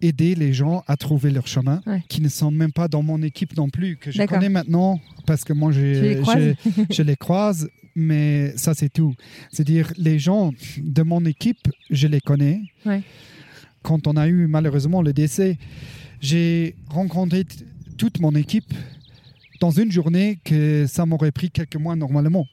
aider 0.00 0.34
les 0.34 0.52
gens 0.52 0.84
à 0.86 0.96
trouver 0.96 1.30
leur 1.30 1.46
chemin, 1.46 1.80
qui 2.08 2.20
ne 2.20 2.28
sont 2.28 2.50
même 2.50 2.72
pas 2.72 2.86
dans 2.88 3.02
mon 3.02 3.20
équipe 3.22 3.56
non 3.56 3.68
plus, 3.68 3.96
que 3.96 4.10
je 4.12 4.22
connais 4.24 4.48
maintenant 4.48 5.00
parce 5.26 5.44
que 5.44 5.52
moi 5.52 5.72
je 5.72 7.02
les 7.02 7.16
croise, 7.16 7.68
mais 7.96 8.56
ça 8.56 8.74
c'est 8.74 8.92
tout. 8.92 9.14
C'est-à-dire 9.50 9.92
les 9.96 10.18
gens 10.18 10.52
de 10.78 11.02
mon 11.02 11.24
équipe, 11.24 11.68
je 11.90 12.06
les 12.06 12.20
connais. 12.20 12.62
Ouais 12.86 13.02
quand 13.82 14.06
on 14.06 14.16
a 14.16 14.28
eu 14.28 14.46
malheureusement 14.46 15.02
le 15.02 15.12
décès, 15.12 15.58
j'ai 16.20 16.74
rencontré 16.88 17.44
toute 17.96 18.20
mon 18.20 18.34
équipe 18.34 18.72
dans 19.60 19.70
une 19.70 19.90
journée 19.90 20.38
que 20.44 20.86
ça 20.86 21.06
m'aurait 21.06 21.32
pris 21.32 21.50
quelques 21.50 21.76
mois 21.76 21.96
normalement. 21.96 22.46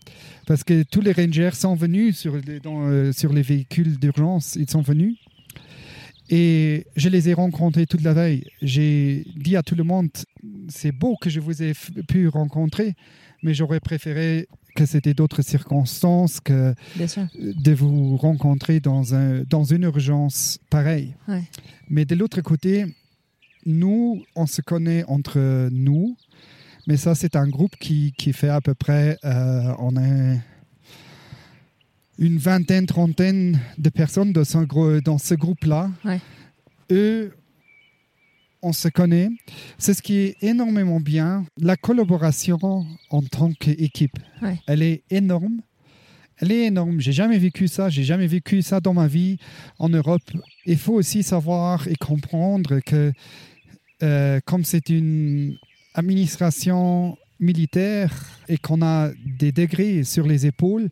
Parce 0.47 0.63
que 0.63 0.83
tous 0.83 1.01
les 1.01 1.11
rangers 1.11 1.51
sont 1.53 1.75
venus 1.75 2.17
sur 2.17 2.35
les, 2.35 2.59
euh, 2.65 3.11
sur 3.11 3.33
les 3.33 3.41
véhicules 3.41 3.97
d'urgence, 3.97 4.55
ils 4.55 4.69
sont 4.69 4.81
venus. 4.81 5.17
Et 6.29 6.87
je 6.95 7.09
les 7.09 7.29
ai 7.29 7.33
rencontrés 7.33 7.85
toute 7.85 8.01
la 8.01 8.13
veille. 8.13 8.45
J'ai 8.61 9.25
dit 9.35 9.55
à 9.55 9.61
tout 9.63 9.75
le 9.75 9.83
monde, 9.83 10.09
c'est 10.69 10.91
beau 10.91 11.17
que 11.21 11.29
je 11.29 11.39
vous 11.39 11.61
ai 11.61 11.73
pu 12.07 12.27
rencontrer, 12.27 12.95
mais 13.43 13.53
j'aurais 13.53 13.79
préféré 13.79 14.47
que 14.75 14.85
c'était 14.85 15.13
d'autres 15.13 15.41
circonstances 15.41 16.39
que 16.39 16.73
de 17.39 17.71
vous 17.73 18.17
rencontrer 18.17 18.79
dans, 18.79 19.15
un, 19.15 19.43
dans 19.43 19.63
une 19.63 19.83
urgence 19.83 20.59
pareille. 20.69 21.15
Mais 21.89 22.05
de 22.05 22.15
l'autre 22.15 22.41
côté, 22.41 22.85
nous, 23.65 24.23
on 24.35 24.45
se 24.47 24.61
connaît 24.61 25.03
entre 25.05 25.69
nous, 25.71 26.17
mais 26.87 26.97
ça, 26.97 27.15
c'est 27.15 27.35
un 27.35 27.47
groupe 27.47 27.75
qui, 27.77 28.13
qui, 28.17 28.33
fait 28.33 28.49
à 28.49 28.61
peu 28.61 28.73
près, 28.73 29.17
euh, 29.25 29.73
on 29.79 29.95
est 29.97 30.39
une 32.17 32.37
vingtaine, 32.37 32.85
trentaine 32.85 33.59
de 33.77 33.89
personnes 33.89 34.31
dans 34.31 34.43
ce, 34.43 34.99
dans 34.99 35.17
ce 35.17 35.33
groupe-là. 35.35 35.89
Eux, 36.91 37.33
on 38.61 38.73
se 38.73 38.87
connaît. 38.87 39.29
C'est 39.77 39.93
ce 39.93 40.01
qui 40.01 40.17
est 40.17 40.37
énormément 40.41 40.99
bien. 40.99 41.45
La 41.57 41.75
collaboration 41.75 42.85
en 43.09 43.21
tant 43.21 43.51
qu'équipe, 43.53 44.17
elle 44.67 44.81
est 44.81 45.03
énorme. 45.09 45.61
Elle 46.37 46.51
est 46.51 46.65
énorme. 46.65 46.99
J'ai 46.99 47.13
jamais 47.13 47.37
vécu 47.37 47.67
ça. 47.67 47.89
J'ai 47.89 48.03
jamais 48.03 48.27
vécu 48.27 48.61
ça 48.61 48.79
dans 48.79 48.93
ma 48.93 49.07
vie 49.07 49.37
en 49.79 49.89
Europe. 49.89 50.23
Il 50.65 50.77
faut 50.77 50.93
aussi 50.93 51.23
savoir 51.23 51.87
et 51.87 51.95
comprendre 51.95 52.79
que 52.79 53.11
euh, 54.03 54.39
comme 54.45 54.65
c'est 54.65 54.89
une 54.89 55.57
administration 55.95 57.17
militaire 57.39 58.11
et 58.47 58.57
qu'on 58.57 58.81
a 58.81 59.09
des 59.25 59.51
degrés 59.51 60.03
sur 60.03 60.27
les 60.27 60.45
épaules, 60.45 60.89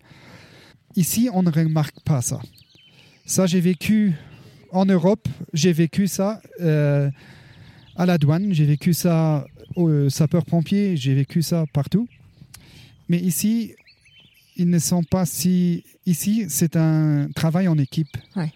ici 0.95 1.29
on 1.31 1.43
ne 1.43 1.51
remarque 1.51 1.99
pas 2.03 2.21
ça. 2.21 2.41
Ça, 3.25 3.45
j'ai 3.45 3.61
vécu 3.61 4.13
en 4.73 4.85
Europe. 4.85 5.27
J'ai 5.53 5.71
vécu 5.71 6.07
ça. 6.07 6.41
Euh, 6.59 7.09
à 7.95 8.05
la 8.05 8.17
douane, 8.17 8.53
j'ai 8.53 8.65
vécu 8.65 8.93
ça 8.93 9.45
au 9.75 9.87
euh, 9.87 10.09
sapeur-pompier, 10.09 10.97
j'ai 10.97 11.13
vécu 11.13 11.41
ça 11.41 11.65
partout. 11.71 12.07
Mais 13.07 13.19
ici, 13.19 13.73
ils 14.57 14.69
ne 14.69 14.79
sont 14.79 15.03
pas 15.03 15.25
si. 15.25 15.83
Ici, 16.05 16.45
c'est 16.49 16.75
un 16.75 17.29
travail 17.33 17.67
en 17.67 17.77
équipe. 17.77 18.17
Ouais, 18.35 18.51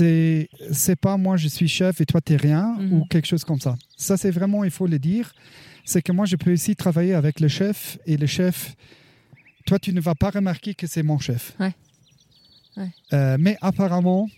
c'est 0.00 0.96
pas 1.00 1.16
moi, 1.16 1.36
je 1.36 1.48
suis 1.48 1.68
chef 1.68 2.00
et 2.00 2.06
toi, 2.06 2.20
t'es 2.20 2.36
rien, 2.36 2.76
mhm. 2.78 2.92
ou 2.92 3.04
quelque 3.06 3.26
chose 3.26 3.44
comme 3.44 3.60
ça. 3.60 3.76
Ça, 3.96 4.16
c'est 4.16 4.30
vraiment, 4.30 4.64
il 4.64 4.70
faut 4.70 4.86
le 4.86 4.98
dire. 4.98 5.32
C'est 5.84 6.02
que 6.02 6.12
moi, 6.12 6.26
je 6.26 6.36
peux 6.36 6.52
aussi 6.52 6.76
travailler 6.76 7.14
avec 7.14 7.40
le 7.40 7.48
chef 7.48 7.98
et 8.06 8.16
le 8.16 8.26
chef, 8.26 8.76
toi, 9.66 9.78
tu 9.78 9.92
ne 9.92 10.00
vas 10.00 10.14
pas 10.14 10.30
remarquer 10.30 10.74
que 10.74 10.86
c'est 10.86 11.02
mon 11.02 11.18
chef. 11.18 11.54
Ouais. 11.58 11.74
Euh, 13.12 13.36
mais 13.38 13.56
apparemment, 13.60 14.28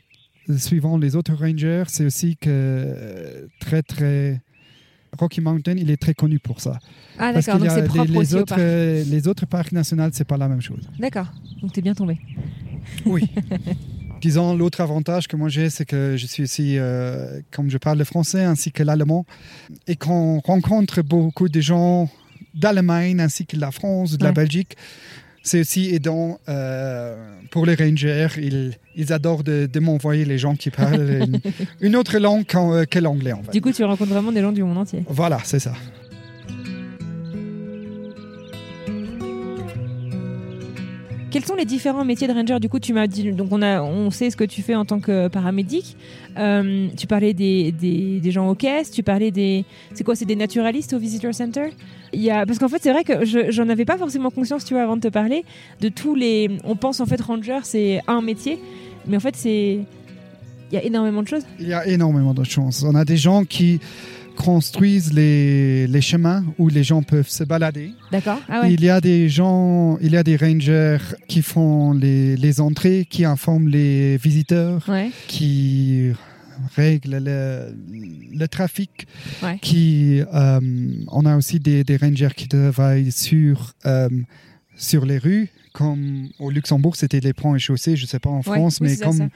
suivant 0.56 0.98
les 0.98 1.16
autres 1.16 1.34
rangers, 1.34 1.84
c'est 1.88 2.04
aussi 2.04 2.36
que 2.36 2.48
euh, 2.50 3.46
très 3.60 3.82
très 3.82 4.40
Rocky 5.18 5.40
Mountain, 5.40 5.76
il 5.76 5.90
est 5.90 5.96
très 5.96 6.14
connu 6.14 6.38
pour 6.38 6.60
ça. 6.60 6.78
Ah 7.18 7.32
d'accord, 7.32 7.58
donc 7.58 7.70
c'est 7.70 7.84
propre 7.84 8.10
les, 8.10 8.16
aussi 8.16 8.34
autres, 8.34 8.56
les 8.58 9.28
autres 9.28 9.46
parcs 9.46 9.72
nationaux, 9.72 10.08
c'est 10.12 10.26
pas 10.26 10.36
la 10.36 10.48
même 10.48 10.60
chose. 10.60 10.88
D'accord, 10.98 11.32
donc 11.62 11.72
tu 11.72 11.78
es 11.78 11.82
bien 11.82 11.94
tombé. 11.94 12.18
Oui. 13.06 13.28
Disons, 14.24 14.56
l'autre 14.56 14.80
avantage 14.80 15.28
que 15.28 15.36
moi 15.36 15.50
j'ai, 15.50 15.68
c'est 15.68 15.84
que 15.84 16.16
je 16.16 16.24
suis 16.24 16.44
aussi, 16.44 16.78
euh, 16.78 17.40
comme 17.50 17.68
je 17.68 17.76
parle 17.76 17.98
le 17.98 18.04
français 18.04 18.42
ainsi 18.42 18.72
que 18.72 18.82
l'allemand, 18.82 19.26
et 19.86 19.96
qu'on 19.96 20.40
rencontre 20.40 21.02
beaucoup 21.02 21.50
de 21.50 21.60
gens 21.60 22.08
d'Allemagne 22.54 23.20
ainsi 23.20 23.44
que 23.44 23.54
de 23.54 23.60
la 23.60 23.70
France, 23.70 24.16
de 24.16 24.24
la 24.24 24.32
Belgique, 24.32 24.78
c'est 25.42 25.60
aussi 25.60 25.94
aidant 25.94 26.38
euh, 26.48 27.34
pour 27.50 27.66
les 27.66 27.74
rangers. 27.74 28.28
Ils, 28.38 28.72
ils 28.96 29.12
adorent 29.12 29.44
de, 29.44 29.68
m'envoyer 29.78 30.24
les 30.24 30.38
gens 30.38 30.56
qui 30.56 30.70
parlent 30.70 31.28
une, 31.82 31.94
autre 31.96 32.18
langue 32.18 32.46
euh, 32.54 32.86
que 32.86 32.98
l'anglais. 32.98 33.34
En 33.34 33.42
fait. 33.42 33.52
Du 33.52 33.60
coup, 33.60 33.72
tu 33.72 33.84
rencontres 33.84 34.10
vraiment 34.10 34.32
des 34.32 34.40
gens 34.40 34.52
du 34.52 34.62
monde 34.62 34.78
entier. 34.78 35.04
Voilà, 35.06 35.40
c'est 35.44 35.58
ça. 35.58 35.74
Quels 41.34 41.44
sont 41.44 41.56
les 41.56 41.64
différents 41.64 42.04
métiers 42.04 42.28
de 42.28 42.32
ranger? 42.32 42.60
Du 42.60 42.68
coup, 42.68 42.78
tu 42.78 42.92
m'as 42.92 43.08
dit, 43.08 43.32
donc 43.32 43.48
on, 43.50 43.60
a, 43.60 43.82
on 43.82 44.12
sait 44.12 44.30
ce 44.30 44.36
que 44.36 44.44
tu 44.44 44.62
fais 44.62 44.76
en 44.76 44.84
tant 44.84 45.00
que 45.00 45.26
paramédic. 45.26 45.96
Euh, 46.38 46.86
tu 46.96 47.08
parlais 47.08 47.34
des, 47.34 47.72
des, 47.72 48.20
des, 48.20 48.30
gens 48.30 48.48
aux 48.48 48.54
caisses, 48.54 48.92
tu 48.92 49.02
parlais 49.02 49.32
des. 49.32 49.64
C'est 49.94 50.04
quoi 50.04 50.14
C'est 50.14 50.26
des 50.26 50.36
naturalistes 50.36 50.92
au 50.92 50.98
Visitor 51.00 51.34
Center? 51.34 51.70
Il 52.12 52.22
y 52.22 52.30
a, 52.30 52.46
Parce 52.46 52.60
qu'en 52.60 52.68
fait, 52.68 52.80
c'est 52.80 52.92
vrai 52.92 53.02
que 53.02 53.24
j'en 53.50 53.68
avais 53.68 53.84
pas 53.84 53.98
forcément 53.98 54.30
conscience, 54.30 54.64
tu 54.64 54.74
vois, 54.74 54.84
avant 54.84 54.94
de 54.94 55.00
te 55.00 55.08
parler, 55.08 55.44
de 55.80 55.88
tous 55.88 56.14
les. 56.14 56.56
On 56.62 56.76
pense 56.76 57.00
en 57.00 57.06
fait 57.06 57.20
ranger, 57.20 57.58
c'est 57.64 58.00
un 58.06 58.22
métier, 58.22 58.60
mais 59.08 59.16
en 59.16 59.20
fait, 59.20 59.34
c'est. 59.34 59.80
Il 60.70 60.74
y 60.74 60.76
a 60.76 60.84
énormément 60.84 61.24
de 61.24 61.26
choses. 61.26 61.42
Il 61.58 61.66
y 61.66 61.74
a 61.74 61.84
énormément 61.88 62.32
de 62.32 62.44
choses. 62.44 62.84
On 62.84 62.94
a 62.94 63.04
des 63.04 63.16
gens 63.16 63.42
qui 63.42 63.80
construisent 64.36 65.12
les, 65.12 65.86
les, 65.86 66.00
chemins 66.00 66.44
où 66.58 66.68
les 66.68 66.84
gens 66.84 67.02
peuvent 67.02 67.28
se 67.28 67.44
balader. 67.44 67.92
D'accord. 68.10 68.40
Ah 68.48 68.62
il 68.68 68.82
y 68.84 68.90
a 68.90 69.00
des 69.00 69.28
gens, 69.28 69.98
il 70.00 70.12
y 70.12 70.16
a 70.16 70.22
des 70.22 70.36
rangers 70.36 70.98
qui 71.28 71.42
font 71.42 71.92
les, 71.92 72.36
les 72.36 72.60
entrées, 72.60 73.06
qui 73.08 73.24
informent 73.24 73.68
les 73.68 74.16
visiteurs, 74.16 74.84
qui 75.26 76.12
règlent 76.76 77.22
le, 77.22 77.74
le 78.32 78.48
trafic. 78.48 79.06
Qui, 79.60 80.22
euh, 80.32 80.60
on 81.08 81.26
a 81.26 81.36
aussi 81.36 81.60
des, 81.60 81.84
des, 81.84 81.96
rangers 81.96 82.34
qui 82.36 82.48
travaillent 82.48 83.12
sur, 83.12 83.72
euh, 83.86 84.08
sur 84.76 85.04
les 85.06 85.18
rues 85.18 85.50
comme 85.74 86.28
au 86.38 86.50
Luxembourg, 86.50 86.94
c'était 86.94 87.18
les 87.18 87.32
ponts 87.32 87.56
et 87.56 87.58
chaussées, 87.58 87.96
je 87.96 88.04
ne 88.04 88.06
sais 88.06 88.20
pas 88.20 88.30
en 88.30 88.42
France, 88.42 88.80
mais 88.80 88.96
comme 88.96 89.16
mm. 89.16 89.30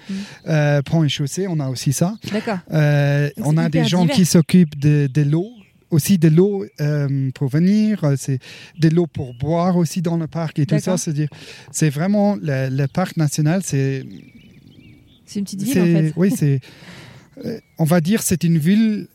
euh, 0.46 0.82
ponts 0.82 1.02
et 1.02 1.08
chaussées, 1.08 1.46
on 1.48 1.58
a 1.58 1.68
aussi 1.68 1.92
ça. 1.92 2.14
D'accord. 2.32 2.60
Euh, 2.72 3.28
on 3.38 3.56
a 3.56 3.68
des 3.68 3.84
gens 3.84 4.06
qui 4.06 4.24
s'occupent 4.24 4.78
de, 4.78 5.08
de 5.12 5.22
l'eau 5.22 5.50
aussi 5.90 6.18
de 6.18 6.28
l'eau 6.28 6.66
euh, 6.80 7.30
pour 7.34 7.48
venir, 7.48 8.04
c'est 8.18 8.38
de 8.78 8.88
l'eau 8.90 9.06
pour 9.06 9.32
boire 9.34 9.78
aussi 9.78 10.02
dans 10.02 10.18
le 10.18 10.26
parc 10.26 10.58
et 10.58 10.66
tout 10.66 10.78
ça. 10.78 10.98
C'est-à-dire, 10.98 11.28
c'est 11.72 11.88
vraiment 11.88 12.36
le, 12.40 12.86
parc 12.86 13.16
national, 13.16 13.62
c'est. 13.64 14.04
C'est 15.24 15.40
une 15.40 15.44
petite 15.44 15.62
ville 15.62 15.80
en 15.80 15.84
fait. 15.84 16.12
Oui, 16.16 16.30
c'est. 16.30 16.60
on 17.78 17.84
va 17.84 18.00
dire, 18.00 18.22
c'est 18.22 18.44
une 18.44 18.58
ville 18.58 19.08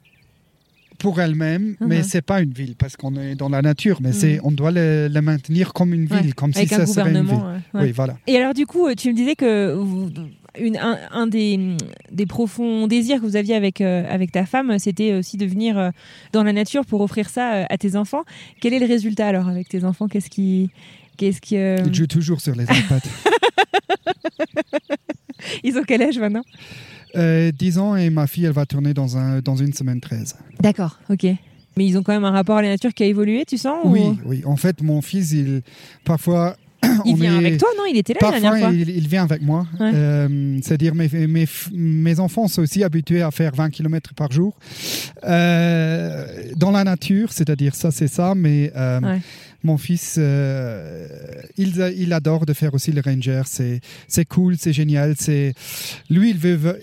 pour 1.04 1.20
elle-même, 1.20 1.76
mais 1.82 2.00
uh-huh. 2.00 2.04
c'est 2.04 2.22
pas 2.22 2.40
une 2.40 2.54
ville 2.54 2.78
parce 2.78 2.96
qu'on 2.96 3.18
est 3.18 3.36
dans 3.36 3.50
la 3.50 3.62
nature, 3.62 4.00
mais 4.02 4.14
c'est 4.14 4.38
mm. 4.38 4.46
on 4.46 4.52
doit 4.52 4.72
le, 4.72 5.10
maintenir 5.22 5.74
comme 5.74 5.94
une 5.94 6.06
ville, 6.06 6.34
comme 6.34 6.54
si 6.54 6.66
ça 6.66 6.86
serait 6.86 7.12
une 7.12 7.26
ville. 7.26 7.42
Oui, 7.74 7.92
voilà. 7.92 8.18
Et 8.26 8.38
alors 8.38 8.54
du 8.54 8.66
coup, 8.66 8.88
tu 8.96 9.10
me 9.10 9.14
disais 9.14 9.36
que 9.36 9.78
une, 10.58 10.78
un, 10.78 11.28
des, 11.28 11.76
des, 12.10 12.26
profonds 12.26 12.88
désirs 12.88 13.18
que 13.18 13.26
vous 13.26 13.36
aviez 13.36 13.54
avec, 13.54 13.82
euh, 13.82 14.06
avec 14.10 14.32
ta 14.32 14.46
femme, 14.46 14.80
c'était 14.80 15.14
aussi 15.14 15.36
de 15.36 15.46
venir 15.46 15.78
euh, 15.78 15.90
dans 16.32 16.44
la 16.44 16.54
nature 16.54 16.86
pour 16.86 17.02
offrir 17.02 17.30
ça 17.30 17.54
euh, 17.54 17.66
à 17.70 17.78
tes 17.78 17.98
enfants. 17.98 18.24
Quel 18.62 18.74
est 18.74 18.80
le 18.80 18.86
résultat 18.86 19.28
alors 19.28 19.50
avec 19.50 19.68
tes 19.68 19.84
enfants? 19.84 20.08
Qu'est-ce 20.08 20.30
qui, 20.30 20.70
qu'est-ce 21.18 21.42
qui 21.42 21.56
Ils 21.56 21.94
jouent 21.94 22.08
toujours 22.08 22.40
sur 22.40 22.56
les 22.56 22.64
iPads. 22.64 23.02
Ils 25.66 25.78
ont 25.78 25.84
quel 25.86 26.02
âge 26.02 26.18
maintenant? 26.18 26.44
Euh, 27.16 27.52
10 27.52 27.78
ans 27.80 27.96
et 27.96 28.10
ma 28.10 28.28
fille, 28.28 28.46
elle 28.46 28.52
va 28.54 28.66
tourner 28.66 28.94
dans, 28.94 29.18
un, 29.18 29.40
dans 29.40 29.56
une 29.56 29.74
semaine 29.74 30.00
13. 30.02 30.36
D'accord, 30.62 31.00
ok. 31.10 31.24
Mais 31.76 31.86
ils 31.88 31.98
ont 31.98 32.04
quand 32.04 32.14
même 32.14 32.26
un 32.26 32.32
rapport 32.32 32.58
à 32.58 32.62
la 32.62 32.70
nature 32.70 32.94
qui 32.94 33.04
a 33.04 33.08
évolué, 33.08 33.46
tu 33.48 33.58
sens 33.58 33.80
Oui, 33.86 34.02
oui. 34.26 34.42
En 34.46 34.56
fait, 34.58 34.82
mon 34.84 35.02
fils, 35.02 35.32
il, 35.32 35.62
parfois, 36.06 36.56
il 37.06 37.16
vient 37.16 37.38
avec 37.38 37.58
toi, 37.58 37.70
non? 37.78 37.84
Il 37.90 37.98
était 37.98 38.14
là 38.14 38.20
Parfois, 38.20 38.40
la 38.40 38.42
dernière 38.50 38.70
fois. 38.70 38.74
Il, 38.78 38.90
il 38.90 39.08
vient 39.08 39.24
avec 39.24 39.42
moi. 39.42 39.66
Ouais. 39.80 39.92
Euh, 39.94 40.60
C'est-à-dire, 40.62 40.94
mes, 40.94 41.10
mes, 41.28 41.46
mes 41.72 42.20
enfants 42.20 42.48
sont 42.48 42.62
aussi 42.62 42.84
habitués 42.84 43.22
à 43.24 43.32
faire 43.32 43.56
20 43.56 43.70
km 43.72 44.14
par 44.14 44.32
jour. 44.32 44.56
Euh, 45.24 46.26
dans 46.56 46.72
la 46.72 46.84
nature, 46.84 47.32
c'est-à-dire, 47.32 47.74
ça, 47.76 47.90
c'est 47.92 48.08
ça, 48.08 48.36
mais 48.36 48.72
euh, 48.76 49.00
Ouais. 49.02 49.22
mon 49.64 49.78
fils, 49.78 50.18
il, 51.58 51.94
il 51.98 52.14
adore 52.14 52.46
de 52.46 52.54
faire 52.54 52.74
aussi 52.74 52.92
le 52.92 53.02
ranger. 53.02 53.42
C'est 54.08 54.26
cool, 54.26 54.56
c'est 54.58 54.74
génial. 54.74 55.16
Lui, 56.10 56.30
il 56.32 56.38
veut- 56.38 56.80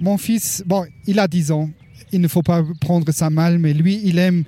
Mon 0.00 0.16
fils, 0.18 0.62
bon, 0.66 0.84
il 1.06 1.18
a 1.18 1.28
10 1.28 1.50
ans. 1.52 1.70
Il 2.12 2.20
ne 2.20 2.28
faut 2.28 2.42
pas 2.42 2.64
prendre 2.80 3.10
ça 3.12 3.28
mal, 3.30 3.58
mais 3.58 3.72
lui, 3.74 4.00
il 4.04 4.18
aime 4.18 4.44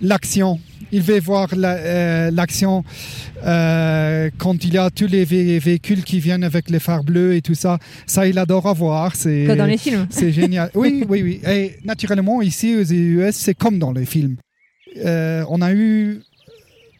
l'action. 0.00 0.58
Il 0.90 1.02
veut 1.02 1.20
voir 1.20 1.48
la- 1.56 1.76
euh, 1.76 2.30
l'action 2.30 2.84
euh, 3.44 4.30
quand 4.38 4.64
il 4.64 4.74
y 4.74 4.78
a 4.78 4.90
tous 4.90 5.06
les 5.06 5.24
vé- 5.24 5.58
véhicules 5.58 6.02
qui 6.02 6.20
viennent 6.20 6.44
avec 6.44 6.70
les 6.70 6.78
phares 6.78 7.04
bleus 7.04 7.34
et 7.34 7.42
tout 7.42 7.54
ça. 7.54 7.78
Ça, 8.06 8.26
il 8.26 8.38
adore 8.38 8.66
avoir. 8.66 9.14
C'est 9.16 9.46
dans 9.56 9.66
les 9.66 9.76
films. 9.78 10.06
c'est 10.10 10.32
génial. 10.32 10.70
Oui, 10.74 11.04
oui, 11.08 11.22
oui. 11.22 11.40
Et 11.48 11.76
naturellement, 11.84 12.42
ici 12.42 12.74
aux 12.76 12.84
US, 12.84 13.34
c'est 13.34 13.54
comme 13.54 13.78
dans 13.78 13.92
les 13.92 14.06
films. 14.06 14.36
Euh, 15.04 15.44
on 15.48 15.60
a 15.62 15.72
eu 15.72 16.20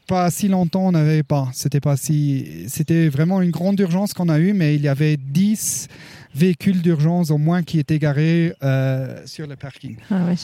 pas 0.07 0.31
si 0.31 0.49
longtemps, 0.49 0.87
on 0.89 0.93
n'avait 0.93 1.23
pas. 1.23 1.49
C'était 1.53 1.81
pas 1.81 1.97
si. 1.97 2.65
C'était 2.69 3.09
vraiment 3.09 3.41
une 3.43 3.51
grande 3.51 3.79
urgence 3.81 4.13
qu'on 4.15 4.29
a 4.29 4.39
eue, 4.39 4.53
mais 4.53 4.75
il 4.75 4.83
y 4.83 4.89
avait 4.89 5.17
10 5.17 5.89
véhicules 6.35 6.83
d'urgence 6.83 7.31
au 7.31 7.39
moins 7.39 7.63
qui 7.63 7.79
étaient 7.79 7.99
garés 7.99 8.53
euh, 8.63 9.19
sur 9.27 9.47
le 9.47 9.57
parking. 9.57 9.97
Ah 10.11 10.25
ouais. 10.27 10.35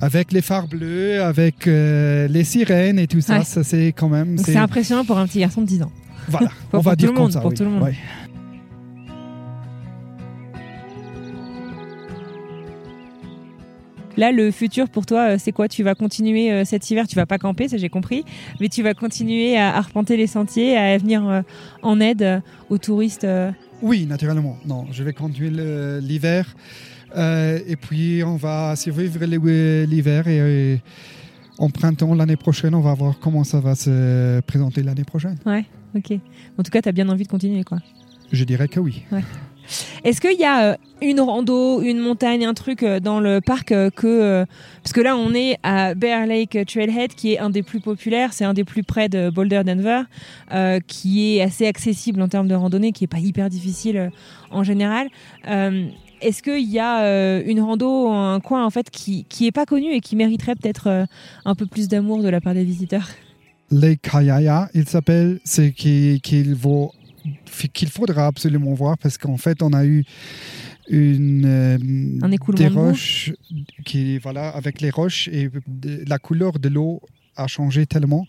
Avec 0.00 0.32
les 0.32 0.40
phares 0.40 0.66
bleus, 0.68 1.22
avec 1.22 1.66
euh, 1.66 2.26
les 2.28 2.44
sirènes 2.44 2.98
et 2.98 3.06
tout 3.06 3.20
ça. 3.20 3.38
Ouais. 3.40 3.44
Ça, 3.44 3.62
c'est 3.62 3.88
quand 3.88 4.08
même. 4.08 4.38
C'est- 4.38 4.56
impressionnant 4.56 5.04
pour 5.04 5.18
un 5.18 5.26
petit 5.26 5.40
garçon 5.40 5.60
de 5.60 5.66
10 5.66 5.82
ans. 5.82 5.92
Voilà, 6.28 6.48
Pour- 6.70 6.80
on 6.80 6.82
va 6.82 6.96
dire 6.96 7.08
tout 7.08 7.12
le 7.14 7.16
comme 7.16 7.24
monde, 7.24 7.32
ça. 7.32 7.40
pour 7.40 7.50
oui. 7.50 7.56
tout 7.56 7.64
le 7.64 7.70
monde. 7.70 7.82
Ouais. 7.82 7.96
Là, 14.20 14.32
le 14.32 14.50
futur 14.50 14.90
pour 14.90 15.06
toi, 15.06 15.30
euh, 15.30 15.36
c'est 15.38 15.50
quoi? 15.50 15.66
Tu 15.66 15.82
vas 15.82 15.94
continuer 15.94 16.52
euh, 16.52 16.66
cet 16.66 16.90
hiver, 16.90 17.08
tu 17.08 17.16
vas 17.16 17.24
pas 17.24 17.38
camper, 17.38 17.68
ça 17.68 17.78
j'ai 17.78 17.88
compris, 17.88 18.22
mais 18.60 18.68
tu 18.68 18.82
vas 18.82 18.92
continuer 18.92 19.56
à 19.56 19.74
arpenter 19.74 20.18
les 20.18 20.26
sentiers, 20.26 20.76
à 20.76 20.98
venir 20.98 21.26
euh, 21.26 21.40
en 21.82 21.98
aide 22.00 22.42
aux 22.68 22.76
touristes. 22.76 23.26
Oui, 23.80 24.04
naturellement. 24.04 24.58
Non, 24.66 24.84
je 24.92 25.02
vais 25.04 25.14
conduire 25.14 25.50
le- 25.54 26.00
l'hiver. 26.02 26.54
Euh, 27.16 27.60
et 27.66 27.76
puis, 27.76 28.22
on 28.22 28.36
va 28.36 28.76
survivre 28.76 29.24
l'hiver. 29.24 30.28
Et, 30.28 30.74
et 30.74 30.80
en 31.58 31.70
printemps, 31.70 32.14
l'année 32.14 32.36
prochaine, 32.36 32.74
on 32.74 32.80
va 32.82 32.92
voir 32.92 33.18
comment 33.20 33.42
ça 33.42 33.58
va 33.58 33.74
se 33.74 34.40
présenter 34.40 34.82
l'année 34.82 35.04
prochaine. 35.04 35.38
Ouais, 35.46 35.64
ok. 35.96 36.12
En 36.58 36.62
tout 36.62 36.70
cas, 36.70 36.82
tu 36.82 36.90
as 36.90 36.92
bien 36.92 37.08
envie 37.08 37.24
de 37.24 37.28
continuer, 37.28 37.64
quoi. 37.64 37.78
Je 38.32 38.44
dirais 38.44 38.68
que 38.68 38.80
oui. 38.80 39.02
Est-ce 40.04 40.20
qu'il 40.20 40.38
y 40.38 40.44
a 40.44 40.72
euh, 40.72 40.76
une 41.02 41.20
rando, 41.20 41.80
une 41.82 41.98
montagne, 41.98 42.44
un 42.44 42.54
truc 42.54 42.82
euh, 42.82 43.00
dans 43.00 43.20
le 43.20 43.40
parc 43.40 43.72
euh, 43.72 43.90
que... 43.90 44.44
parce 44.82 44.92
que 44.92 45.00
là, 45.00 45.16
on 45.16 45.34
est 45.34 45.58
à 45.62 45.94
Bear 45.94 46.26
Lake 46.26 46.58
Trailhead, 46.66 47.14
qui 47.14 47.32
est 47.34 47.38
un 47.38 47.50
des 47.50 47.62
plus 47.62 47.80
populaires, 47.80 48.32
c'est 48.32 48.44
un 48.44 48.54
des 48.54 48.64
plus 48.64 48.82
près 48.82 49.08
de 49.08 49.30
Boulder, 49.30 49.62
Denver, 49.64 50.02
qui 50.86 51.36
est 51.36 51.42
assez 51.42 51.66
accessible 51.66 52.20
en 52.22 52.28
termes 52.28 52.48
de 52.48 52.54
randonnée, 52.54 52.92
qui 52.92 53.04
est 53.04 53.06
pas 53.08 53.18
hyper 53.18 53.48
difficile 53.48 54.10
en 54.50 54.64
général. 54.64 55.08
Est-ce 55.46 56.42
qu'il 56.42 56.68
y 56.70 56.78
a 56.78 57.40
une 57.40 57.60
rando, 57.60 58.08
un 58.08 58.40
coin 58.40 58.64
en 58.64 58.70
fait 58.70 58.90
qui 58.90 59.24
qui 59.28 59.50
pas 59.52 59.66
connu 59.66 59.92
et 59.92 60.00
qui 60.00 60.16
mériterait 60.16 60.54
peut-être 60.54 61.06
un 61.44 61.54
peu 61.54 61.66
plus 61.66 61.88
d'amour 61.88 62.22
de 62.22 62.28
la 62.28 62.40
part 62.40 62.54
des 62.54 62.64
visiteurs? 62.64 63.08
Lake 63.70 64.12
Hayaya, 64.12 64.68
il 64.74 64.88
s'appelle, 64.88 65.38
c'est 65.44 65.72
qui- 65.72 66.20
qu'il 66.22 66.54
vaut 66.54 66.92
qu'il 67.72 67.88
faudra 67.88 68.26
absolument 68.26 68.74
voir 68.74 68.96
parce 68.98 69.18
qu'en 69.18 69.36
fait 69.36 69.62
on 69.62 69.72
a 69.72 69.84
eu 69.84 70.04
une 70.88 71.44
euh, 71.46 71.78
Un 72.22 72.30
écoulement 72.32 72.58
des 72.58 72.68
de 72.68 72.74
roches 72.74 73.32
qui 73.84 74.18
voilà 74.18 74.48
avec 74.48 74.80
les 74.80 74.90
roches 74.90 75.28
et 75.28 75.50
la 76.06 76.18
couleur 76.18 76.58
de 76.58 76.68
l'eau 76.68 77.00
a 77.36 77.46
changé 77.46 77.86
tellement 77.86 78.26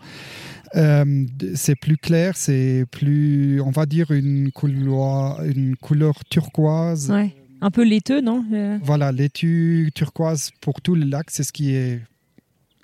Euh, 0.75 1.25
c'est 1.55 1.75
plus 1.75 1.97
clair 1.97 2.37
c'est 2.37 2.85
plus 2.91 3.59
on 3.61 3.71
va 3.71 3.85
dire 3.85 4.11
une 4.11 4.51
couleur 4.51 5.43
une 5.43 5.75
couleur 5.75 6.15
turquoise 6.29 7.09
Ouais. 7.11 7.35
Un 7.63 7.69
peu 7.71 7.83
laiteux, 7.83 8.21
non 8.21 8.43
Euh, 8.53 8.79
voilà, 8.81 9.11
l'étui 9.11 9.91
turquoise 9.93 10.49
pour 10.61 10.81
tout 10.81 10.95
le 10.95 11.05
lac, 11.05 11.25
c'est 11.29 11.43
ce 11.43 11.51
qui 11.51 11.75
est 11.75 11.99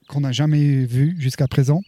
qu'on 0.08 0.20
n'a 0.22 0.32
jamais 0.32 0.86
vu 0.86 1.16
jusqu'à 1.18 1.48
présent. 1.48 1.82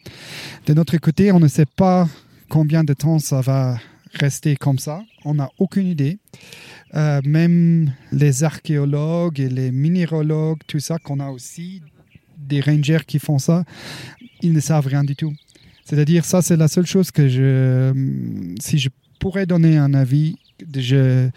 De 0.65 0.74
notre 0.74 0.97
côté, 0.97 1.32
on 1.32 1.39
ne 1.39 1.47
sait 1.47 1.67
pas 1.67 2.07
combien 2.49 2.84
de 2.84 2.93
temps 2.93 3.20
ça 3.20 3.41
va 3.41 3.78
rester 4.14 4.55
comme 4.55 4.80
ça. 4.80 5.01
On 5.26 5.36
n'a 5.36 5.49
aucune 5.60 5.88
idée. 5.88 6.18
Euh, 6.95 7.22
même 7.26 7.91
les 8.12 8.43
archéologues 8.43 9.39
et 9.39 9.49
les 9.49 9.72
minéralogues, 9.72 10.60
tout 10.68 10.80
ça, 10.80 10.97
qu'on 10.97 11.20
a 11.20 11.30
aussi 11.30 11.82
des 12.38 12.62
rangers 12.62 12.99
qui 13.05 13.20
font 13.20 13.38
ça, 13.39 13.64
ils 14.41 14.53
ne 14.53 14.60
savent 14.60 14.88
rien 14.88 15.03
du 15.03 15.16
tout. 15.16 15.34
C'est-à-dire, 15.86 16.26
ça, 16.26 16.41
c'est 16.41 16.57
la 16.57 16.68
seule 16.68 16.86
chose 16.86 17.12
que 17.12 17.28
je. 17.28 17.91
Si 18.60 18.78
je 18.80 18.89
pourrais 19.20 19.45
donner 19.45 19.78
un 19.78 19.93
avis, 19.93 20.36
je 20.76 21.30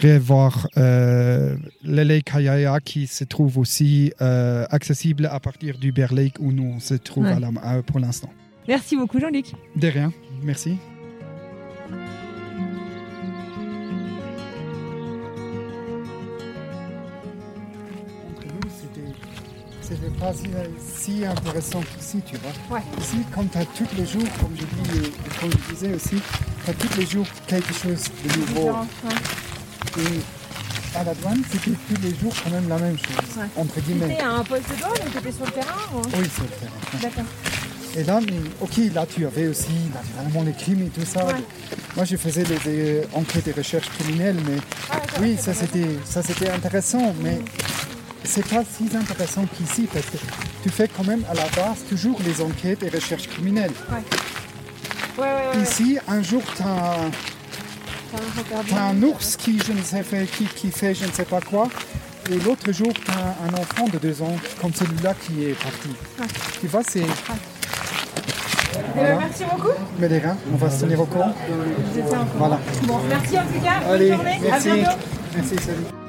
vais 0.00 0.18
voir 0.18 0.66
euh, 0.76 1.56
le 1.84 2.02
Lake 2.02 2.34
Hayaya 2.34 2.78
qui 2.80 3.06
se 3.06 3.24
trouve 3.24 3.58
aussi 3.58 4.12
euh, 4.20 4.64
accessible 4.70 5.26
à 5.26 5.40
partir 5.40 5.78
du 5.78 5.92
Bear 5.92 6.12
Lake 6.14 6.36
où 6.40 6.52
nous 6.52 6.64
on 6.76 6.80
se 6.80 6.94
trouve 6.94 7.24
Ouais. 7.24 7.32
à 7.32 7.40
la- 7.40 7.50
à- 7.62 7.82
pour 7.82 7.98
l'instant. 8.00 8.30
Merci 8.68 8.96
beaucoup, 8.96 9.18
Jean-Luc. 9.20 9.46
De 9.76 9.88
rien, 9.88 10.12
merci. 10.42 10.76
C'était 19.94 20.18
pas 20.18 20.32
si, 20.32 20.48
si 21.16 21.24
intéressant 21.24 21.80
qu'ici, 21.80 22.20
tu 22.26 22.36
vois. 22.36 22.76
Ouais. 22.78 22.82
Ici, 23.00 23.16
quand 23.34 23.44
tu 23.50 23.58
as 23.58 23.64
tous 23.64 23.86
les 23.96 24.06
jours, 24.06 24.28
comme 24.40 24.54
je, 24.56 24.64
dis, 24.64 25.06
et 25.08 25.40
comme 25.40 25.50
je 25.50 25.74
disais 25.74 25.94
aussi, 25.94 26.16
tu 26.64 26.70
as 26.70 26.74
tous 26.74 26.96
les 26.98 27.06
jours 27.06 27.26
quelque 27.46 27.72
chose 27.74 28.04
de 28.24 28.38
nouveau. 28.40 28.70
Et 29.98 30.98
à 30.98 31.04
la 31.04 31.14
douane, 31.14 31.42
c'était 31.50 31.70
tous 31.88 32.02
les 32.02 32.14
jours 32.14 32.32
quand 32.44 32.50
même 32.50 32.68
la 32.68 32.78
même 32.78 32.96
chose, 32.98 33.36
Ouais. 33.38 33.44
entre 33.56 33.80
guillemets. 33.80 34.20
à 34.20 34.30
un 34.30 34.44
poste 34.44 34.70
de 34.70 34.76
douane 34.78 34.92
ou 35.06 35.10
t'étais 35.10 35.32
sur 35.32 35.44
le 35.46 35.52
terrain 35.52 35.76
Oui, 35.94 36.02
c'est 36.34 36.42
le 36.42 36.48
terrain. 36.48 37.00
D'accord. 37.02 37.24
Et 37.94 38.04
là, 38.04 38.20
mais, 38.26 38.38
ok, 38.60 38.94
là 38.94 39.04
tu 39.06 39.26
avais 39.26 39.48
aussi 39.48 39.68
naturellement 39.94 40.42
les 40.44 40.52
crimes 40.52 40.82
et 40.86 40.88
tout 40.88 41.04
ça. 41.06 41.26
Ouais. 41.26 41.34
Moi, 41.94 42.06
je 42.06 42.16
faisais 42.16 42.42
des, 42.42 42.56
des 42.64 43.02
enquêtes 43.12 43.48
et 43.48 43.52
recherches 43.52 43.88
criminelles, 43.98 44.38
mais 44.46 44.56
oui, 45.20 45.36
ça 45.38 45.52
c'était, 45.52 45.98
ça 46.06 46.22
c'était 46.22 46.48
intéressant, 46.48 47.14
mais 47.22 47.38
c'est 48.24 48.46
pas 48.46 48.62
si 48.64 48.88
intéressant 48.96 49.44
qu'ici 49.46 49.88
parce 49.92 50.06
que 50.06 50.16
tu 50.62 50.70
fais 50.70 50.88
quand 50.88 51.04
même 51.04 51.24
à 51.30 51.34
la 51.34 51.46
base 51.48 51.84
toujours 51.88 52.18
les 52.24 52.40
enquêtes 52.40 52.82
et 52.82 52.88
recherches 52.88 53.28
criminelles. 53.28 53.72
Ouais, 53.90 55.24
ouais, 55.24 55.32
ouais. 55.54 55.62
Ici, 55.62 55.98
un 56.08 56.22
jour, 56.22 56.42
tu 56.56 56.62
as, 56.62 57.10
un 58.78 59.02
ours 59.02 59.36
qui, 59.36 59.58
je 59.58 59.72
ne 59.72 59.82
sais 59.82 60.02
fait, 60.02 60.26
qui, 60.26 60.44
qui 60.46 60.70
fait 60.70 60.94
je 60.94 61.06
ne 61.06 61.12
sais 61.12 61.24
pas 61.24 61.40
quoi, 61.40 61.68
et 62.30 62.38
l'autre 62.38 62.72
jour, 62.72 62.92
tu 62.92 63.10
as 63.10 63.36
un 63.48 63.54
enfant 63.54 63.88
de 63.88 63.98
deux 63.98 64.22
ans 64.22 64.36
comme 64.60 64.72
celui-là 64.72 65.14
qui 65.14 65.44
est 65.44 65.54
parti. 65.54 65.88
Tu 66.60 66.66
vois, 66.68 66.82
c'est. 66.88 67.02
Voilà. 68.94 69.16
Merci 69.18 69.44
beaucoup. 69.44 69.72
Mais 69.98 70.08
les 70.08 70.18
reins, 70.18 70.36
on 70.52 70.56
va 70.56 70.70
se 70.70 70.80
tenir 70.84 71.00
au 71.00 71.06
courant. 71.06 71.34
Voilà. 72.36 72.60
Bon, 72.84 73.00
merci 73.08 73.38
en 73.38 73.42
tout 73.42 73.60
cas. 73.62 73.90
Allez, 73.90 74.08
Bonne 74.10 74.16
journée. 74.18 74.40
merci. 74.42 74.70
À 74.70 74.74
bientôt. 74.74 74.90
Merci, 75.34 75.54
salut. 75.56 76.01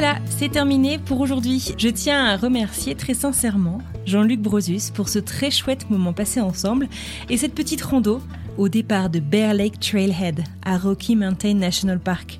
Voilà, 0.00 0.20
c'est 0.38 0.52
terminé 0.52 0.96
pour 0.96 1.18
aujourd'hui. 1.20 1.74
Je 1.76 1.88
tiens 1.88 2.24
à 2.24 2.36
remercier 2.36 2.94
très 2.94 3.14
sincèrement 3.14 3.78
Jean-Luc 4.06 4.40
Brosus 4.40 4.92
pour 4.94 5.08
ce 5.08 5.18
très 5.18 5.50
chouette 5.50 5.90
moment 5.90 6.12
passé 6.12 6.40
ensemble 6.40 6.88
et 7.28 7.36
cette 7.36 7.52
petite 7.52 7.82
rando 7.82 8.20
au 8.58 8.68
départ 8.68 9.10
de 9.10 9.18
Bear 9.18 9.54
Lake 9.54 9.80
Trailhead 9.80 10.44
à 10.64 10.78
Rocky 10.78 11.16
Mountain 11.16 11.54
National 11.54 11.98
Park. 11.98 12.38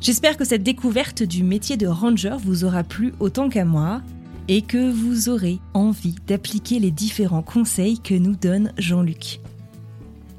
J'espère 0.00 0.38
que 0.38 0.46
cette 0.46 0.62
découverte 0.62 1.22
du 1.22 1.42
métier 1.42 1.76
de 1.76 1.86
ranger 1.86 2.36
vous 2.42 2.64
aura 2.64 2.82
plu 2.82 3.12
autant 3.20 3.50
qu'à 3.50 3.66
moi 3.66 4.00
et 4.48 4.62
que 4.62 4.90
vous 4.90 5.28
aurez 5.28 5.58
envie 5.74 6.14
d'appliquer 6.26 6.78
les 6.78 6.90
différents 6.90 7.42
conseils 7.42 7.98
que 7.98 8.14
nous 8.14 8.36
donne 8.36 8.72
Jean-Luc. 8.78 9.40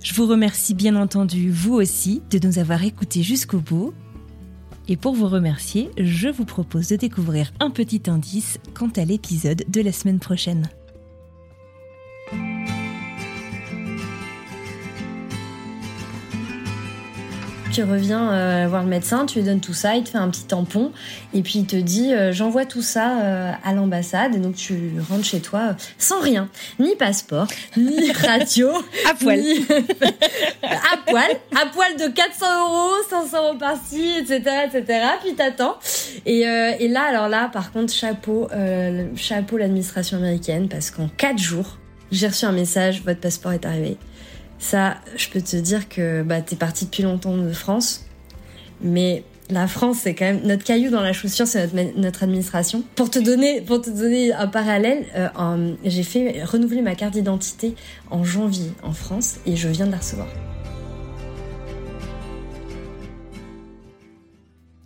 Je 0.01 0.15
vous 0.15 0.25
remercie 0.25 0.73
bien 0.73 0.95
entendu, 0.95 1.51
vous 1.51 1.75
aussi, 1.75 2.23
de 2.31 2.39
nous 2.43 2.57
avoir 2.57 2.83
écoutés 2.83 3.21
jusqu'au 3.21 3.59
bout. 3.59 3.93
Et 4.91 4.97
pour 4.97 5.13
vous 5.13 5.29
remercier, 5.29 5.89
je 5.97 6.27
vous 6.27 6.43
propose 6.43 6.89
de 6.89 6.97
découvrir 6.97 7.53
un 7.61 7.69
petit 7.69 8.01
indice 8.07 8.59
quant 8.73 8.89
à 8.97 9.05
l'épisode 9.05 9.63
de 9.69 9.79
la 9.79 9.93
semaine 9.93 10.19
prochaine. 10.19 10.67
Tu 17.73 17.83
reviens 17.83 18.33
euh, 18.33 18.67
voir 18.67 18.83
le 18.83 18.89
médecin, 18.89 19.25
tu 19.25 19.39
lui 19.39 19.45
donnes 19.45 19.61
tout 19.61 19.73
ça, 19.73 19.95
il 19.95 20.03
te 20.03 20.09
fait 20.09 20.17
un 20.17 20.29
petit 20.29 20.43
tampon 20.43 20.91
et 21.33 21.41
puis 21.41 21.59
il 21.59 21.65
te 21.65 21.77
dit 21.77 22.13
euh, 22.13 22.33
j'envoie 22.33 22.65
tout 22.65 22.81
ça 22.81 23.21
euh, 23.21 23.51
à 23.63 23.73
l'ambassade 23.73 24.35
et 24.35 24.39
donc 24.39 24.55
tu 24.55 24.91
rentres 25.09 25.23
chez 25.23 25.39
toi 25.39 25.77
sans 25.97 26.19
rien, 26.19 26.49
ni 26.79 26.97
passeport, 26.97 27.47
ni 27.77 28.11
radio, 28.27 28.67
à 29.09 29.13
poil, 29.13 29.39
à 30.63 30.97
poil, 31.07 31.31
à 31.55 31.65
poil 31.67 31.95
de 31.95 32.13
400 32.13 32.45
euros, 32.59 32.91
500 33.09 33.37
euros 33.37 33.57
par-ci, 33.57 34.17
etc., 34.19 34.41
etc. 34.65 35.05
Puis 35.23 35.35
t'attends 35.35 35.77
et, 36.25 36.41
et 36.41 36.87
là 36.89 37.03
alors 37.03 37.29
là 37.29 37.49
par 37.53 37.71
contre 37.71 37.93
chapeau, 37.93 38.49
chapeau 39.15 39.55
l'administration 39.57 40.17
américaine 40.17 40.67
parce 40.67 40.91
qu'en 40.91 41.07
4 41.07 41.37
jours 41.37 41.77
j'ai 42.11 42.27
reçu 42.27 42.43
un 42.43 42.51
message, 42.51 43.01
votre 43.05 43.21
passeport 43.21 43.53
est 43.53 43.65
arrivé. 43.65 43.97
Ça, 44.61 44.97
je 45.17 45.27
peux 45.27 45.41
te 45.41 45.55
dire 45.57 45.89
que 45.89 46.21
bah, 46.21 46.39
t'es 46.39 46.55
parti 46.55 46.85
depuis 46.85 47.01
longtemps 47.01 47.35
de 47.35 47.51
France, 47.51 48.05
mais 48.79 49.23
la 49.49 49.67
France, 49.67 49.97
c'est 50.03 50.13
quand 50.13 50.25
même 50.25 50.41
notre 50.45 50.63
caillou 50.63 50.91
dans 50.91 51.01
la 51.01 51.13
chaussure, 51.13 51.47
c'est 51.47 51.73
notre, 51.97 52.23
administration. 52.23 52.83
Pour 52.95 53.09
te 53.09 53.17
donner, 53.17 53.61
pour 53.61 53.81
te 53.81 53.89
donner 53.89 54.31
un 54.31 54.47
parallèle, 54.47 55.07
euh, 55.17 55.73
j'ai 55.83 56.03
fait 56.03 56.43
renouveler 56.43 56.83
ma 56.83 56.93
carte 56.93 57.13
d'identité 57.13 57.75
en 58.11 58.23
janvier 58.23 58.71
en 58.83 58.93
France 58.93 59.37
et 59.47 59.55
je 59.55 59.67
viens 59.67 59.87
de 59.87 59.91
la 59.91 59.97
recevoir. 59.97 60.27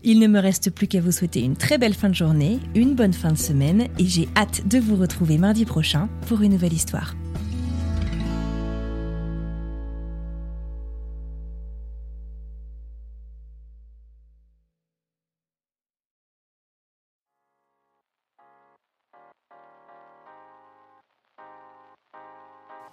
Il 0.04 0.20
ne 0.20 0.28
me 0.28 0.40
reste 0.40 0.72
plus 0.72 0.88
qu'à 0.88 1.02
vous 1.02 1.12
souhaiter 1.12 1.42
une 1.42 1.58
très 1.58 1.78
belle 1.78 1.96
fin 1.96 2.08
de 2.10 2.16
journée, 2.16 2.60
une 2.76 2.96
bonne 2.96 3.14
fin 3.14 3.34
de 3.34 3.38
semaine 3.38 3.88
et 4.00 4.06
j'ai 4.06 4.30
hâte 4.38 4.66
de 4.68 4.80
vous 4.80 4.96
retrouver 4.96 5.38
mardi 5.38 5.66
prochain 5.66 6.08
pour 6.28 6.42
une 6.42 6.54
nouvelle 6.54 6.74
histoire. 6.74 7.14